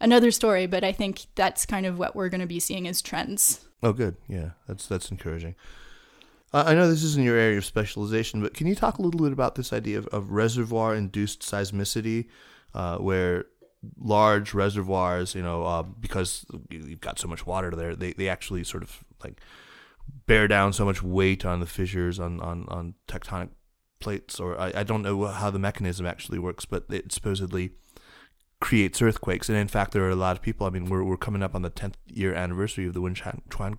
another 0.00 0.32
story. 0.32 0.66
But 0.66 0.82
I 0.82 0.90
think 0.90 1.26
that's 1.36 1.64
kind 1.64 1.86
of 1.86 2.00
what 2.00 2.16
we're 2.16 2.28
going 2.28 2.40
to 2.40 2.46
be 2.48 2.58
seeing 2.58 2.88
as 2.88 3.00
trends. 3.00 3.64
Oh, 3.80 3.92
good. 3.92 4.16
Yeah, 4.28 4.50
that's 4.66 4.88
that's 4.88 5.10
encouraging. 5.10 5.54
I 6.52 6.74
know 6.74 6.86
this 6.90 7.04
isn't 7.04 7.24
your 7.24 7.38
area 7.38 7.56
of 7.56 7.64
specialization, 7.64 8.42
but 8.42 8.52
can 8.52 8.66
you 8.66 8.74
talk 8.74 8.98
a 8.98 9.02
little 9.02 9.20
bit 9.22 9.32
about 9.32 9.54
this 9.54 9.72
idea 9.72 9.96
of, 9.96 10.06
of 10.08 10.32
reservoir-induced 10.32 11.40
seismicity, 11.40 12.26
uh, 12.74 12.98
where 12.98 13.46
large 13.98 14.52
reservoirs, 14.52 15.34
you 15.34 15.42
know, 15.42 15.64
uh, 15.64 15.82
because 15.82 16.44
you've 16.68 17.00
got 17.00 17.18
so 17.18 17.26
much 17.26 17.46
water 17.46 17.70
there, 17.70 17.96
they, 17.96 18.12
they 18.12 18.28
actually 18.28 18.64
sort 18.64 18.82
of 18.82 19.02
like 19.24 19.40
bear 20.26 20.46
down 20.46 20.74
so 20.74 20.84
much 20.84 21.02
weight 21.02 21.46
on 21.46 21.60
the 21.60 21.66
fissures 21.66 22.20
on, 22.20 22.38
on, 22.40 22.66
on 22.68 22.94
tectonic 23.08 23.48
plates, 24.02 24.38
or 24.40 24.60
I, 24.60 24.72
I 24.76 24.82
don't 24.82 25.02
know 25.02 25.26
how 25.26 25.50
the 25.50 25.58
mechanism 25.58 26.06
actually 26.06 26.38
works, 26.38 26.64
but 26.64 26.84
it 26.90 27.12
supposedly 27.12 27.70
creates 28.60 29.02
earthquakes. 29.02 29.48
And 29.48 29.58
in 29.58 29.68
fact, 29.68 29.92
there 29.92 30.04
are 30.04 30.10
a 30.10 30.16
lot 30.16 30.36
of 30.36 30.42
people. 30.42 30.66
I 30.66 30.70
mean, 30.70 30.86
we're, 30.86 31.02
we're 31.02 31.16
coming 31.16 31.42
up 31.42 31.54
on 31.54 31.62
the 31.62 31.70
10th 31.70 31.94
year 32.06 32.34
anniversary 32.34 32.86
of 32.86 32.94
the 32.94 33.00
Wenchuan. 33.00 33.78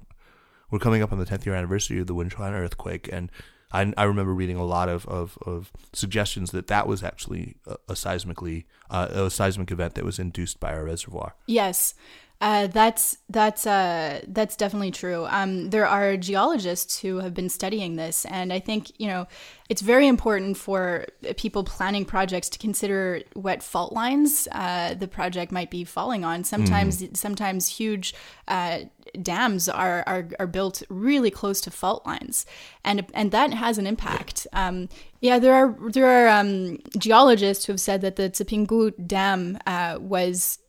We're 0.70 0.80
coming 0.80 1.02
up 1.02 1.12
on 1.12 1.20
the 1.20 1.26
10th 1.26 1.46
year 1.46 1.56
anniversary 1.56 2.00
of 2.00 2.08
the 2.08 2.16
Wenchuan 2.16 2.52
earthquake. 2.52 3.10
And 3.12 3.32
I, 3.72 3.92
I 3.98 4.04
remember 4.04 4.34
reading 4.34 4.58
a 4.58 4.66
lot 4.66 4.90
of, 4.90 5.08
of, 5.08 5.38
of 5.46 5.72
suggestions 5.94 6.52
that 6.52 6.68
that 6.68 6.88
was 6.88 7.04
actually 7.04 7.56
a, 7.66 7.76
a 7.90 7.94
seismically 7.94 8.66
uh, 8.90 9.08
a 9.12 9.30
seismic 9.32 9.72
event 9.72 9.96
that 9.96 10.06
was 10.06 10.20
induced 10.20 10.60
by 10.60 10.74
our 10.74 10.84
reservoir. 10.84 11.36
Yes, 11.48 11.96
uh, 12.42 12.68
that's 12.68 13.18
that's 13.30 13.66
uh, 13.66 14.22
that's 14.28 14.58
definitely 14.58 14.92
true. 14.92 15.26
Um, 15.30 15.70
there 15.70 15.88
are 15.88 16.18
geologists 16.18 17.00
who 17.00 17.20
have 17.20 17.34
been 17.34 17.48
studying 17.48 17.96
this, 17.96 18.26
and 18.26 18.52
I 18.52 18.60
think 18.60 18.92
you 19.00 19.08
know 19.08 19.28
it's 19.70 19.82
very 19.82 20.08
important 20.08 20.58
for 20.58 21.06
people 21.38 21.64
planning 21.64 22.04
projects 22.04 22.50
to 22.50 22.60
consider 22.60 23.22
what 23.34 23.64
fault 23.64 23.94
lines 23.94 24.50
uh, 24.52 24.94
the 24.94 25.08
project 25.08 25.54
might 25.54 25.72
be 25.72 25.86
falling 25.86 26.26
on. 26.26 26.44
Sometimes, 26.44 27.02
sometimes 27.14 27.68
huge 27.68 28.14
uh, 28.50 28.80
dams 29.22 29.70
are, 29.70 30.04
are 30.06 30.28
are 30.38 30.48
built 30.48 30.84
really 30.90 31.32
close 31.32 31.62
to 31.62 31.72
fault 31.72 32.06
lines, 32.06 32.46
and 32.84 33.06
and 33.14 33.32
that 33.32 33.54
has 33.54 33.78
an 33.78 33.88
impact. 33.88 34.48
Um, 34.52 34.90
yeah, 35.22 35.40
there 35.40 35.54
are 35.54 35.78
there 35.92 36.28
are 36.28 36.28
um, 36.28 36.80
geologists 36.98 37.66
who 37.66 37.72
have 37.72 37.80
said 37.80 38.02
that 38.02 38.18
the 38.18 38.30
Zipingpu 38.30 39.08
Dam 39.08 39.60
uh, 39.66 39.98
was 40.02 40.60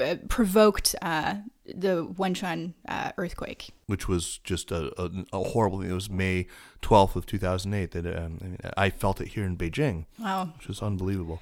uh, 0.00 0.16
provoked 0.28 0.94
uh, 1.02 1.36
the 1.66 2.06
Wenchuan 2.06 2.74
uh, 2.88 3.12
earthquake. 3.18 3.70
which 3.86 4.08
was 4.08 4.38
just 4.38 4.70
a, 4.70 4.92
a, 5.00 5.10
a 5.32 5.42
horrible 5.50 5.80
thing. 5.80 5.90
It 5.90 5.94
was 5.94 6.10
May 6.10 6.46
12th 6.82 7.16
of 7.16 7.26
2008 7.26 7.90
that 7.92 8.06
um, 8.06 8.38
I, 8.40 8.44
mean, 8.44 8.58
I 8.76 8.90
felt 8.90 9.20
it 9.20 9.28
here 9.28 9.44
in 9.44 9.56
Beijing, 9.56 10.06
Wow. 10.18 10.52
which 10.56 10.68
was 10.68 10.82
unbelievable. 10.82 11.40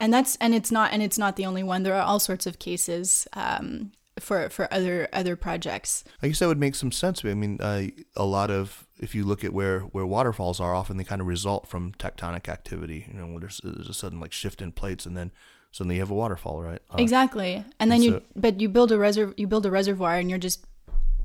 And 0.00 0.12
that's 0.12 0.34
and 0.40 0.52
it's 0.52 0.72
not 0.72 0.92
and 0.92 1.00
it's 1.00 1.16
not 1.16 1.36
the 1.36 1.46
only 1.46 1.62
one. 1.62 1.84
There 1.84 1.94
are 1.94 2.02
all 2.02 2.18
sorts 2.18 2.44
of 2.46 2.58
cases 2.58 3.28
um, 3.34 3.92
for 4.18 4.48
for 4.50 4.66
other 4.74 5.08
other 5.12 5.36
projects. 5.36 6.02
I 6.20 6.26
guess 6.26 6.40
that 6.40 6.48
would 6.48 6.58
make 6.58 6.74
some 6.74 6.90
sense. 6.90 7.24
I 7.24 7.34
mean, 7.34 7.58
uh, 7.60 7.84
a 8.16 8.24
lot 8.24 8.50
of 8.50 8.88
if 8.98 9.14
you 9.14 9.22
look 9.24 9.44
at 9.44 9.52
where 9.52 9.80
where 9.80 10.04
waterfalls 10.04 10.58
are, 10.58 10.74
often 10.74 10.96
they 10.96 11.04
kind 11.04 11.20
of 11.20 11.28
result 11.28 11.68
from 11.68 11.92
tectonic 11.92 12.48
activity. 12.48 13.06
You 13.12 13.14
know, 13.20 13.26
when 13.26 13.40
there's, 13.40 13.60
there's 13.62 13.88
a 13.88 13.94
sudden 13.94 14.18
like 14.18 14.32
shift 14.32 14.60
in 14.60 14.72
plates, 14.72 15.06
and 15.06 15.16
then 15.16 15.30
suddenly 15.72 15.96
you 15.96 16.02
have 16.02 16.10
a 16.10 16.14
waterfall, 16.14 16.62
right? 16.62 16.80
Uh, 16.90 16.96
exactly. 16.98 17.64
And 17.80 17.90
then 17.90 17.96
and 17.96 18.04
you 18.04 18.10
so- 18.12 18.22
but 18.36 18.60
you 18.60 18.68
build 18.68 18.92
a 18.92 18.96
reserv 18.96 19.34
you 19.36 19.46
build 19.46 19.66
a 19.66 19.70
reservoir 19.70 20.14
and 20.16 20.30
you're 20.30 20.38
just 20.38 20.64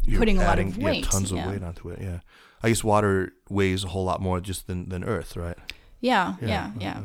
you're 0.04 0.20
putting 0.20 0.38
a 0.38 0.44
lot 0.44 0.58
of 0.58 0.78
weight. 0.78 1.04
tons 1.04 1.32
of 1.32 1.38
yeah. 1.38 1.50
weight 1.52 1.62
onto 1.64 1.90
it. 1.90 2.00
Yeah, 2.02 2.20
I 2.64 2.70
guess 2.70 2.84
water 2.84 3.34
weighs 3.50 3.84
a 3.84 3.88
whole 3.90 4.06
lot 4.06 4.22
more 4.22 4.40
just 4.40 4.66
than 4.68 4.90
than 4.90 5.04
Earth, 5.04 5.36
right? 5.36 5.58
Yeah, 6.00 6.36
Yeah, 6.42 6.48
yeah, 6.48 6.72
yeah. 6.80 7.00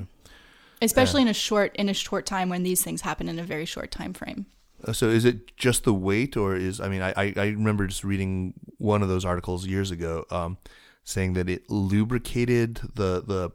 Especially 0.81 1.23
in 1.23 1.29
a 1.29 1.35
short 1.35 1.75
in 1.77 1.89
a 1.89 1.95
short 1.95 2.27
time 2.27 2.49
when 2.49 2.63
these 2.63 2.83
things 2.83 3.03
happen 3.03 3.29
in 3.29 3.39
a 3.39 3.45
very 3.45 3.65
short 3.67 3.91
time 3.91 4.13
frame. 4.13 4.47
Uh, 4.87 4.93
So 4.93 5.09
is 5.09 5.25
it 5.25 5.57
just 5.57 5.85
the 5.85 5.95
weight, 5.95 6.37
or 6.37 6.57
is 6.57 6.81
I 6.81 6.89
mean, 6.89 7.03
I 7.03 7.13
I, 7.17 7.33
I 7.37 7.47
remember 7.47 7.87
just 7.87 8.05
reading 8.05 8.55
one 8.79 9.03
of 9.03 9.09
those 9.09 9.25
articles 9.25 9.67
years 9.67 9.91
ago, 9.91 10.25
um, 10.31 10.59
saying 11.05 11.35
that 11.35 11.49
it 11.49 11.71
lubricated 11.71 12.81
the 12.95 13.23
the 13.27 13.51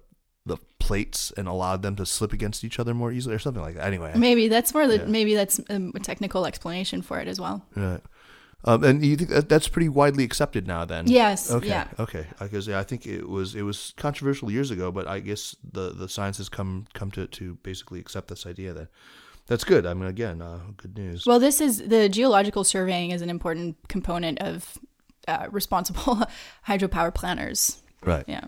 the 0.48 0.58
plates 0.80 1.32
and 1.38 1.48
allowed 1.48 1.82
them 1.82 1.96
to 1.98 2.06
slip 2.06 2.34
against 2.34 2.64
each 2.64 2.80
other 2.80 2.94
more 2.94 3.12
easily, 3.12 3.36
or 3.36 3.40
something 3.40 3.62
like 3.64 3.76
that. 3.76 3.86
Anyway, 3.86 4.12
Maybe 4.16 4.48
that's 4.48 4.74
more 4.74 4.88
the 4.88 4.98
Yeah. 4.98 5.06
maybe 5.06 5.36
that's 5.36 5.60
um, 5.70 5.92
a 5.96 6.00
technical 6.00 6.46
explanation 6.46 7.02
for 7.02 7.20
it 7.20 7.28
as 7.28 7.40
well. 7.40 7.66
Right. 7.76 8.02
Um, 8.66 8.84
and 8.84 9.06
you 9.06 9.16
think 9.16 9.30
that 9.30 9.50
that's 9.50 9.68
pretty 9.68 9.88
widely 9.90 10.24
accepted 10.24 10.66
now? 10.68 10.84
Then 10.86 11.08
Yes, 11.08 11.52
Okay. 11.52 11.68
yeah. 11.68 11.88
Okay. 12.00 12.26
Because 12.40 12.68
yeah, 12.68 12.80
I 12.80 12.84
think 12.84 13.06
it 13.06 13.30
was 13.30 13.54
it 13.56 13.62
was 13.62 13.94
controversial 13.98 14.50
years 14.52 14.72
ago, 14.72 14.92
but 14.92 15.08
I 15.08 15.20
guess 15.20 15.56
the 15.74 15.92
the 15.92 16.10
science 16.10 16.38
has 16.40 16.50
come 16.50 16.86
come 16.94 17.12
to 17.12 17.28
to 17.28 17.56
basically 17.64 18.00
accept 18.00 18.28
this 18.30 18.46
idea 18.48 18.74
that 18.74 18.88
that's 19.46 19.64
good. 19.64 19.86
I 19.86 19.94
mean, 19.94 20.10
again, 20.10 20.42
uh, 20.42 20.60
good 20.76 20.98
news. 20.98 21.26
Well, 21.26 21.40
this 21.40 21.62
is 21.62 21.88
the 21.88 22.10
geological 22.10 22.64
surveying 22.64 23.12
is 23.12 23.22
an 23.22 23.30
important 23.30 23.76
component 23.88 24.40
of 24.42 24.78
uh, 25.28 25.48
responsible 25.52 26.22
hydropower 26.68 27.14
planners. 27.14 27.82
right. 28.04 28.26
Yeah. 28.28 28.46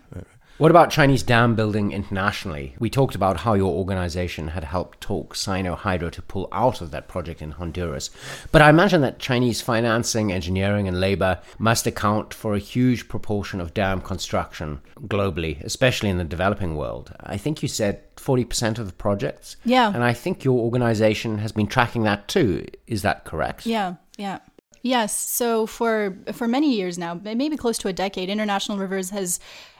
What 0.60 0.70
about 0.70 0.90
Chinese 0.90 1.22
dam 1.22 1.54
building 1.54 1.90
internationally? 1.90 2.74
We 2.78 2.90
talked 2.90 3.14
about 3.14 3.38
how 3.38 3.54
your 3.54 3.72
organization 3.72 4.48
had 4.48 4.62
helped 4.62 5.00
talk 5.00 5.34
Sinohydro 5.34 6.12
to 6.12 6.20
pull 6.20 6.50
out 6.52 6.82
of 6.82 6.90
that 6.90 7.08
project 7.08 7.40
in 7.40 7.52
Honduras. 7.52 8.10
But 8.52 8.60
I 8.60 8.68
imagine 8.68 9.00
that 9.00 9.18
Chinese 9.18 9.62
financing, 9.62 10.30
engineering, 10.30 10.86
and 10.86 11.00
labor 11.00 11.40
must 11.58 11.86
account 11.86 12.34
for 12.34 12.52
a 12.52 12.58
huge 12.58 13.08
proportion 13.08 13.58
of 13.58 13.72
dam 13.72 14.02
construction 14.02 14.82
globally, 15.00 15.64
especially 15.64 16.10
in 16.10 16.18
the 16.18 16.24
developing 16.24 16.76
world. 16.76 17.14
I 17.20 17.38
think 17.38 17.62
you 17.62 17.68
said 17.68 18.14
40% 18.16 18.78
of 18.78 18.86
the 18.86 18.92
projects. 18.92 19.56
Yeah. 19.64 19.90
And 19.90 20.04
I 20.04 20.12
think 20.12 20.44
your 20.44 20.58
organization 20.58 21.38
has 21.38 21.52
been 21.52 21.68
tracking 21.68 22.02
that 22.02 22.28
too. 22.28 22.66
Is 22.86 23.00
that 23.00 23.24
correct? 23.24 23.64
Yeah, 23.64 23.94
yeah. 24.18 24.40
Yes. 24.82 25.16
So 25.16 25.66
for 25.66 26.16
for 26.32 26.48
many 26.48 26.74
years 26.74 26.98
now, 26.98 27.14
maybe 27.14 27.56
close 27.56 27.78
to 27.78 27.88
a 27.88 27.92
decade, 27.92 28.28
International 28.28 28.78
Rivers 28.78 29.10
has 29.10 29.38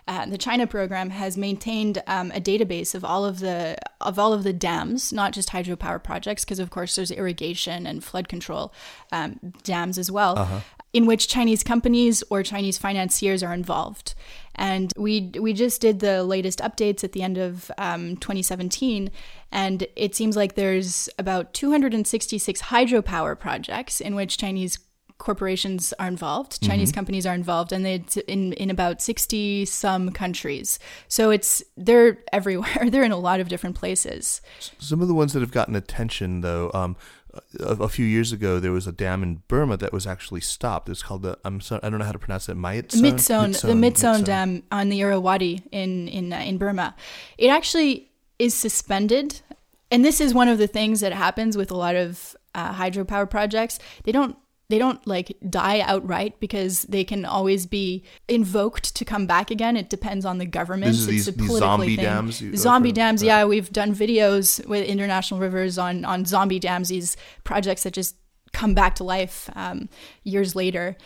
uh, 0.09 0.27
the 0.27 0.39
China 0.39 0.67
program 0.67 1.11
has 1.11 1.37
maintained 1.37 2.03
um, 2.07 2.31
a 2.33 2.41
database 2.41 2.95
of 2.95 3.05
all 3.05 3.25
of 3.25 3.41
the 3.41 3.77
of 4.01 4.19
all 4.19 4.33
of 4.33 4.45
the 4.45 4.53
dams, 4.53 5.13
not 5.13 5.33
just 5.33 5.51
hydropower 5.51 6.03
projects, 6.03 6.45
because 6.45 6.59
of 6.59 6.71
course 6.71 6.97
there's 6.97 7.11
irrigation 7.11 7.87
and 7.87 8.03
flood 8.03 8.29
control 8.29 8.73
um, 9.13 9.39
dams 9.63 9.99
as 9.99 10.11
well, 10.11 10.63
in 10.93 11.07
which 11.07 11.29
Chinese 11.29 11.63
companies 11.63 12.23
or 12.31 12.43
Chinese 12.43 12.79
financiers 12.79 13.43
are 13.43 13.55
involved. 13.55 14.15
And 14.55 14.93
we 14.97 15.31
we 15.39 15.53
just 15.53 15.81
did 15.81 16.01
the 16.01 16.25
latest 16.25 16.59
updates 16.61 17.05
at 17.05 17.13
the 17.13 17.23
end 17.23 17.39
of 17.39 17.71
um, 17.79 18.17
2017, 18.17 19.11
and 19.53 19.87
it 19.97 20.15
seems 20.15 20.37
like 20.37 20.55
there's 20.55 21.09
about 21.19 21.55
266 21.55 22.63
hydropower 22.63 23.39
projects 23.39 24.01
in 24.01 24.15
which 24.15 24.39
Chinese 24.39 24.79
corporations 25.21 25.93
are 26.01 26.09
involved, 26.09 26.61
Chinese 26.63 26.91
companies 26.91 27.27
are 27.27 27.35
involved, 27.35 27.73
and 27.73 27.87
it's 27.87 28.17
in 28.17 28.55
in 28.55 28.71
about 28.71 29.01
60 29.01 29.65
some 29.67 30.11
countries. 30.11 30.81
So 31.07 31.31
it's 31.31 31.63
they're 31.77 32.19
everywhere. 32.33 32.87
they're 32.91 33.05
in 33.05 33.13
a 33.13 33.19
lot 33.19 33.39
of 33.39 33.49
different 33.49 33.77
places. 33.77 34.41
Some 34.79 35.01
of 35.01 35.07
the 35.07 35.15
ones 35.15 35.33
that 35.35 35.41
have 35.41 35.53
gotten 35.53 35.77
attention, 35.77 36.41
though, 36.41 36.71
um, 36.75 36.97
a, 37.61 37.85
a 37.85 37.89
few 37.89 38.07
years 38.07 38.33
ago, 38.33 38.59
there 38.59 38.73
was 38.73 38.87
a 38.87 38.93
dam 38.93 39.23
in 39.23 39.43
Burma 39.47 39.77
that 39.77 39.93
was 39.93 40.07
actually 40.07 40.41
stopped. 40.41 40.89
It's 40.89 41.03
called 41.03 41.23
the 41.23 41.39
I'm 41.45 41.61
sorry, 41.61 41.83
I 41.85 41.91
don't 41.91 41.99
know 41.99 42.05
how 42.05 42.13
to 42.13 42.19
pronounce 42.19 42.49
it. 42.49 42.57
Myitsone. 42.57 43.01
Midzone, 43.01 43.61
the 43.61 43.75
Myitsone 43.75 44.25
Dam 44.25 44.63
on 44.73 44.89
the 44.89 45.01
Irrawaddy 45.01 45.63
in 45.71 46.09
in 46.09 46.33
uh, 46.33 46.39
in 46.39 46.59
Burma. 46.59 46.97
It 47.39 47.49
actually 47.49 48.11
is 48.39 48.55
suspended, 48.55 49.41
and 49.91 50.05
this 50.05 50.21
is 50.21 50.35
one 50.35 50.49
of 50.49 50.59
the 50.59 50.67
things 50.67 51.01
that 51.01 51.13
happens 51.13 51.57
with 51.57 51.71
a 51.71 51.77
lot 51.77 51.95
of 51.95 52.35
uh, 52.55 52.75
hydropower 52.75 53.29
projects. 53.29 53.79
They 54.05 54.13
don't 54.13 54.37
they 54.71 54.79
don't 54.79 55.05
like 55.07 55.37
die 55.51 55.81
outright 55.81 56.41
because 56.41 56.83
they 56.85 57.05
can 57.05 57.25
always 57.25 57.67
be 57.67 58.05
invoked 58.29 58.95
to 58.97 59.05
come 59.05 59.27
back 59.27 59.51
again. 59.51 59.77
It 59.77 59.91
depends 59.91 60.25
on 60.25 60.39
the 60.39 60.47
government. 60.47 60.93
This 60.93 61.01
is 61.01 61.07
these- 61.07 61.29
a 61.29 61.33
these 61.33 61.47
politically 61.49 61.61
zombie 61.61 61.97
thing. 61.97 62.05
dams 62.05 62.43
Zombie 62.57 62.93
dams, 62.93 63.23
uh, 63.23 63.27
yeah. 63.27 63.45
We've 63.45 63.71
done 63.71 63.95
videos 63.95 64.65
with 64.67 64.87
International 64.87 65.41
Rivers 65.41 65.77
on 65.77 66.05
on 66.05 66.25
zombie 66.25 66.59
dams. 66.61 66.89
These 66.89 67.17
projects 67.45 67.83
that 67.83 67.93
just 67.93 68.15
come 68.53 68.75
back 68.75 68.95
to 68.97 69.05
life 69.05 69.49
um, 69.55 69.89
years 70.25 70.57
later 70.57 70.97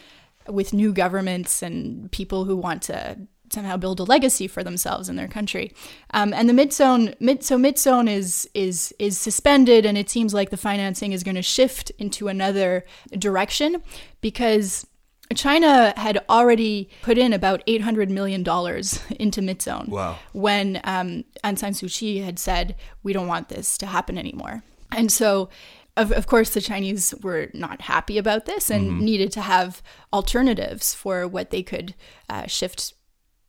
with 0.48 0.72
new 0.72 0.92
governments 0.92 1.62
and 1.62 2.10
people 2.12 2.44
who 2.44 2.56
want 2.56 2.82
to 2.82 3.16
somehow 3.54 3.76
build 3.78 3.98
a 4.00 4.04
legacy 4.04 4.46
for 4.48 4.62
themselves 4.64 5.08
in 5.08 5.16
their 5.16 5.28
country. 5.28 5.72
Um, 6.12 6.34
and 6.34 6.48
the 6.48 6.52
myitsone, 6.52 7.14
mid, 7.20 7.42
so 7.42 7.56
myitsone 7.56 8.08
is 8.20 8.48
is 8.54 8.92
is 8.98 9.16
suspended, 9.16 9.86
and 9.86 9.96
it 9.96 10.10
seems 10.10 10.34
like 10.34 10.50
the 10.50 10.56
financing 10.70 11.12
is 11.12 11.22
going 11.22 11.36
to 11.36 11.42
shift 11.56 11.90
into 11.98 12.28
another 12.28 12.84
direction 13.18 13.82
because. 14.20 14.86
China 15.34 15.94
had 15.96 16.22
already 16.28 16.90
put 17.00 17.16
in 17.16 17.32
about 17.32 17.62
eight 17.66 17.80
hundred 17.80 18.10
million 18.10 18.42
dollars 18.42 19.00
into 19.18 19.40
Myitsone 19.40 19.88
Wow. 19.88 20.18
when 20.34 20.80
um, 20.84 21.24
Aung 21.42 21.58
San 21.58 21.72
Suu 21.72 21.88
Kyi 21.90 22.18
had 22.18 22.38
said, 22.38 22.76
"We 23.02 23.14
don't 23.14 23.26
want 23.26 23.48
this 23.48 23.78
to 23.78 23.86
happen 23.86 24.18
anymore." 24.18 24.62
And 24.92 25.10
so, 25.10 25.48
of, 25.96 26.12
of 26.12 26.26
course, 26.26 26.50
the 26.50 26.60
Chinese 26.60 27.14
were 27.22 27.48
not 27.54 27.80
happy 27.80 28.18
about 28.18 28.44
this 28.44 28.70
and 28.70 29.00
needed 29.00 29.32
to 29.32 29.40
have 29.40 29.82
alternatives 30.12 30.94
for 30.94 31.26
what 31.26 31.50
they 31.50 31.62
could 31.62 31.94
uh, 32.28 32.46
shift 32.46 32.92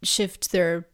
shift 0.05 0.51
their 0.51 0.87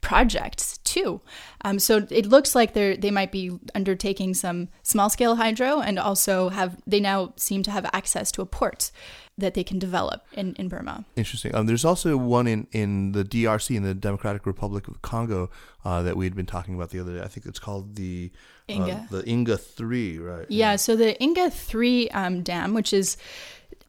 projects 0.00 0.78
too. 0.78 1.20
Um, 1.64 1.78
so 1.78 2.06
it 2.10 2.26
looks 2.26 2.54
like 2.54 2.72
they 2.72 2.96
they 2.96 3.10
might 3.10 3.32
be 3.32 3.58
undertaking 3.74 4.34
some 4.34 4.68
small 4.82 5.10
scale 5.10 5.36
hydro 5.36 5.80
and 5.80 5.98
also 5.98 6.50
have 6.50 6.76
they 6.86 7.00
now 7.00 7.32
seem 7.36 7.62
to 7.64 7.70
have 7.70 7.84
access 7.92 8.30
to 8.32 8.42
a 8.42 8.46
port 8.46 8.90
that 9.38 9.54
they 9.54 9.62
can 9.62 9.78
develop 9.78 10.26
in, 10.32 10.54
in 10.54 10.68
Burma. 10.68 11.04
Interesting. 11.14 11.54
Um, 11.54 11.66
there's 11.66 11.84
also 11.84 12.16
one 12.16 12.48
in, 12.48 12.66
in 12.72 13.12
the 13.12 13.24
DRC, 13.24 13.76
in 13.76 13.84
the 13.84 13.94
Democratic 13.94 14.44
Republic 14.46 14.88
of 14.88 15.00
Congo, 15.00 15.48
uh, 15.84 16.02
that 16.02 16.16
we 16.16 16.26
had 16.26 16.34
been 16.34 16.44
talking 16.44 16.74
about 16.74 16.90
the 16.90 16.98
other 16.98 17.14
day. 17.14 17.22
I 17.22 17.28
think 17.28 17.46
it's 17.46 17.60
called 17.60 17.94
the 17.94 18.32
uh, 18.68 18.72
Inga. 18.72 19.06
the 19.10 19.30
Inga 19.30 19.56
Three, 19.56 20.18
right? 20.18 20.46
Yeah, 20.48 20.74
so 20.74 20.96
the 20.96 21.20
Inga 21.22 21.50
3 21.50 22.10
um, 22.10 22.42
dam, 22.42 22.74
which 22.74 22.92
is 22.92 23.16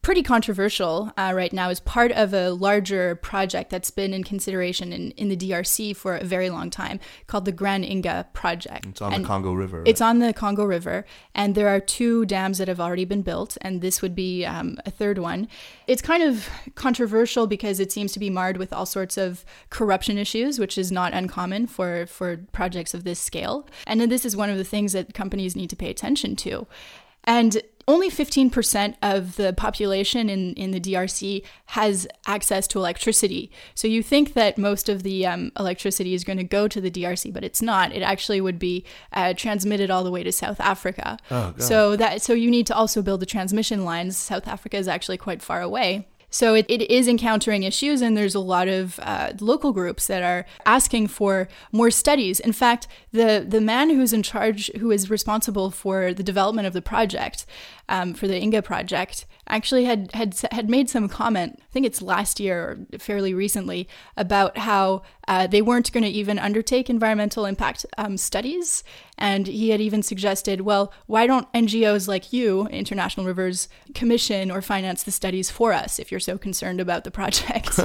pretty 0.02 0.24
controversial 0.24 1.12
uh, 1.18 1.34
right 1.36 1.52
now, 1.52 1.70
is 1.70 1.80
part 1.80 2.12
of 2.14 2.34
a 2.34 2.52
larger 2.52 3.16
project 3.16 3.70
that's 3.70 3.92
been 3.92 4.14
in 4.14 4.24
consideration 4.24 4.94
in, 4.94 5.12
in 5.12 5.30
the 5.30 5.36
DRC 5.36 5.96
for 5.96 6.16
a 6.16 6.24
very 6.24 6.50
long 6.50 6.70
time 6.70 7.00
called 7.28 7.46
the 7.46 7.52
Grand 7.52 7.86
Inga 7.86 8.28
Project. 8.34 8.86
It's 8.86 9.02
on 9.02 9.14
And 9.14 9.24
the 9.24 9.28
Congo 9.28 9.54
River. 9.54 9.80
Right? 9.80 9.88
It's 9.88 10.02
on 10.02 10.20
the 10.20 10.34
Congo 10.34 10.64
River, 10.64 11.06
and 11.36 11.54
there 11.54 11.68
are 11.68 11.80
two 11.80 12.26
dams 12.26 12.58
that 12.60 12.68
have 12.68 12.80
already 12.80 13.06
been 13.06 13.22
built, 13.22 13.58
and 13.62 13.82
this 13.82 14.02
would 14.02 14.16
be 14.16 14.46
um, 14.46 14.78
a 14.86 14.92
third 14.92 15.18
one. 15.18 15.48
It's 15.88 16.02
kind 16.02 16.24
of 16.24 16.48
controversial 16.76 17.48
because 17.48 17.80
it 17.80 17.92
seems 17.92 18.12
to 18.14 18.20
be 18.20 18.30
marred 18.30 18.58
with 18.58 18.72
all 18.72 18.86
sorts 18.86 19.18
of 19.18 19.44
corruption 19.70 20.18
issues, 20.18 20.60
which 20.60 20.78
is 20.78 20.92
not 20.92 21.14
uncommon 21.14 21.68
for, 21.68 22.06
for 22.06 22.38
projects 22.52 22.94
of 22.94 23.04
this 23.04 23.20
scale. 23.20 23.68
And 23.86 24.00
then 24.00 24.10
this 24.10 24.26
is 24.26 24.36
one 24.36 24.50
of 24.50 24.58
the 24.58 24.64
things 24.64 24.94
that 24.94 25.14
companies 25.14 25.56
need 25.56 25.70
to 25.72 25.76
pay 25.76 25.90
attention 25.90 26.36
to. 26.38 26.68
And 27.24 27.62
only 27.90 28.12
15% 28.12 28.94
of 29.02 29.36
the 29.36 29.52
population 29.52 30.30
in, 30.30 30.54
in 30.54 30.70
the 30.70 30.80
DRC 30.80 31.44
has 31.66 32.08
access 32.28 32.68
to 32.68 32.78
electricity. 32.78 33.52
So 33.74 33.88
you 33.88 34.04
think 34.04 34.34
that 34.36 34.60
most 34.60 34.90
of 34.90 35.02
the 35.02 35.26
um, 35.26 35.52
electricity 35.58 36.14
is 36.14 36.24
going 36.24 36.38
to 36.38 36.44
go 36.44 36.68
to 36.68 36.80
the 36.80 36.92
DRC, 36.92 37.34
but 37.34 37.44
it's 37.44 37.64
not. 37.64 37.92
It 37.92 38.04
actually 38.04 38.42
would 38.42 38.60
be 38.60 38.86
uh, 39.12 39.34
transmitted 39.34 39.90
all 39.90 40.04
the 40.04 40.12
way 40.12 40.22
to 40.22 40.32
South 40.32 40.62
Africa. 40.62 41.18
Oh, 41.32 41.56
so 41.58 41.96
that 41.96 42.22
so 42.22 42.34
you 42.34 42.52
need 42.52 42.68
to 42.68 42.76
also 42.76 43.02
build 43.02 43.22
the 43.22 43.26
transmission 43.26 43.84
lines. 43.84 44.16
South 44.16 44.48
Africa 44.48 44.78
is 44.78 44.88
actually 44.88 45.18
quite 45.18 45.42
far 45.42 45.62
away. 45.62 46.06
So 46.32 46.54
it, 46.54 46.66
it 46.70 46.90
is 46.92 47.08
encountering 47.08 47.64
issues, 47.64 48.02
and 48.02 48.16
there's 48.16 48.36
a 48.36 48.40
lot 48.40 48.68
of 48.68 49.00
uh, 49.02 49.34
local 49.40 49.74
groups 49.74 50.08
that 50.08 50.22
are 50.22 50.46
asking 50.66 51.08
for 51.08 51.48
more 51.72 51.90
studies. 51.90 52.40
In 52.40 52.54
fact, 52.54 52.88
the 53.12 53.44
the 53.48 53.62
man 53.62 53.90
who's 53.90 54.14
in 54.14 54.22
charge, 54.22 54.70
who 54.78 54.92
is 54.92 55.10
responsible 55.10 55.72
for 55.72 56.14
the 56.14 56.24
development 56.24 56.68
of 56.68 56.74
the 56.74 56.82
project, 56.82 57.46
um, 57.90 58.14
for 58.14 58.28
the 58.28 58.42
Inga 58.42 58.62
project, 58.62 59.26
actually 59.48 59.84
had 59.84 60.12
had 60.14 60.40
had 60.52 60.70
made 60.70 60.90
some 60.90 61.10
comment. 61.10 61.60
I 61.60 61.72
think 61.72 61.86
it's 61.86 62.02
last 62.02 62.40
year 62.40 62.88
or 62.94 63.00
fairly 63.00 63.34
recently 63.34 63.90
about 64.16 64.58
how 64.58 65.02
uh, 65.28 65.48
they 65.48 65.62
weren't 65.62 65.92
going 65.92 66.04
to 66.04 66.10
even 66.10 66.40
undertake 66.40 66.90
environmental 66.90 67.46
impact 67.46 67.86
um, 67.98 68.16
studies, 68.16 68.84
and 69.18 69.48
he 69.48 69.72
had 69.72 69.82
even 69.82 70.04
suggested, 70.04 70.62
well, 70.62 70.94
why 71.08 71.28
don't 71.28 71.52
NGOs 71.52 72.08
like 72.08 72.32
you, 72.32 72.68
International 72.68 73.26
Rivers, 73.26 73.68
commission 73.94 74.52
or 74.52 74.62
finance 74.62 75.04
the 75.04 75.12
studies 75.12 75.50
for 75.50 75.74
us 75.74 76.00
if 76.00 76.12
you're 76.12 76.20
so 76.20 76.38
concerned 76.38 76.80
about 76.80 77.04
the 77.04 77.12
project? 77.12 77.80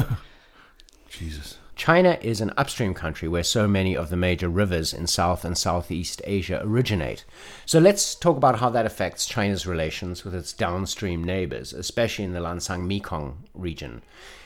Jesus. 1.08 1.58
China 1.76 2.18
is 2.20 2.40
an 2.40 2.52
upstream 2.56 2.94
country 2.94 3.28
where 3.28 3.42
so 3.42 3.66
many 3.66 3.96
of 3.96 4.08
the 4.08 4.16
major 4.16 4.48
rivers 4.48 4.94
in 4.94 5.06
South 5.06 5.44
and 5.44 5.58
Southeast 5.58 6.22
Asia 6.24 6.60
originate. 6.62 7.24
So 7.66 7.78
let's 7.78 8.14
talk 8.14 8.36
about 8.36 8.60
how 8.60 8.70
that 8.70 8.86
affects 8.86 9.26
China's 9.26 9.66
relations 9.66 10.24
with 10.24 10.34
its 10.34 10.52
downstream 10.52 11.24
neighbors, 11.24 11.72
especially 11.72 12.24
in 12.24 12.32
the 12.32 12.40
Lancang 12.40 12.86
Mekong 12.86 13.44
region. 13.54 14.02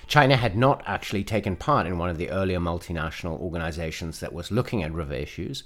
China 0.07 0.37
had 0.37 0.57
not 0.57 0.83
actually 0.87 1.23
taken 1.23 1.55
part 1.55 1.87
in 1.87 1.99
one 1.99 2.09
of 2.09 2.17
the 2.17 2.31
earlier 2.31 2.59
multinational 2.59 3.39
organizations 3.39 4.21
that 4.21 4.33
was 4.33 4.51
looking 4.51 4.83
at 4.83 4.93
river 4.93 5.15
issues. 5.15 5.65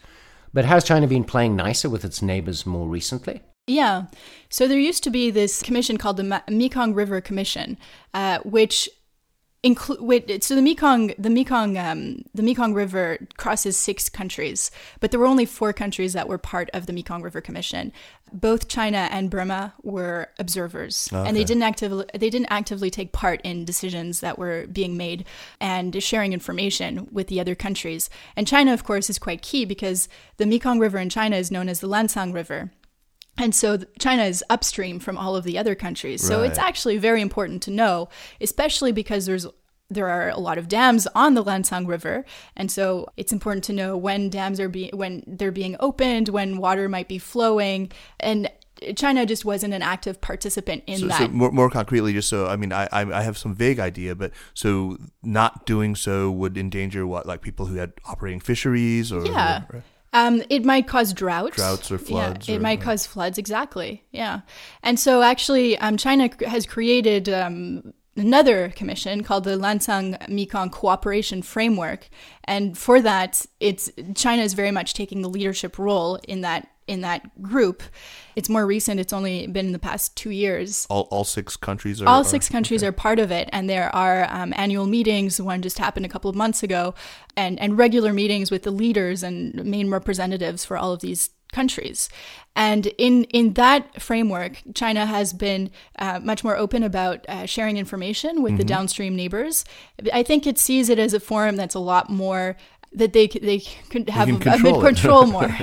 But 0.53 0.65
has 0.65 0.85
China 0.85 1.07
been 1.07 1.25
playing 1.25 1.55
nicer 1.55 1.89
with 1.89 2.05
its 2.05 2.21
neighbors 2.21 2.67
more 2.67 2.89
recently? 2.89 3.41
Yeah. 3.69 4.07
So 4.49 4.67
there 4.67 4.79
used 4.79 5.05
to 5.05 5.11
be 5.11 5.31
this 5.31 5.63
commission 5.63 5.97
called 5.97 6.17
the 6.17 6.43
Mekong 6.49 6.95
River 6.95 7.21
Commission, 7.21 7.79
uh, 8.13 8.41
which 8.41 8.89
include 9.63 10.43
so 10.43 10.57
the 10.57 10.63
Mekong 10.63 11.15
the 11.19 11.31
Mekong 11.31 11.79
um, 11.79 12.25
the 12.35 12.43
Mekong 12.43 12.75
River 12.75 13.19
crosses 13.37 13.77
six 13.77 14.09
countries, 14.09 14.71
but 14.99 15.11
there 15.11 15.21
were 15.21 15.27
only 15.27 15.47
four 15.47 15.73
countries 15.73 16.15
that 16.15 16.29
were 16.29 16.39
part 16.39 16.69
of 16.73 16.87
the 16.87 16.93
Mekong 16.93 17.23
River 17.23 17.41
Commission. 17.41 17.93
Both 18.33 18.67
China 18.67 19.09
and 19.11 19.31
Burma 19.31 19.75
were 19.83 20.31
observers, 20.39 21.09
okay. 21.13 21.29
and 21.29 21.37
they 21.37 21.45
didn't 21.45 21.63
actively 21.63 22.07
they 22.13 22.31
didn't 22.31 22.51
actively 22.51 22.91
take 22.91 23.13
part 23.13 23.41
in 23.43 23.65
decisions 23.65 24.21
that 24.21 24.39
were 24.39 24.67
being 24.67 24.97
made 24.97 25.25
and 25.61 26.03
sharing 26.03 26.33
information 26.33 27.07
with 27.13 27.29
the 27.29 27.41
other 27.41 27.55
countries. 27.55 28.11
And 28.35 28.49
China, 28.49 28.73
of 28.73 28.85
course, 28.85 29.09
is 29.09 29.19
quite 29.19 29.43
key 29.43 29.65
because 29.65 30.09
the 30.39 30.47
Mekong 30.47 30.81
River 30.81 30.99
in 30.99 31.09
China 31.09 31.37
is 31.37 31.53
known 31.53 31.69
as 31.69 31.81
the 31.81 31.89
Lancang 31.89 32.35
River. 32.35 32.71
And 33.39 33.55
so 33.55 33.79
China 33.99 34.25
is 34.25 34.45
upstream 34.51 34.99
from 34.99 35.17
all 35.17 35.35
of 35.37 35.45
the 35.45 35.57
other 35.59 35.75
countries. 35.75 36.23
So 36.23 36.41
right. 36.41 36.51
it's 36.51 36.59
actually 36.59 36.99
very 36.99 37.23
important 37.23 37.63
to 37.63 37.71
know, 37.71 38.09
especially 38.41 38.93
because 38.93 39.27
there's 39.27 39.47
there 39.89 40.09
are 40.09 40.31
a 40.31 40.39
lot 40.39 40.59
of 40.59 40.69
dams 40.69 41.07
on 41.15 41.35
the 41.35 41.45
Lancang 41.45 41.87
River, 41.87 42.25
and 42.57 42.71
so 42.71 43.09
it's 43.17 43.33
important 43.33 43.65
to 43.65 43.73
know 43.73 43.97
when 43.97 44.31
dams 44.31 44.59
are 44.59 44.69
being 44.69 44.91
when 44.97 45.23
they're 45.27 45.53
being 45.53 45.77
opened, 45.81 46.29
when 46.29 46.57
water 46.57 46.89
might 46.89 47.09
be 47.09 47.19
flowing, 47.19 47.93
and 48.19 48.51
China 48.97 49.27
just 49.27 49.45
wasn't 49.45 49.75
an 49.75 49.83
active 49.83 50.21
participant 50.21 50.83
in 50.87 51.01
so, 51.01 51.07
that. 51.09 51.19
So 51.19 51.29
more, 51.29 51.53
more 51.53 51.71
concretely, 51.71 52.13
just 52.13 52.29
so 52.29 52.47
I 52.47 52.57
mean, 52.57 52.73
I 52.73 52.89
I 52.91 53.23
have 53.23 53.39
some 53.39 53.55
vague 53.55 53.79
idea, 53.79 54.15
but 54.15 54.33
so 54.55 54.99
not 55.23 55.67
doing 55.67 55.95
so 55.95 56.31
would 56.31 56.57
endanger 56.57 57.07
what, 57.07 57.27
like 57.27 57.43
people 57.43 57.67
who 57.67 57.77
had 57.77 57.93
operating 58.05 58.41
fisheries 58.41 59.13
or 59.13 59.25
yeah. 59.27 59.65
Or, 59.73 59.85
um, 60.13 60.43
it 60.51 60.65
might 60.65 60.87
cause 60.87 61.13
drought. 61.13 61.53
Droughts 61.53 61.91
or 61.91 61.99
floods. 61.99 62.49
Yeah, 62.49 62.55
it 62.55 62.59
or, 62.59 62.61
might 62.61 62.81
cause 62.81 63.07
floods, 63.07 63.39
exactly. 63.39 64.05
Yeah. 64.11 64.41
And 64.83 64.99
so 64.99 65.23
actually, 65.23 65.79
um, 65.79 65.97
China 65.97 66.31
has 66.47 66.67
created 66.67 67.29
um, 67.29 67.95
another 68.17 68.71
commission 68.71 69.23
called 69.23 69.45
the 69.45 69.57
Lancang 69.57 70.29
Mekong 70.29 70.71
Cooperation 70.71 71.43
Framework. 71.43 72.09
And 72.45 72.77
for 72.77 73.01
that, 73.01 73.47
it's 73.61 73.91
China 74.15 74.43
is 74.43 74.55
very 74.55 74.71
much 74.71 74.95
taking 74.95 75.23
the 75.23 75.31
leadership 75.31 75.79
role 75.79 76.17
in 76.29 76.43
that 76.43 76.69
in 76.87 77.01
that 77.03 77.43
group. 77.43 77.83
It's 78.37 78.49
more 78.49 78.67
recent. 78.67 79.01
It's 79.01 79.13
only 79.13 79.47
been 79.47 79.67
in 79.67 79.73
the 79.73 79.79
past 79.79 80.17
two 80.17 80.31
years. 80.31 80.87
All, 80.91 81.09
all 81.11 81.25
six 81.25 81.57
countries 81.57 82.01
are 82.03 82.09
all 82.09 82.25
six 82.25 82.49
are, 82.49 82.53
countries 82.53 82.83
okay. 82.83 82.89
are 82.89 82.93
part 82.93 83.19
of 83.19 83.31
it, 83.31 83.49
and 83.53 83.69
there 83.69 83.95
are 83.95 84.27
um, 84.31 84.53
annual 84.57 84.87
meetings. 84.87 85.41
One 85.41 85.63
just 85.63 85.79
happened 85.79 86.07
a 86.07 86.09
couple 86.09 86.29
of 86.29 86.37
months 86.37 86.63
ago, 86.63 86.95
and 87.37 87.59
and 87.61 87.79
regular 87.79 88.13
meetings 88.13 88.51
with 88.51 88.63
the 88.63 88.71
leaders 88.71 89.23
and 89.23 89.65
main 89.65 89.91
representatives 89.91 90.65
for 90.65 90.77
all 90.77 90.93
of 90.93 91.01
these 91.01 91.31
countries. 91.53 92.09
And 92.57 92.87
in, 92.99 93.25
in 93.25 93.53
that 93.55 94.03
framework, 94.03 94.63
China 94.75 95.07
has 95.07 95.33
been 95.33 95.71
uh, 95.99 96.19
much 96.21 96.43
more 96.43 96.57
open 96.57 96.83
about 96.83 97.25
uh, 97.29 97.47
sharing 97.47 97.77
information 97.77 98.43
with 98.43 98.53
mm-hmm. 98.53 98.59
the 98.59 98.65
downstream 98.65 99.15
neighbors. 99.15 99.65
I 100.13 100.23
think 100.23 100.47
it 100.47 100.59
sees 100.59 100.89
it 100.89 100.99
as 100.99 101.15
a 101.15 101.21
forum 101.21 101.57
that's 101.57 101.75
a 101.75 101.79
lot 101.79 102.11
more 102.11 102.57
that 102.95 103.15
they 103.15 103.27
they 103.27 103.61
could 103.61 104.11
have 104.11 104.29
a, 104.29 104.39
control, 104.39 104.81
control 104.83 105.27
more. 105.27 105.57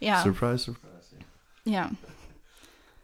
Yeah. 0.00 0.22
Surprise, 0.22 0.62
surprise. 0.62 1.14
Yeah. 1.64 1.90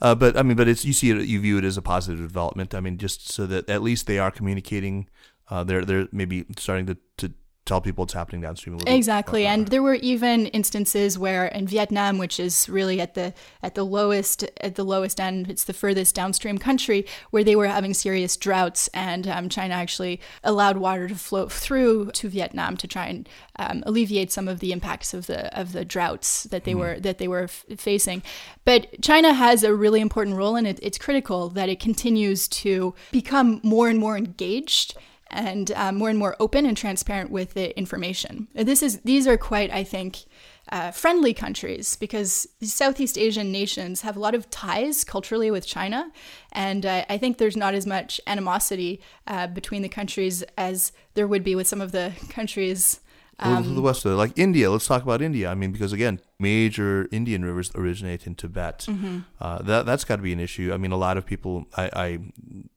Uh, 0.00 0.14
but 0.14 0.36
I 0.36 0.42
mean, 0.42 0.56
but 0.56 0.66
it's 0.68 0.84
you 0.84 0.92
see 0.92 1.10
it, 1.10 1.26
you 1.26 1.40
view 1.40 1.58
it 1.58 1.64
as 1.64 1.76
a 1.76 1.82
positive 1.82 2.20
development. 2.20 2.74
I 2.74 2.80
mean, 2.80 2.98
just 2.98 3.30
so 3.30 3.46
that 3.46 3.68
at 3.68 3.82
least 3.82 4.06
they 4.06 4.18
are 4.18 4.30
communicating. 4.30 5.08
Uh, 5.48 5.62
they're 5.62 5.84
they're 5.84 6.08
maybe 6.10 6.44
starting 6.56 6.86
to, 6.86 6.96
to 7.18 7.32
tell 7.64 7.80
people 7.80 8.02
what's 8.02 8.12
happening 8.12 8.40
downstream. 8.40 8.78
exactly, 8.86 9.46
and 9.46 9.68
there 9.68 9.82
were 9.82 9.94
even 9.94 10.46
instances 10.46 11.18
where 11.18 11.46
in 11.46 11.66
Vietnam, 11.66 12.18
which 12.18 12.40
is 12.40 12.68
really 12.68 13.00
at 13.00 13.14
the 13.14 13.32
at 13.62 13.74
the 13.74 13.84
lowest 13.84 14.44
at 14.60 14.74
the 14.74 14.84
lowest 14.84 15.20
end, 15.20 15.48
it's 15.48 15.64
the 15.64 15.72
furthest 15.72 16.14
downstream 16.14 16.58
country, 16.58 17.06
where 17.30 17.44
they 17.44 17.54
were 17.54 17.68
having 17.68 17.94
serious 17.94 18.36
droughts, 18.36 18.88
and 18.88 19.28
um, 19.28 19.48
China 19.48 19.74
actually 19.74 20.20
allowed 20.42 20.76
water 20.76 21.08
to 21.08 21.14
flow 21.14 21.48
through 21.48 22.10
to 22.12 22.28
Vietnam 22.28 22.76
to 22.76 22.88
try 22.88 23.06
and 23.06 23.28
um, 23.56 23.82
alleviate 23.86 24.32
some 24.32 24.48
of 24.48 24.60
the 24.60 24.72
impacts 24.72 25.14
of 25.14 25.26
the 25.26 25.56
of 25.58 25.72
the 25.72 25.84
droughts 25.84 26.44
that 26.44 26.64
they 26.64 26.74
mm. 26.74 26.80
were 26.80 27.00
that 27.00 27.18
they 27.18 27.28
were 27.28 27.44
f- 27.44 27.64
facing. 27.76 28.22
But 28.64 29.00
China 29.02 29.32
has 29.32 29.62
a 29.62 29.74
really 29.74 30.00
important 30.00 30.36
role, 30.36 30.56
and 30.56 30.66
it, 30.66 30.80
it's 30.82 30.98
critical 30.98 31.48
that 31.50 31.68
it 31.68 31.78
continues 31.78 32.48
to 32.48 32.94
become 33.12 33.60
more 33.62 33.88
and 33.88 33.98
more 33.98 34.16
engaged 34.16 34.96
and 35.32 35.72
uh, 35.72 35.92
more 35.92 36.10
and 36.10 36.18
more 36.18 36.36
open 36.38 36.66
and 36.66 36.76
transparent 36.76 37.30
with 37.30 37.54
the 37.54 37.76
information. 37.78 38.48
This 38.54 38.82
is 38.82 39.00
these 39.00 39.26
are 39.26 39.38
quite, 39.38 39.70
I 39.72 39.84
think, 39.84 40.24
uh, 40.70 40.90
friendly 40.90 41.34
countries 41.34 41.96
because 41.96 42.46
Southeast 42.62 43.18
Asian 43.18 43.50
nations 43.50 44.02
have 44.02 44.16
a 44.16 44.20
lot 44.20 44.34
of 44.34 44.48
ties 44.50 45.04
culturally 45.04 45.50
with 45.50 45.66
China, 45.66 46.12
and 46.52 46.86
uh, 46.86 47.04
I 47.08 47.18
think 47.18 47.38
there's 47.38 47.56
not 47.56 47.74
as 47.74 47.86
much 47.86 48.20
animosity 48.26 49.00
uh, 49.26 49.46
between 49.46 49.82
the 49.82 49.88
countries 49.88 50.42
as 50.56 50.92
there 51.14 51.26
would 51.26 51.44
be 51.44 51.54
with 51.54 51.66
some 51.66 51.80
of 51.80 51.92
the 51.92 52.12
countries 52.28 53.00
um, 53.44 53.64
to 53.64 53.70
the 53.70 53.82
west 53.82 54.04
of 54.04 54.12
it. 54.12 54.16
Like 54.16 54.32
India, 54.36 54.70
let's 54.70 54.86
talk 54.86 55.02
about 55.02 55.22
India. 55.22 55.50
I 55.50 55.54
mean, 55.54 55.72
because 55.72 55.92
again, 55.92 56.20
major 56.38 57.08
Indian 57.10 57.44
rivers 57.44 57.70
originate 57.74 58.26
in 58.26 58.34
Tibet. 58.34 58.86
Mm-hmm. 58.88 59.18
Uh, 59.40 59.62
that 59.62 59.86
that's 59.86 60.04
got 60.04 60.16
to 60.16 60.22
be 60.22 60.32
an 60.32 60.40
issue. 60.40 60.72
I 60.72 60.76
mean, 60.76 60.92
a 60.92 60.96
lot 60.96 61.16
of 61.16 61.26
people, 61.26 61.66
I, 61.76 61.90
I, 61.92 62.18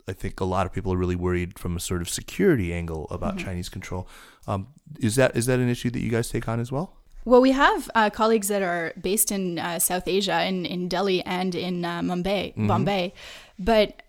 I 0.08 0.14
think 0.14 0.40
a 0.40 0.46
lot 0.46 0.66
of 0.66 0.74
people 0.74 0.94
are 0.94 0.98
really 0.98 1.16
worried 1.16 1.58
from 1.60 1.76
a 1.76 1.80
sort 1.80 2.02
of 2.02 2.10
security 2.10 2.74
angle 2.74 3.08
about 3.10 3.36
mm-hmm. 3.36 3.46
Chinese 3.46 3.70
control. 3.70 4.08
Um, 4.48 4.68
is 5.00 5.16
that 5.16 5.36
is 5.36 5.46
that 5.48 5.60
an 5.60 5.70
issue 5.70 5.90
that 5.92 6.00
you 6.00 6.10
guys 6.10 6.30
take 6.30 6.48
on 6.48 6.60
as 6.60 6.72
well? 6.72 6.98
Well, 7.26 7.42
we 7.42 7.54
have 7.54 7.90
uh, 7.96 8.12
colleagues 8.12 8.50
that 8.50 8.62
are 8.62 8.94
based 9.02 9.32
in 9.32 9.58
uh, 9.58 9.80
South 9.80 10.08
Asia, 10.08 10.46
in, 10.46 10.64
in 10.64 10.88
Delhi 10.88 11.24
and 11.24 11.56
in 11.56 11.84
uh, 11.84 12.02
Mumbai, 12.02 12.54
mm-hmm. 12.54 12.68
Bombay, 12.68 13.14
but 13.58 14.04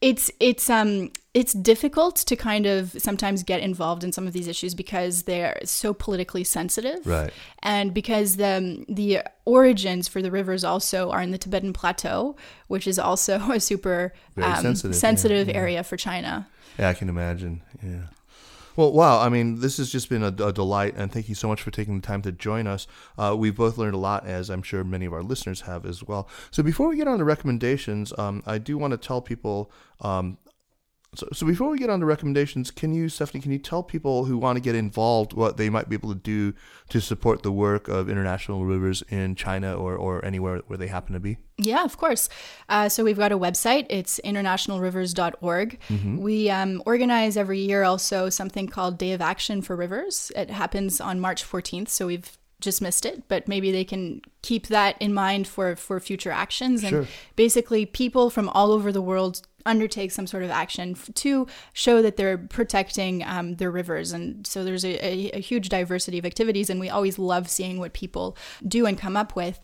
it's 0.00 0.30
it's 0.38 0.70
um 0.70 1.10
it's 1.34 1.54
difficult 1.54 2.16
to 2.16 2.36
kind 2.36 2.66
of 2.66 2.92
sometimes 2.98 3.42
get 3.42 3.62
involved 3.62 4.04
in 4.04 4.12
some 4.12 4.26
of 4.26 4.34
these 4.34 4.46
issues 4.46 4.74
because 4.74 5.22
they're 5.22 5.58
so 5.64 5.94
politically 5.94 6.44
sensitive, 6.44 7.06
right? 7.06 7.32
And 7.62 7.94
because 7.94 8.36
the 8.36 8.84
the 8.88 9.22
origins 9.46 10.08
for 10.08 10.20
the 10.20 10.30
rivers 10.30 10.62
also 10.62 11.10
are 11.10 11.22
in 11.22 11.30
the 11.30 11.38
Tibetan 11.38 11.72
Plateau, 11.72 12.36
which 12.68 12.86
is 12.86 12.98
also 12.98 13.38
a 13.52 13.60
super 13.60 14.12
um, 14.36 14.62
sensitive, 14.62 14.96
sensitive 14.96 15.48
yeah, 15.48 15.54
area 15.54 15.84
for 15.84 15.96
China. 15.96 16.48
Yeah, 16.78 16.90
I 16.90 16.94
can 16.94 17.08
imagine. 17.08 17.62
Yeah. 17.82 18.06
Well, 18.76 18.92
wow. 18.92 19.20
I 19.20 19.28
mean, 19.28 19.60
this 19.60 19.76
has 19.76 19.90
just 19.90 20.08
been 20.08 20.22
a, 20.22 20.28
a, 20.28 20.52
delight, 20.52 20.94
and 20.96 21.12
thank 21.12 21.28
you 21.28 21.34
so 21.34 21.46
much 21.46 21.60
for 21.60 21.70
taking 21.70 22.00
the 22.00 22.06
time 22.06 22.22
to 22.22 22.32
join 22.32 22.66
us. 22.66 22.86
Uh, 23.18 23.34
we've 23.38 23.54
both 23.54 23.76
learned 23.76 23.94
a 23.94 23.98
lot, 23.98 24.26
as 24.26 24.48
I'm 24.48 24.62
sure 24.62 24.82
many 24.82 25.04
of 25.04 25.12
our 25.12 25.22
listeners 25.22 25.62
have 25.62 25.84
as 25.84 26.02
well. 26.02 26.26
So, 26.50 26.62
before 26.62 26.88
we 26.88 26.96
get 26.96 27.06
on 27.06 27.18
to 27.18 27.24
recommendations, 27.24 28.16
um, 28.18 28.42
I 28.46 28.56
do 28.56 28.78
want 28.78 28.92
to 28.92 28.96
tell 28.96 29.20
people 29.20 29.70
um, 30.00 30.38
so, 31.14 31.28
so 31.32 31.46
before 31.46 31.68
we 31.68 31.78
get 31.78 31.90
on 31.90 32.00
to 32.00 32.06
recommendations, 32.06 32.70
can 32.70 32.94
you, 32.94 33.10
Stephanie, 33.10 33.42
can 33.42 33.52
you 33.52 33.58
tell 33.58 33.82
people 33.82 34.24
who 34.24 34.38
want 34.38 34.56
to 34.56 34.60
get 34.60 34.74
involved 34.74 35.34
what 35.34 35.58
they 35.58 35.68
might 35.68 35.90
be 35.90 35.94
able 35.94 36.08
to 36.08 36.18
do 36.18 36.54
to 36.88 37.02
support 37.02 37.42
the 37.42 37.52
work 37.52 37.86
of 37.88 38.08
international 38.08 38.64
rivers 38.64 39.02
in 39.10 39.34
China 39.34 39.74
or, 39.74 39.94
or 39.94 40.24
anywhere 40.24 40.62
where 40.68 40.78
they 40.78 40.86
happen 40.86 41.12
to 41.12 41.20
be? 41.20 41.36
Yeah, 41.58 41.84
of 41.84 41.98
course. 41.98 42.30
Uh, 42.70 42.88
so 42.88 43.04
we've 43.04 43.18
got 43.18 43.30
a 43.30 43.38
website. 43.38 43.86
It's 43.90 44.20
internationalrivers.org. 44.24 45.80
Mm-hmm. 45.88 46.16
We 46.16 46.48
um, 46.48 46.82
organize 46.86 47.36
every 47.36 47.60
year 47.60 47.82
also 47.82 48.30
something 48.30 48.66
called 48.66 48.96
Day 48.96 49.12
of 49.12 49.20
Action 49.20 49.60
for 49.60 49.76
Rivers. 49.76 50.32
It 50.34 50.48
happens 50.48 50.98
on 50.98 51.20
March 51.20 51.44
14th. 51.44 51.90
So 51.90 52.06
we've 52.06 52.38
just 52.62 52.80
missed 52.80 53.04
it, 53.04 53.28
but 53.28 53.48
maybe 53.48 53.70
they 53.70 53.84
can 53.84 54.22
keep 54.42 54.68
that 54.68 54.96
in 55.00 55.12
mind 55.12 55.46
for 55.46 55.76
for 55.76 56.00
future 56.00 56.30
actions. 56.30 56.82
And 56.82 56.90
sure. 56.90 57.06
basically, 57.36 57.86
people 57.86 58.30
from 58.30 58.48
all 58.48 58.72
over 58.72 58.90
the 58.90 59.02
world 59.02 59.42
undertake 59.64 60.10
some 60.10 60.26
sort 60.26 60.42
of 60.42 60.50
action 60.50 60.92
f- 60.92 61.10
to 61.14 61.46
show 61.72 62.02
that 62.02 62.16
they're 62.16 62.38
protecting 62.38 63.22
um, 63.24 63.56
their 63.56 63.70
rivers. 63.70 64.12
And 64.12 64.46
so 64.46 64.64
there's 64.64 64.84
a, 64.84 64.94
a, 65.04 65.30
a, 65.34 65.40
huge 65.40 65.68
diversity 65.68 66.18
of 66.18 66.26
activities, 66.26 66.68
and 66.68 66.80
we 66.80 66.88
always 66.88 67.18
love 67.18 67.48
seeing 67.48 67.78
what 67.78 67.92
people 67.92 68.36
do 68.66 68.86
and 68.86 68.98
come 68.98 69.16
up 69.16 69.36
with. 69.36 69.60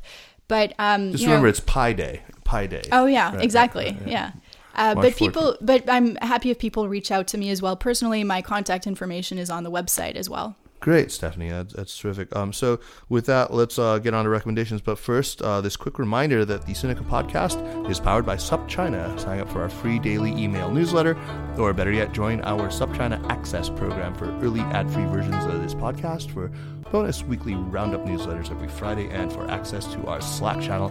But 0.47 0.73
um, 0.79 1.13
just 1.13 1.25
remember, 1.25 1.47
know, 1.47 1.51
it's 1.51 1.61
Pi 1.61 1.93
Day. 1.93 2.23
Pi 2.45 2.67
Day. 2.67 2.83
Oh 2.93 3.07
yeah, 3.07 3.35
right, 3.35 3.45
exactly. 3.45 3.85
Right, 3.87 4.01
right, 4.01 4.09
yeah. 4.09 4.33
yeah. 4.35 4.41
Uh, 4.75 4.95
but 4.95 5.17
people, 5.17 5.55
14th. 5.55 5.57
but 5.61 5.91
I'm 5.91 6.15
happy 6.17 6.51
if 6.51 6.59
people 6.59 6.89
reach 6.89 7.11
out 7.11 7.27
to 7.29 7.39
me 7.39 7.51
as 7.51 7.61
well. 7.61 7.77
Personally, 7.77 8.23
my 8.23 8.41
contact 8.43 8.87
information 8.87 9.37
is 9.37 9.51
on 9.51 9.65
the 9.65 9.71
website 9.73 10.15
as 10.15 10.31
well. 10.31 10.57
Great, 10.81 11.11
Stephanie. 11.11 11.51
That's, 11.51 11.72
that's 11.74 11.99
terrific. 11.99 12.35
Um, 12.37 12.53
so, 12.53 12.79
with 13.09 13.26
that, 13.26 13.53
let's 13.53 13.79
uh, 13.79 13.99
get 13.99 14.14
on 14.14 14.24
to 14.24 14.31
recommendations. 14.31 14.81
But 14.81 14.99
first, 14.99 15.43
uh, 15.43 15.61
this 15.61 15.76
quick 15.76 15.99
reminder 15.99 16.45
that 16.45 16.66
the 16.66 16.72
Sinica 16.72 17.05
podcast 17.09 17.91
is 17.91 17.99
powered 17.99 18.24
by 18.24 18.37
SupChina. 18.37 19.18
Sign 19.18 19.41
up 19.41 19.51
for 19.51 19.62
our 19.62 19.68
free 19.68 19.99
daily 19.99 20.31
email 20.31 20.70
newsletter, 20.70 21.16
or 21.59 21.72
better 21.72 21.93
yet, 21.93 22.12
join 22.12 22.41
our 22.43 22.68
SupChina 22.68 23.29
Access 23.29 23.68
program 23.68 24.14
for 24.14 24.31
early 24.39 24.61
ad 24.61 24.89
free 24.91 25.05
versions 25.07 25.45
of 25.47 25.62
this 25.62 25.74
podcast, 25.74 26.31
for 26.31 26.49
bonus 26.93 27.24
weekly 27.24 27.55
roundup 27.55 28.05
newsletters 28.05 28.51
every 28.51 28.68
Friday, 28.68 29.09
and 29.11 29.33
for 29.33 29.51
access 29.51 29.85
to 29.87 30.07
our 30.07 30.20
Slack 30.20 30.61
channel 30.61 30.91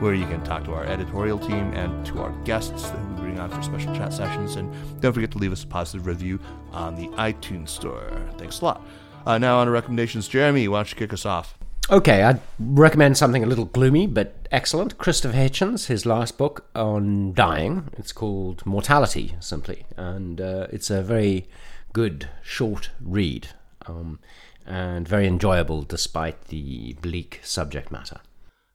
where 0.00 0.12
you 0.12 0.26
can 0.26 0.42
talk 0.44 0.62
to 0.64 0.74
our 0.74 0.84
editorial 0.84 1.38
team 1.38 1.72
and 1.72 2.04
to 2.04 2.20
our 2.20 2.30
guests 2.44 2.90
that 2.90 3.08
we 3.08 3.14
bring 3.14 3.38
on 3.38 3.50
for 3.50 3.62
special 3.62 3.94
chat 3.94 4.12
sessions. 4.12 4.56
And 4.56 4.70
don't 5.00 5.12
forget 5.12 5.30
to 5.30 5.38
leave 5.38 5.52
us 5.52 5.64
a 5.64 5.66
positive 5.66 6.06
review 6.06 6.38
on 6.72 6.94
the 6.96 7.08
iTunes 7.16 7.70
Store. 7.70 8.10
Thanks 8.36 8.60
a 8.60 8.64
lot. 8.64 8.86
Uh, 9.26 9.38
now 9.38 9.58
on 9.58 9.66
to 9.66 9.72
recommendations. 9.72 10.28
Jeremy, 10.28 10.68
why 10.68 10.78
don't 10.78 10.90
you 10.90 10.96
kick 10.96 11.12
us 11.12 11.26
off? 11.26 11.58
Okay, 11.90 12.22
I'd 12.22 12.40
recommend 12.58 13.16
something 13.16 13.42
a 13.42 13.46
little 13.46 13.64
gloomy 13.64 14.06
but 14.06 14.34
excellent. 14.50 14.98
Christopher 14.98 15.36
Hitchens, 15.36 15.86
his 15.86 16.06
last 16.06 16.38
book 16.38 16.68
on 16.74 17.32
dying. 17.32 17.88
It's 17.96 18.12
called 18.12 18.64
Mortality, 18.64 19.34
simply, 19.40 19.84
and 19.96 20.40
uh, 20.40 20.68
it's 20.70 20.90
a 20.90 21.02
very 21.02 21.48
good 21.92 22.28
short 22.42 22.90
read 23.00 23.48
um, 23.86 24.20
and 24.64 25.06
very 25.08 25.26
enjoyable 25.26 25.82
despite 25.82 26.46
the 26.46 26.94
bleak 26.94 27.40
subject 27.42 27.90
matter. 27.90 28.20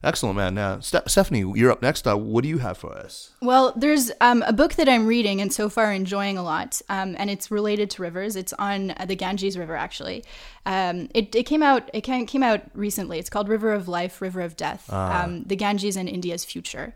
Excellent, 0.04 0.36
man. 0.36 0.54
Now, 0.54 0.80
Ste- 0.80 1.06
Stephanie, 1.08 1.44
you're 1.54 1.70
up 1.70 1.80
next. 1.80 2.08
Uh, 2.08 2.16
what 2.16 2.42
do 2.42 2.48
you 2.48 2.58
have 2.58 2.76
for 2.76 2.92
us? 2.92 3.30
Well, 3.40 3.72
there's 3.76 4.10
um, 4.20 4.42
a 4.46 4.52
book 4.52 4.74
that 4.74 4.88
I'm 4.88 5.06
reading 5.06 5.40
and 5.40 5.52
so 5.52 5.68
far 5.68 5.92
enjoying 5.92 6.36
a 6.36 6.42
lot, 6.42 6.82
um, 6.88 7.14
and 7.18 7.30
it's 7.30 7.50
related 7.50 7.88
to 7.90 8.02
rivers. 8.02 8.34
It's 8.34 8.52
on 8.54 8.94
the 9.06 9.14
Ganges 9.14 9.56
River, 9.56 9.76
actually. 9.76 10.24
Um, 10.66 11.08
it, 11.14 11.34
it, 11.36 11.44
came 11.44 11.62
out. 11.62 11.88
It 11.92 12.00
came 12.00 12.42
out 12.42 12.62
recently. 12.74 13.18
It's 13.18 13.30
called 13.30 13.48
River 13.48 13.72
of 13.72 13.86
Life, 13.86 14.20
River 14.20 14.40
of 14.40 14.56
Death: 14.56 14.88
ah. 14.90 15.22
Um, 15.22 15.44
The 15.44 15.56
Ganges 15.56 15.96
and 15.96 16.08
India's 16.08 16.44
Future. 16.44 16.94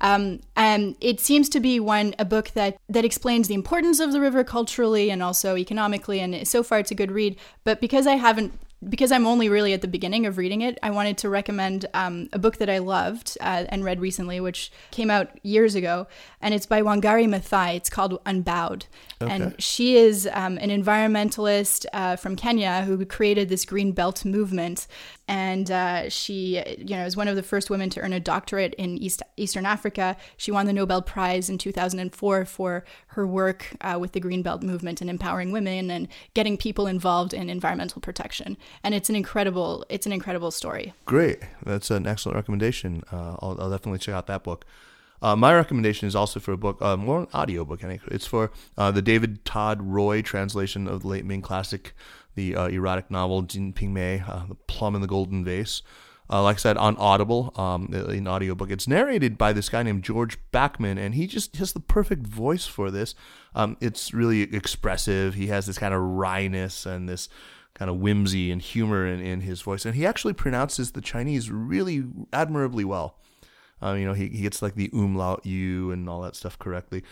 Um, 0.00 0.40
and 0.56 0.94
it 1.00 1.20
seems 1.20 1.48
to 1.50 1.60
be 1.60 1.80
one 1.80 2.14
a 2.18 2.24
book 2.24 2.50
that 2.50 2.76
that 2.88 3.04
explains 3.04 3.48
the 3.48 3.54
importance 3.54 3.98
of 3.98 4.12
the 4.12 4.20
river 4.20 4.44
culturally 4.44 5.10
and 5.10 5.22
also 5.22 5.56
economically. 5.56 6.20
And 6.20 6.46
so 6.46 6.62
far, 6.62 6.78
it's 6.78 6.90
a 6.90 6.94
good 6.94 7.10
read. 7.10 7.36
But 7.64 7.80
because 7.80 8.06
I 8.06 8.16
haven't 8.16 8.52
because 8.86 9.10
I'm 9.10 9.26
only 9.26 9.48
really 9.48 9.72
at 9.72 9.80
the 9.80 9.88
beginning 9.88 10.26
of 10.26 10.38
reading 10.38 10.60
it, 10.60 10.78
I 10.82 10.90
wanted 10.90 11.18
to 11.18 11.28
recommend 11.28 11.86
um, 11.94 12.28
a 12.32 12.38
book 12.38 12.58
that 12.58 12.68
I 12.68 12.78
loved 12.78 13.36
uh, 13.40 13.64
and 13.68 13.84
read 13.84 14.00
recently, 14.00 14.38
which 14.40 14.70
came 14.90 15.10
out 15.10 15.30
years 15.44 15.74
ago, 15.74 16.06
and 16.40 16.52
it's 16.54 16.66
by 16.66 16.82
Wangari 16.82 17.26
Maathai. 17.26 17.76
It's 17.76 17.90
called 17.90 18.20
Unbowed, 18.26 18.86
okay. 19.20 19.32
and 19.32 19.62
she 19.62 19.96
is 19.96 20.28
um, 20.32 20.58
an 20.58 20.70
environmentalist 20.70 21.86
uh, 21.92 22.16
from 22.16 22.36
Kenya 22.36 22.82
who 22.82 23.04
created 23.06 23.48
this 23.48 23.64
green 23.64 23.92
belt 23.92 24.24
movement 24.24 24.86
and 25.28 25.70
uh, 25.70 26.08
she 26.08 26.62
you 26.78 26.96
know 26.96 27.04
is 27.04 27.16
one 27.16 27.28
of 27.28 27.36
the 27.36 27.42
first 27.42 27.68
women 27.68 27.90
to 27.90 28.00
earn 28.00 28.12
a 28.12 28.20
doctorate 28.20 28.74
in 28.74 28.96
East 28.98 29.22
Eastern 29.36 29.66
Africa. 29.66 30.16
She 30.36 30.52
won 30.52 30.66
the 30.66 30.72
Nobel 30.72 31.02
Prize 31.02 31.50
in 31.50 31.58
2004 31.58 32.44
for 32.44 32.84
her 33.08 33.26
work 33.26 33.74
uh, 33.80 33.98
with 34.00 34.12
the 34.12 34.20
Green 34.20 34.42
Belt 34.42 34.62
movement 34.62 35.00
and 35.00 35.10
empowering 35.10 35.50
women 35.50 35.90
and 35.90 36.08
getting 36.34 36.56
people 36.56 36.86
involved 36.86 37.34
in 37.34 37.50
environmental 37.50 38.00
protection. 38.00 38.56
And 38.82 38.94
it's 38.94 39.08
an 39.08 39.16
incredible 39.16 39.84
it's 39.88 40.06
an 40.06 40.12
incredible 40.12 40.50
story. 40.50 40.94
Great, 41.04 41.38
that's 41.64 41.90
an 41.90 42.06
excellent 42.06 42.36
recommendation. 42.36 43.02
Uh, 43.10 43.36
I'll, 43.40 43.56
I'll, 43.60 43.70
definitely 43.70 43.98
check 43.98 44.14
out 44.14 44.26
that 44.26 44.44
book. 44.44 44.64
Uh, 45.22 45.34
my 45.34 45.54
recommendation 45.54 46.06
is 46.06 46.14
also 46.14 46.38
for 46.38 46.52
a 46.52 46.58
book, 46.58 46.80
uh, 46.82 46.96
more 46.96 47.20
an 47.20 47.28
audio 47.32 47.64
book. 47.64 47.82
It's 47.82 48.26
for 48.26 48.50
uh, 48.76 48.90
the 48.90 49.00
David 49.02 49.44
Tod 49.44 49.82
Roy 49.82 50.20
translation 50.20 50.86
of 50.86 51.02
the 51.02 51.08
late 51.08 51.24
Ming 51.24 51.40
classic 51.40 51.94
the 52.36 52.54
uh, 52.54 52.68
erotic 52.68 53.10
novel 53.10 53.42
Jin 53.42 53.72
Ping 53.72 53.92
Mei, 53.92 54.22
uh, 54.26 54.46
The 54.46 54.54
Plum 54.54 54.94
in 54.94 55.00
the 55.00 55.08
Golden 55.08 55.44
Vase. 55.44 55.82
Uh, 56.28 56.42
like 56.42 56.56
I 56.56 56.58
said, 56.58 56.76
on 56.76 56.96
Audible, 56.96 57.52
um, 57.56 57.94
in 57.94 58.26
audiobook. 58.26 58.68
It's 58.70 58.88
narrated 58.88 59.38
by 59.38 59.52
this 59.52 59.68
guy 59.68 59.84
named 59.84 60.02
George 60.02 60.38
Backman, 60.50 60.98
and 60.98 61.14
he 61.14 61.28
just 61.28 61.56
has 61.56 61.72
the 61.72 61.78
perfect 61.78 62.26
voice 62.26 62.66
for 62.66 62.90
this. 62.90 63.14
Um, 63.54 63.76
it's 63.80 64.12
really 64.12 64.42
expressive. 64.42 65.34
He 65.34 65.46
has 65.46 65.66
this 65.66 65.78
kind 65.78 65.94
of 65.94 66.00
wryness 66.00 66.84
and 66.84 67.08
this 67.08 67.28
kind 67.76 67.90
of 67.90 67.98
whimsy 67.98 68.50
and 68.50 68.62
humor 68.62 69.06
in, 69.06 69.20
in 69.20 69.42
his 69.42 69.60
voice. 69.62 69.84
And 69.84 69.94
he 69.94 70.06
actually 70.06 70.32
pronounces 70.32 70.92
the 70.92 71.00
Chinese 71.00 71.50
really 71.50 72.04
admirably 72.32 72.84
well. 72.84 73.18
Uh, 73.82 73.92
you 73.92 74.06
know, 74.06 74.14
he, 74.14 74.28
he 74.28 74.42
gets 74.42 74.62
like 74.62 74.74
the 74.74 74.90
umlaut 74.94 75.44
U 75.44 75.90
and 75.90 76.08
all 76.08 76.22
that 76.22 76.34
stuff 76.34 76.58
correctly 76.58 77.04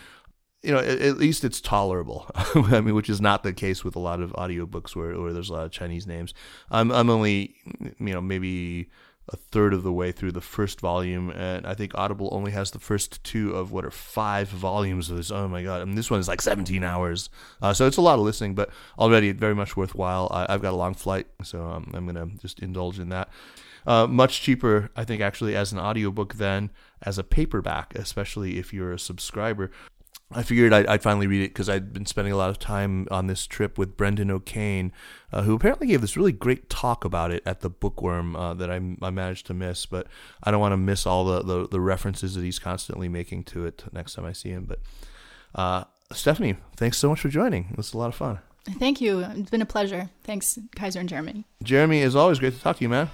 you 0.65 0.71
know, 0.71 0.79
at, 0.79 0.99
at, 0.99 1.17
least 1.17 1.43
it's 1.43 1.61
tolerable. 1.61 2.25
I 2.35 2.81
mean, 2.81 2.95
which 2.95 3.09
is 3.09 3.21
not 3.21 3.43
the 3.43 3.53
case 3.53 3.83
with 3.83 3.95
a 3.95 3.99
lot 3.99 4.19
of 4.19 4.31
audiobooks 4.33 4.95
where, 4.95 5.19
where 5.21 5.31
there's 5.31 5.49
a 5.49 5.53
lot 5.53 5.65
of 5.65 5.71
Chinese 5.71 6.07
names. 6.07 6.33
I'm 6.71 6.91
I'm 6.91 7.09
only 7.09 7.55
you 7.99 8.13
know 8.13 8.21
maybe 8.21 8.89
a 9.29 9.35
third 9.35 9.73
of 9.73 9.83
the 9.83 9.91
way 9.91 10.11
through 10.11 10.31
the 10.31 10.41
first 10.41 10.79
volume, 10.79 11.31
and 11.31 11.65
I 11.65 11.73
think 11.73 11.95
Audible 11.95 12.29
only 12.31 12.51
has 12.51 12.71
the 12.71 12.79
first 12.79 13.23
two 13.23 13.55
of 13.55 13.71
what 13.71 13.85
are 13.85 13.91
five 13.91 14.49
volumes 14.49 15.09
of 15.09 15.17
this. 15.17 15.31
Oh 15.31 15.47
my 15.47 15.63
god! 15.63 15.81
I 15.81 15.85
mean, 15.85 15.95
this 15.95 16.11
one 16.11 16.19
is 16.19 16.27
like 16.27 16.41
17 16.41 16.83
hours, 16.83 17.29
uh, 17.61 17.73
so 17.73 17.87
it's 17.87 17.97
a 17.97 18.01
lot 18.01 18.19
of 18.19 18.25
listening, 18.25 18.53
but 18.53 18.69
already 18.99 19.31
very 19.31 19.55
much 19.55 19.75
worthwhile. 19.75 20.27
I, 20.31 20.51
have 20.51 20.61
got 20.61 20.73
a 20.73 20.77
long 20.77 20.93
flight, 20.93 21.27
so 21.43 21.63
um, 21.63 21.91
I'm 21.93 22.05
gonna 22.05 22.27
just 22.39 22.59
indulge 22.59 22.99
in 22.99 23.09
that. 23.09 23.29
Uh, 23.87 24.07
much 24.07 24.41
cheaper, 24.41 24.89
I 24.95 25.03
think, 25.03 25.21
actually, 25.21 25.55
as 25.55 25.71
an 25.71 25.79
audiobook 25.79 26.35
than 26.35 26.71
as 27.03 27.17
a 27.17 27.23
paperback, 27.23 27.93
especially 27.95 28.57
if 28.57 28.73
you're 28.73 28.93
a 28.93 28.99
subscriber. 28.99 29.71
I 30.31 30.41
figured 30.41 30.73
I'd, 30.73 30.87
I'd, 30.87 31.03
finally 31.03 31.27
read 31.27 31.43
it 31.43 31.49
because 31.49 31.69
I'd 31.69 31.93
been 31.93 32.07
spending 32.07 32.33
a 32.33 32.37
lot 32.37 32.49
of 32.49 32.57
time 32.57 33.07
on 33.11 33.27
this 33.27 33.45
trip 33.45 33.77
with 33.77 33.95
Brendan 33.95 34.31
O'Kane, 34.31 34.91
uh, 35.31 35.43
who 35.43 35.53
apparently 35.53 35.85
gave 35.87 36.01
this 36.01 36.17
really 36.17 36.31
great 36.31 36.67
talk 36.67 37.05
about 37.05 37.31
it 37.31 37.43
at 37.45 37.59
the 37.59 37.69
Bookworm 37.69 38.35
uh, 38.35 38.55
that 38.55 38.71
I, 38.71 38.75
I, 38.75 39.11
managed 39.11 39.45
to 39.47 39.53
miss. 39.53 39.85
But 39.85 40.07
I 40.41 40.49
don't 40.49 40.59
want 40.59 40.73
to 40.73 40.77
miss 40.77 41.05
all 41.05 41.25
the, 41.25 41.43
the, 41.43 41.67
the, 41.67 41.79
references 41.79 42.33
that 42.33 42.43
he's 42.43 42.57
constantly 42.57 43.07
making 43.07 43.43
to 43.45 43.65
it 43.65 43.83
next 43.93 44.15
time 44.15 44.25
I 44.25 44.33
see 44.33 44.49
him. 44.49 44.65
But 44.65 44.79
uh, 45.53 45.83
Stephanie, 46.11 46.57
thanks 46.75 46.97
so 46.97 47.09
much 47.09 47.21
for 47.21 47.29
joining. 47.29 47.67
It 47.71 47.77
was 47.77 47.93
a 47.93 47.97
lot 47.97 48.07
of 48.07 48.15
fun. 48.15 48.39
Thank 48.79 48.99
you. 48.99 49.19
It's 49.19 49.49
been 49.49 49.61
a 49.61 49.65
pleasure. 49.65 50.09
Thanks, 50.23 50.57
Kaiser 50.75 50.99
and 50.99 51.07
Jeremy. 51.07 51.45
Jeremy, 51.63 51.99
is 51.99 52.15
always 52.15 52.39
great 52.39 52.53
to 52.53 52.59
talk 52.59 52.77
to 52.77 52.83
you, 52.83 52.89
man. 52.89 53.09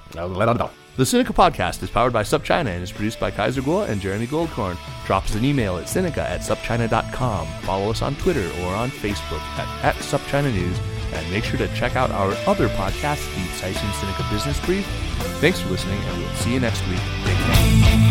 The 0.97 1.03
Sinica 1.03 1.33
Podcast 1.33 1.81
is 1.83 1.89
powered 1.89 2.13
by 2.13 2.23
SupChina 2.23 2.67
and 2.67 2.83
is 2.83 2.91
produced 2.91 3.19
by 3.19 3.31
Kaiser 3.31 3.61
Kuo 3.61 3.87
and 3.87 4.01
Jeremy 4.01 4.27
Goldkorn. 4.27 4.77
Drop 5.05 5.23
us 5.23 5.35
an 5.35 5.45
email 5.45 5.77
at 5.77 5.85
Sinica 5.85 6.17
at 6.17 6.41
SupChina.com. 6.41 7.47
Follow 7.61 7.89
us 7.89 8.01
on 8.01 8.15
Twitter 8.15 8.49
or 8.63 8.75
on 8.75 8.89
Facebook 8.89 9.41
at, 9.57 9.85
at 9.85 9.95
SupChina 9.95 10.53
News. 10.53 10.77
And 11.13 11.29
make 11.31 11.43
sure 11.43 11.57
to 11.57 11.67
check 11.75 11.95
out 11.95 12.11
our 12.11 12.31
other 12.47 12.69
podcast, 12.69 13.23
the 13.35 13.41
Caixin 13.59 13.91
Sinica 13.91 14.29
Business 14.31 14.59
Brief. 14.65 14.85
Thanks 15.41 15.59
for 15.59 15.69
listening, 15.69 15.99
and 15.99 16.17
we'll 16.19 16.35
see 16.35 16.53
you 16.53 16.59
next 16.59 16.85
week. 16.87 18.10